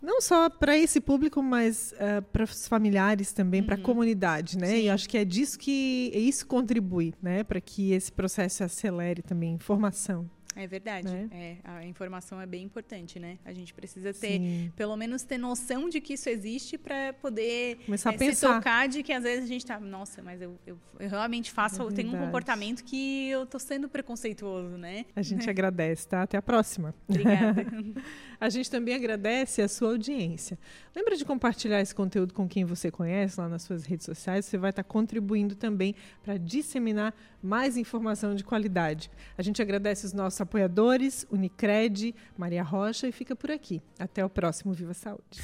Não 0.00 0.20
só 0.20 0.50
para 0.50 0.76
esse 0.76 1.00
público, 1.00 1.40
mas 1.42 1.94
para 2.32 2.42
os 2.42 2.66
familiares 2.66 3.32
também, 3.32 3.62
para 3.62 3.76
a 3.76 3.78
comunidade, 3.78 4.58
né? 4.58 4.66
Uhum. 4.66 4.72
Sim. 4.76 4.82
E 4.82 4.90
acho 4.90 5.08
que 5.08 5.16
é 5.16 5.24
disso 5.24 5.58
que 5.58 6.10
isso 6.14 6.44
contribui, 6.46 7.14
né? 7.22 7.44
Para 7.44 7.60
que 7.60 7.92
esse 7.92 8.10
processo 8.10 8.64
acelere 8.64 9.22
também, 9.22 9.52
informação. 9.54 10.28
É 10.54 10.66
verdade. 10.66 11.08
Né? 11.08 11.28
É, 11.32 11.56
a 11.64 11.84
informação 11.84 12.40
é 12.40 12.46
bem 12.46 12.64
importante, 12.64 13.18
né? 13.18 13.38
A 13.44 13.52
gente 13.52 13.72
precisa 13.72 14.12
ter, 14.12 14.38
Sim. 14.38 14.72
pelo 14.76 14.96
menos 14.96 15.22
ter 15.22 15.38
noção 15.38 15.88
de 15.88 16.00
que 16.00 16.14
isso 16.14 16.28
existe 16.28 16.76
para 16.78 17.12
poder 17.14 17.78
Começar 17.84 18.10
a 18.10 18.14
eh, 18.14 18.18
se 18.18 18.24
pensar. 18.24 18.54
tocar 18.56 18.88
de 18.88 19.02
que 19.02 19.12
às 19.12 19.22
vezes 19.22 19.44
a 19.44 19.48
gente 19.48 19.64
tá, 19.64 19.80
nossa, 19.80 20.22
mas 20.22 20.40
eu, 20.40 20.58
eu, 20.66 20.78
eu 21.00 21.08
realmente 21.08 21.50
faço, 21.50 21.82
É 21.82 21.84
eu 21.84 21.92
tenho 21.92 22.14
um 22.14 22.18
comportamento 22.18 22.84
que 22.84 23.28
eu 23.28 23.46
tô 23.46 23.58
sendo 23.58 23.88
preconceituoso, 23.88 24.76
né? 24.76 25.06
A 25.14 25.22
gente 25.22 25.48
agradece, 25.48 26.06
tá? 26.08 26.22
Até 26.22 26.36
a 26.36 26.42
próxima. 26.42 26.94
Obrigada. 27.08 27.64
A 28.42 28.48
gente 28.48 28.68
também 28.68 28.92
agradece 28.92 29.62
a 29.62 29.68
sua 29.68 29.90
audiência. 29.90 30.58
Lembra 30.96 31.16
de 31.16 31.24
compartilhar 31.24 31.80
esse 31.80 31.94
conteúdo 31.94 32.34
com 32.34 32.48
quem 32.48 32.64
você 32.64 32.90
conhece 32.90 33.38
lá 33.38 33.48
nas 33.48 33.62
suas 33.62 33.84
redes 33.84 34.04
sociais. 34.04 34.44
Você 34.46 34.58
vai 34.58 34.70
estar 34.70 34.82
contribuindo 34.82 35.54
também 35.54 35.94
para 36.24 36.36
disseminar 36.36 37.14
mais 37.40 37.76
informação 37.76 38.34
de 38.34 38.42
qualidade. 38.42 39.12
A 39.38 39.42
gente 39.42 39.62
agradece 39.62 40.06
os 40.06 40.12
nossos 40.12 40.40
apoiadores, 40.42 41.26
Unicred, 41.30 42.14
Maria 42.36 42.62
Rocha 42.62 43.08
e 43.08 43.12
fica 43.12 43.34
por 43.34 43.50
aqui. 43.50 43.80
Até 43.98 44.24
o 44.24 44.30
próximo 44.30 44.72
Viva 44.72 44.94
Saúde. 44.94 45.40